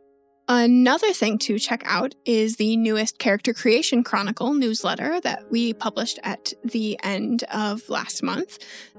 Another 0.46 1.12
thing 1.12 1.38
to 1.38 1.58
check 1.58 1.82
out 1.86 2.14
is 2.26 2.56
the 2.56 2.76
newest 2.76 3.18
Character 3.18 3.54
Creation 3.54 4.04
Chronicle 4.04 4.52
newsletter 4.52 5.18
that 5.22 5.50
we 5.50 5.72
published 5.72 6.18
at 6.22 6.52
the 6.62 6.98
end 7.02 7.44
of 7.44 7.88
last 7.88 8.22
month. 8.22 8.58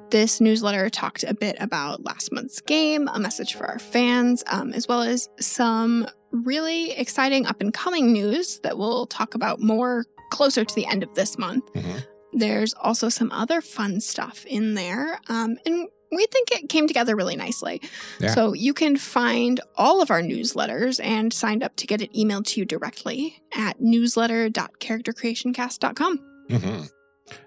This 0.09 0.41
newsletter 0.41 0.89
talked 0.89 1.23
a 1.23 1.35
bit 1.35 1.55
about 1.59 2.03
last 2.03 2.31
month's 2.31 2.61
game, 2.61 3.07
a 3.13 3.19
message 3.19 3.53
for 3.53 3.67
our 3.67 3.77
fans, 3.77 4.43
um, 4.47 4.73
as 4.73 4.87
well 4.87 5.01
as 5.01 5.29
some 5.39 6.07
really 6.31 6.91
exciting 6.91 7.45
up 7.45 7.61
and 7.61 7.73
coming 7.73 8.11
news 8.11 8.59
that 8.61 8.77
we'll 8.77 9.05
talk 9.05 9.35
about 9.35 9.61
more 9.61 10.05
closer 10.31 10.65
to 10.65 10.75
the 10.75 10.87
end 10.87 11.03
of 11.03 11.13
this 11.13 11.37
month. 11.37 11.63
Mhm. 11.73 12.05
There's 12.33 12.73
also 12.73 13.07
some 13.07 13.31
other 13.31 13.61
fun 13.61 14.01
stuff 14.01 14.45
in 14.47 14.73
there. 14.73 15.19
Um, 15.29 15.57
and 15.65 15.87
we 16.11 16.25
think 16.27 16.51
it 16.51 16.69
came 16.69 16.87
together 16.87 17.15
really 17.15 17.35
nicely. 17.35 17.81
Yeah. 18.19 18.33
So 18.33 18.53
you 18.53 18.73
can 18.73 18.95
find 18.97 19.59
all 19.75 20.01
of 20.01 20.09
our 20.11 20.21
newsletters 20.21 20.99
and 21.03 21.33
signed 21.33 21.63
up 21.63 21.75
to 21.77 21.87
get 21.87 22.01
it 22.01 22.13
emailed 22.13 22.45
to 22.47 22.59
you 22.61 22.65
directly 22.65 23.41
at 23.55 23.79
newsletter.charactercreationcast.com. 23.81 26.19
Mhm. 26.49 26.89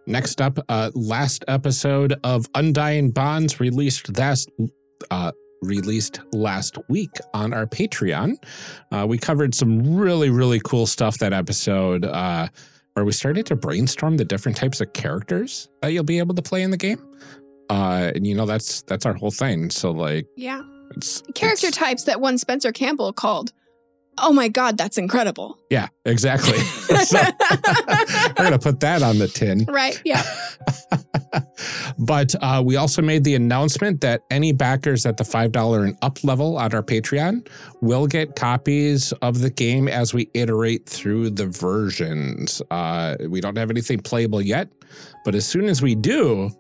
Next 0.07 0.41
up, 0.41 0.59
uh, 0.69 0.91
last 0.95 1.45
episode 1.47 2.15
of 2.25 2.47
Undying 2.55 3.11
Bonds 3.11 3.61
released 3.61 4.17
last 4.19 4.51
uh, 5.13 5.31
released 5.63 6.21
last 6.33 6.79
week 6.89 7.11
on 7.35 7.53
our 7.53 7.67
Patreon. 7.67 8.37
Uh, 8.93 9.07
we 9.09 9.19
covered 9.19 9.55
some 9.55 9.97
really 9.97 10.31
really 10.31 10.61
cool 10.65 10.87
stuff 10.87 11.19
that 11.19 11.33
episode, 11.33 12.05
uh, 12.05 12.49
where 12.95 13.05
we 13.05 13.13
started 13.13 13.47
to 13.47 13.55
brainstorm 13.57 14.17
the 14.17 14.25
different 14.25 14.57
types 14.57 14.81
of 14.81 14.93
characters 14.95 15.69
that 15.81 15.93
you'll 15.93 16.03
be 16.03 16.19
able 16.19 16.35
to 16.35 16.43
play 16.43 16.63
in 16.63 16.73
the 16.73 16.77
game. 16.77 17.01
Uh, 17.71 18.13
and 18.15 18.27
you 18.27 18.35
know 18.35 18.47
that's 18.47 18.83
that's 18.83 19.05
our 19.07 19.15
whole 19.15 19.31
thing. 19.31 19.71
So 19.71 19.91
like, 19.91 20.27
Yeah. 20.37 20.63
it's 20.97 21.23
Character 21.35 21.67
it's- 21.69 21.77
types 21.77 22.05
that 22.05 22.21
one 22.21 22.39
Spencer 22.39 22.73
Campbell 22.73 23.13
called, 23.13 23.53
oh 24.19 24.33
my 24.33 24.49
God, 24.49 24.77
that's 24.79 24.99
incredible. 24.99 25.59
Yeah, 25.71 25.89
exactly. 26.05 26.59
so, 27.05 27.21
we're 27.21 28.35
gonna 28.45 28.59
put 28.59 28.81
that 28.81 29.03
on 29.03 29.19
the 29.19 29.29
tin. 29.29 29.65
right. 29.69 30.01
Yeah. 30.05 30.23
but 31.99 32.35
uh, 32.41 32.63
we 32.65 32.77
also 32.77 33.03
made 33.03 33.25
the 33.25 33.35
announcement 33.35 34.01
that 34.01 34.23
any 34.31 34.53
backers 34.53 35.05
at 35.07 35.17
the 35.17 35.25
$5 35.25 35.85
and 35.85 35.97
up 36.03 36.23
level 36.25 36.57
on 36.57 36.73
our 36.75 36.83
Patreon 36.83 37.47
will 37.81 38.07
get 38.07 38.37
copies 38.37 39.13
of 39.23 39.41
the 39.41 39.51
game 39.51 39.89
as 39.89 40.15
we 40.15 40.31
iterate 40.35 40.89
through 40.89 41.31
the 41.31 41.47
versions. 41.47 42.63
Uh, 42.71 43.17
we 43.29 43.41
don't 43.41 43.57
have 43.59 43.71
anything 43.71 43.99
playable 44.01 44.41
yet, 44.41 44.69
but 45.25 45.35
as 45.35 45.47
soon 45.47 45.67
as 45.67 45.83
we 45.83 45.95
do, 45.95 46.51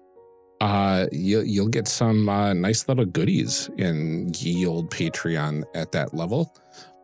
uh, 0.60 1.06
you, 1.12 1.40
you'll 1.40 1.68
get 1.68 1.86
some 1.88 2.28
uh, 2.28 2.52
nice 2.52 2.88
little 2.88 3.04
goodies 3.04 3.70
in 3.78 4.30
ye 4.34 4.66
old 4.66 4.90
Patreon 4.90 5.64
at 5.74 5.92
that 5.92 6.14
level. 6.14 6.54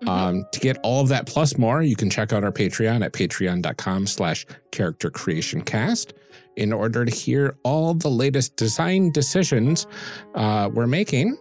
Mhm. 0.03 0.09
Um, 0.09 0.45
to 0.53 0.61
get 0.61 0.77
all 0.83 1.01
of 1.01 1.09
that 1.09 1.27
plus 1.27 1.57
more, 1.57 1.83
you 1.83 1.97
can 1.97 2.11
check 2.11 2.33
out 2.33 2.45
our 2.45 2.53
Patreon 2.53 3.05
at 3.05 3.13
patreon.com 3.13 4.07
slash 4.07 4.45
character 4.73 5.09
creation 5.11 5.63
cast 5.63 6.15
in 6.57 6.73
order 6.73 7.05
to 7.05 7.11
hear 7.15 7.57
all 7.65 7.95
the 7.95 8.11
latest 8.11 8.57
design 8.57 9.11
decisions 9.13 9.87
uh, 10.35 10.69
we're 10.73 10.87
making. 10.87 11.37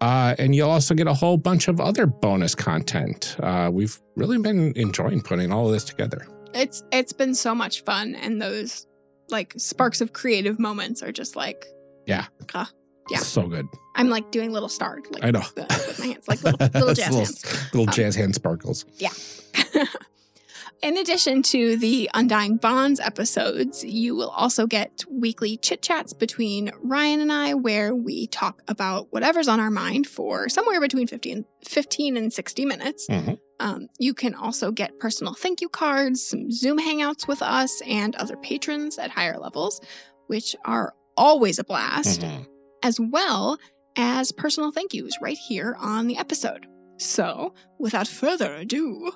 Uh, 0.00 0.34
and 0.38 0.54
you'll 0.54 0.70
also 0.70 0.94
get 0.94 1.06
a 1.06 1.14
whole 1.14 1.36
bunch 1.36 1.68
of 1.68 1.80
other 1.80 2.06
bonus 2.06 2.54
content. 2.54 3.36
Uh, 3.40 3.68
we've 3.72 4.00
really 4.16 4.38
been 4.38 4.72
enjoying 4.76 5.20
putting 5.20 5.52
all 5.52 5.66
of 5.66 5.72
this 5.72 5.84
together. 5.84 6.26
it's 6.54 6.82
it's 6.92 7.12
been 7.12 7.34
so 7.34 7.54
much 7.54 7.84
fun 7.84 8.14
and 8.14 8.40
those 8.40 8.86
like 9.30 9.54
sparks 9.56 10.00
of 10.00 10.12
creative 10.12 10.58
moments 10.58 11.02
are 11.02 11.12
just 11.12 11.36
like 11.36 11.66
Yeah. 12.06 12.26
uh, 12.54 12.66
Yeah. 13.10 13.18
So 13.18 13.46
good. 13.48 13.66
I'm 13.96 14.08
like 14.10 14.30
doing 14.30 14.52
little 14.52 14.68
star 14.68 14.98
like 15.10 15.24
I 15.24 15.30
know. 15.30 15.42
the- 15.54 15.62
with 15.88 15.98
my 15.98 16.06
hands, 16.06 16.28
like 16.28 16.42
little, 16.42 16.58
little 16.74 16.94
jazz 16.94 17.06
little, 17.10 17.18
hands. 17.24 17.44
little 17.74 17.88
Um, 17.88 17.94
jazz 17.94 18.14
hand 18.16 18.34
sparkles. 18.34 18.84
Yeah. 18.98 19.10
In 20.80 20.96
addition 20.96 21.42
to 21.44 21.76
the 21.76 22.08
Undying 22.14 22.56
Bonds 22.56 23.00
episodes, 23.00 23.82
you 23.82 24.14
will 24.14 24.28
also 24.30 24.64
get 24.68 25.04
weekly 25.10 25.56
chit 25.56 25.82
chats 25.82 26.12
between 26.12 26.70
Ryan 26.80 27.20
and 27.20 27.32
I, 27.32 27.54
where 27.54 27.92
we 27.96 28.28
talk 28.28 28.62
about 28.68 29.08
whatever's 29.12 29.48
on 29.48 29.58
our 29.58 29.70
mind 29.70 30.06
for 30.06 30.48
somewhere 30.48 30.80
between 30.80 31.08
15, 31.08 31.44
15 31.66 32.16
and 32.16 32.32
60 32.32 32.64
minutes. 32.64 33.08
Mhm. 33.10 33.38
Um, 33.60 33.88
you 33.98 34.14
can 34.14 34.34
also 34.34 34.70
get 34.70 34.98
personal 35.00 35.34
thank 35.34 35.60
you 35.60 35.68
cards, 35.68 36.22
some 36.22 36.50
Zoom 36.50 36.78
hangouts 36.78 37.26
with 37.26 37.42
us, 37.42 37.80
and 37.86 38.14
other 38.16 38.36
patrons 38.36 38.98
at 38.98 39.10
higher 39.10 39.38
levels, 39.38 39.80
which 40.28 40.54
are 40.64 40.94
always 41.16 41.58
a 41.58 41.64
blast 41.64 42.20
Mhm. 42.20 42.46
as 42.82 43.00
well 43.00 43.58
as 43.96 44.30
personal 44.30 44.70
thank 44.70 44.94
yous 44.94 45.14
right 45.20 45.36
here 45.38 45.76
on 45.80 46.06
the 46.06 46.16
episode. 46.16 46.66
So, 46.98 47.54
without 47.78 48.06
further 48.08 48.54
ado, 48.54 49.12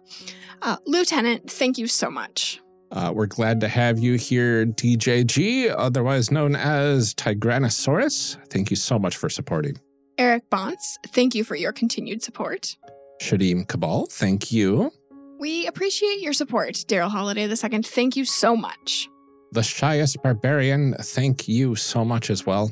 uh, 0.63 0.77
Lieutenant, 0.87 1.51
thank 1.51 1.79
you 1.79 1.87
so 1.87 2.11
much. 2.11 2.61
Uh, 2.91 3.11
we're 3.15 3.27
glad 3.27 3.61
to 3.61 3.69
have 3.69 3.99
you 3.99 4.15
here, 4.15 4.67
DJG, 4.67 5.69
otherwise 5.71 6.31
known 6.31 6.55
as 6.55 7.15
Tigranosaurus. 7.15 8.37
Thank 8.51 8.71
you 8.71 8.77
so 8.77 8.99
much 8.99 9.17
for 9.17 9.29
supporting. 9.31 9.81
Eric 10.19 10.51
Bontz, 10.51 10.97
thank 11.09 11.35
you 11.35 11.43
for 11.43 11.57
your 11.57 11.73
continued 11.73 12.23
support. 12.23 12.77
Shadim 13.23 13.67
Cabal, 13.67 14.07
thank 14.11 14.51
you. 14.51 14.93
We 15.39 15.67
appreciate 15.67 16.21
your 16.21 16.33
support, 16.33 16.75
Daryl 16.75 17.09
Holiday 17.09 17.49
II. 17.49 17.83
Thank 17.83 18.17
you 18.17 18.25
so 18.25 18.57
much. 18.57 19.09
The 19.53 19.63
Shyest 19.63 20.23
Barbarian, 20.23 20.95
thank 20.95 21.47
you 21.47 21.75
so 21.77 22.05
much 22.05 22.31
as 22.31 22.45
well. 22.45 22.71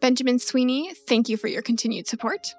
Benjamin 0.00 0.38
Sweeney, 0.38 0.92
thank 1.08 1.28
you 1.28 1.36
for 1.36 1.48
your 1.48 1.62
continued 1.62 2.06
support. 2.06 2.54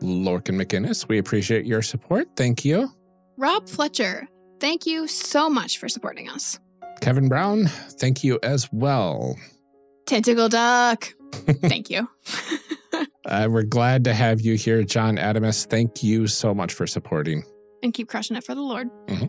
Lorcan 0.00 0.60
McInnes, 0.60 1.08
we 1.08 1.18
appreciate 1.18 1.66
your 1.66 1.82
support. 1.82 2.28
Thank 2.36 2.64
you. 2.64 2.90
Rob 3.36 3.68
Fletcher, 3.68 4.28
thank 4.60 4.86
you 4.86 5.06
so 5.08 5.50
much 5.50 5.78
for 5.78 5.88
supporting 5.88 6.28
us. 6.28 6.58
Kevin 7.00 7.28
Brown, 7.28 7.66
thank 7.66 8.24
you 8.24 8.38
as 8.42 8.68
well. 8.72 9.36
Tentacle 10.06 10.48
Duck, 10.48 11.12
thank 11.32 11.90
you. 11.90 12.08
Uh, 13.26 13.48
we're 13.50 13.64
glad 13.64 14.04
to 14.04 14.14
have 14.14 14.40
you 14.40 14.54
here, 14.54 14.84
John 14.84 15.16
Adamus. 15.16 15.66
Thank 15.66 16.00
you 16.02 16.28
so 16.28 16.54
much 16.54 16.72
for 16.72 16.86
supporting. 16.86 17.42
and 17.82 17.92
keep 17.92 18.08
crushing 18.08 18.36
it 18.36 18.44
for 18.44 18.54
the 18.54 18.60
Lord. 18.62 18.88
Mhm. 19.08 19.28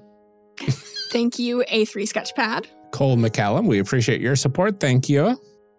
thank 1.11 1.39
you, 1.39 1.63
A3 1.67 2.03
Sketchpad. 2.07 2.67
Cole 2.91 3.17
McCallum, 3.17 3.65
we 3.67 3.79
appreciate 3.79 4.21
your 4.21 4.35
support. 4.35 4.79
Thank 4.79 5.09
you. 5.09 5.35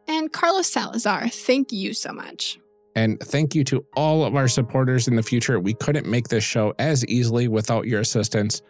And 0.09 0.33
Carlos 0.33 0.67
Salazar, 0.67 1.29
thank 1.29 1.71
you 1.71 1.95
so 1.95 2.13
much. 2.13 2.59
And 2.97 3.21
thank 3.21 3.55
you 3.55 3.63
to 3.65 3.87
all 3.95 4.25
of 4.25 4.35
our 4.35 4.49
supporters 4.49 5.07
in 5.07 5.15
the 5.15 5.23
future. 5.23 5.61
We 5.61 5.75
couldn't 5.75 6.07
make 6.07 6.27
this 6.27 6.43
show 6.43 6.75
as 6.81 7.07
easily 7.07 7.47
without 7.47 7.87
your 7.87 8.01
assistance. 8.01 8.63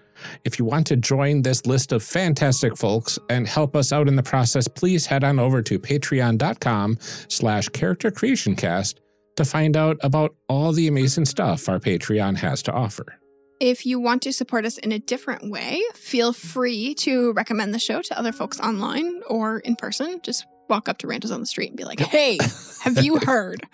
If 0.45 0.59
you 0.59 0.65
want 0.65 0.87
to 0.89 0.97
join 0.97 1.43
this 1.43 1.67
list 1.67 1.93
of 1.93 2.03
fantastic 2.03 2.77
folks 2.77 3.19
and 3.29 3.47
help 3.47 3.77
us 3.77 3.93
out 3.93 4.09
in 4.09 4.17
the 4.17 4.23
process, 4.23 4.69
please 4.69 5.07
head 5.07 5.25
on 5.25 5.39
over 5.39 5.63
to 5.63 5.79
patreon.com 5.79 6.99
slash 7.01 7.69
character 7.69 8.11
creation 8.11 8.57
cast 8.57 9.01
to 9.37 9.45
find 9.45 9.77
out 9.77 9.97
about 10.03 10.35
all 10.49 10.73
the 10.73 10.89
amazing 10.89 11.25
stuff 11.25 11.69
our 11.69 11.79
Patreon 11.79 12.37
has 12.37 12.63
to 12.65 12.73
offer. 12.73 13.19
If 13.61 13.87
you 13.87 13.99
want 13.99 14.23
to 14.23 14.33
support 14.33 14.65
us 14.65 14.79
in 14.79 14.93
a 14.93 14.99
different 14.99 15.51
way, 15.51 15.83
feel 15.95 16.33
free 16.33 16.95
to 16.97 17.33
recommend 17.33 17.75
the 17.75 17.79
show 17.79 18.03
to 18.03 18.19
other 18.19 18.33
folks 18.33 18.61
online 18.61 19.23
or 19.29 19.59
in 19.61 19.75
person. 19.75 20.21
Just 20.23 20.47
walk 20.69 20.89
up 20.89 20.99
to 20.99 21.07
randos 21.07 21.33
on 21.33 21.41
the 21.41 21.47
street 21.47 21.69
and 21.69 21.77
be 21.77 21.85
like, 21.85 22.01
hey, 22.01 22.39
have 22.83 23.03
you 23.05 23.19
heard? 23.25 23.67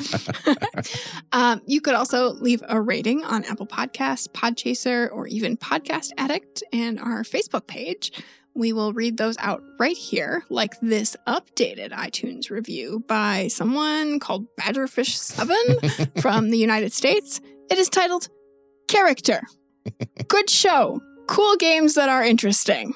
um, 1.32 1.60
you 1.66 1.80
could 1.80 1.94
also 1.94 2.32
leave 2.34 2.62
a 2.68 2.80
rating 2.80 3.24
on 3.24 3.44
Apple 3.44 3.66
Podcasts, 3.66 4.28
Podchaser, 4.28 5.10
or 5.12 5.26
even 5.26 5.56
Podcast 5.56 6.10
Addict 6.18 6.62
and 6.72 6.98
our 6.98 7.22
Facebook 7.22 7.66
page. 7.66 8.12
We 8.56 8.72
will 8.72 8.92
read 8.92 9.16
those 9.16 9.36
out 9.38 9.64
right 9.80 9.96
here, 9.96 10.44
like 10.48 10.78
this 10.80 11.16
updated 11.26 11.90
iTunes 11.90 12.50
review 12.50 13.02
by 13.08 13.48
someone 13.48 14.20
called 14.20 14.46
Badgerfish7 14.60 16.20
from 16.22 16.50
the 16.50 16.58
United 16.58 16.92
States. 16.92 17.40
It 17.68 17.78
is 17.78 17.88
titled 17.88 18.28
Character. 18.86 19.42
Good 20.28 20.48
show. 20.48 21.00
Cool 21.26 21.56
games 21.56 21.94
that 21.94 22.08
are 22.08 22.22
interesting. 22.22 22.94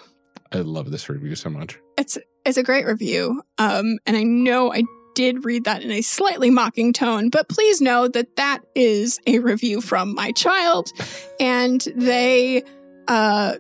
I 0.53 0.59
love 0.59 0.91
this 0.91 1.09
review 1.09 1.35
so 1.35 1.51
much. 1.51 1.79
It's 1.97 2.17
it's 2.49 2.59
a 2.59 2.63
great 2.63 2.87
review. 2.87 3.43
Um, 3.59 3.99
and 4.07 4.17
I 4.17 4.23
know 4.23 4.73
I 4.73 4.83
did 5.15 5.45
read 5.45 5.65
that 5.65 5.83
in 5.83 5.91
a 5.91 6.01
slightly 6.01 6.51
mocking 6.51 6.93
tone, 6.93 7.29
but 7.29 7.49
please 7.49 7.81
know 7.81 8.09
that 8.09 8.37
that 8.37 8.61
is 8.75 9.19
a 9.27 9.41
review 9.41 9.81
from 9.81 10.15
my 10.15 10.33
child, 10.33 10.91
and 11.41 11.81
they 11.97 12.63
uh 13.09 13.57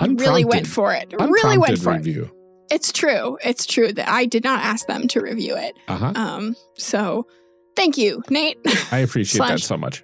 really 0.00 0.44
went 0.44 0.66
for 0.66 0.92
it. 0.92 1.12
Really 1.18 1.58
went 1.58 1.78
for 1.78 1.94
it. 1.94 2.30
It's 2.70 2.90
true. 2.90 3.38
It's 3.44 3.66
true 3.66 3.92
that 3.92 4.08
I 4.08 4.24
did 4.24 4.44
not 4.44 4.64
ask 4.64 4.86
them 4.86 5.06
to 5.08 5.20
review 5.20 5.56
it. 5.56 5.76
Uh-huh. 5.88 6.12
Um, 6.14 6.56
so 6.76 7.26
thank 7.76 7.98
you, 7.98 8.22
Nate. 8.30 8.58
I 8.90 8.98
appreciate 8.98 9.46
that 9.46 9.60
so 9.60 9.76
much. 9.76 10.02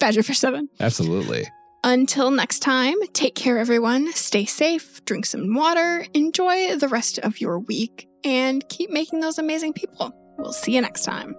Badger 0.00 0.22
for 0.22 0.34
seven. 0.34 0.68
Absolutely. 0.80 1.46
Until 1.84 2.30
next 2.30 2.58
time, 2.58 2.96
take 3.12 3.34
care, 3.34 3.58
everyone. 3.58 4.12
Stay 4.12 4.44
safe, 4.44 5.02
drink 5.04 5.24
some 5.24 5.54
water, 5.54 6.04
enjoy 6.12 6.76
the 6.76 6.88
rest 6.88 7.18
of 7.18 7.40
your 7.40 7.60
week, 7.60 8.08
and 8.24 8.68
keep 8.68 8.90
making 8.90 9.20
those 9.20 9.38
amazing 9.38 9.72
people. 9.72 10.12
We'll 10.38 10.52
see 10.52 10.74
you 10.74 10.80
next 10.80 11.04
time. 11.04 11.34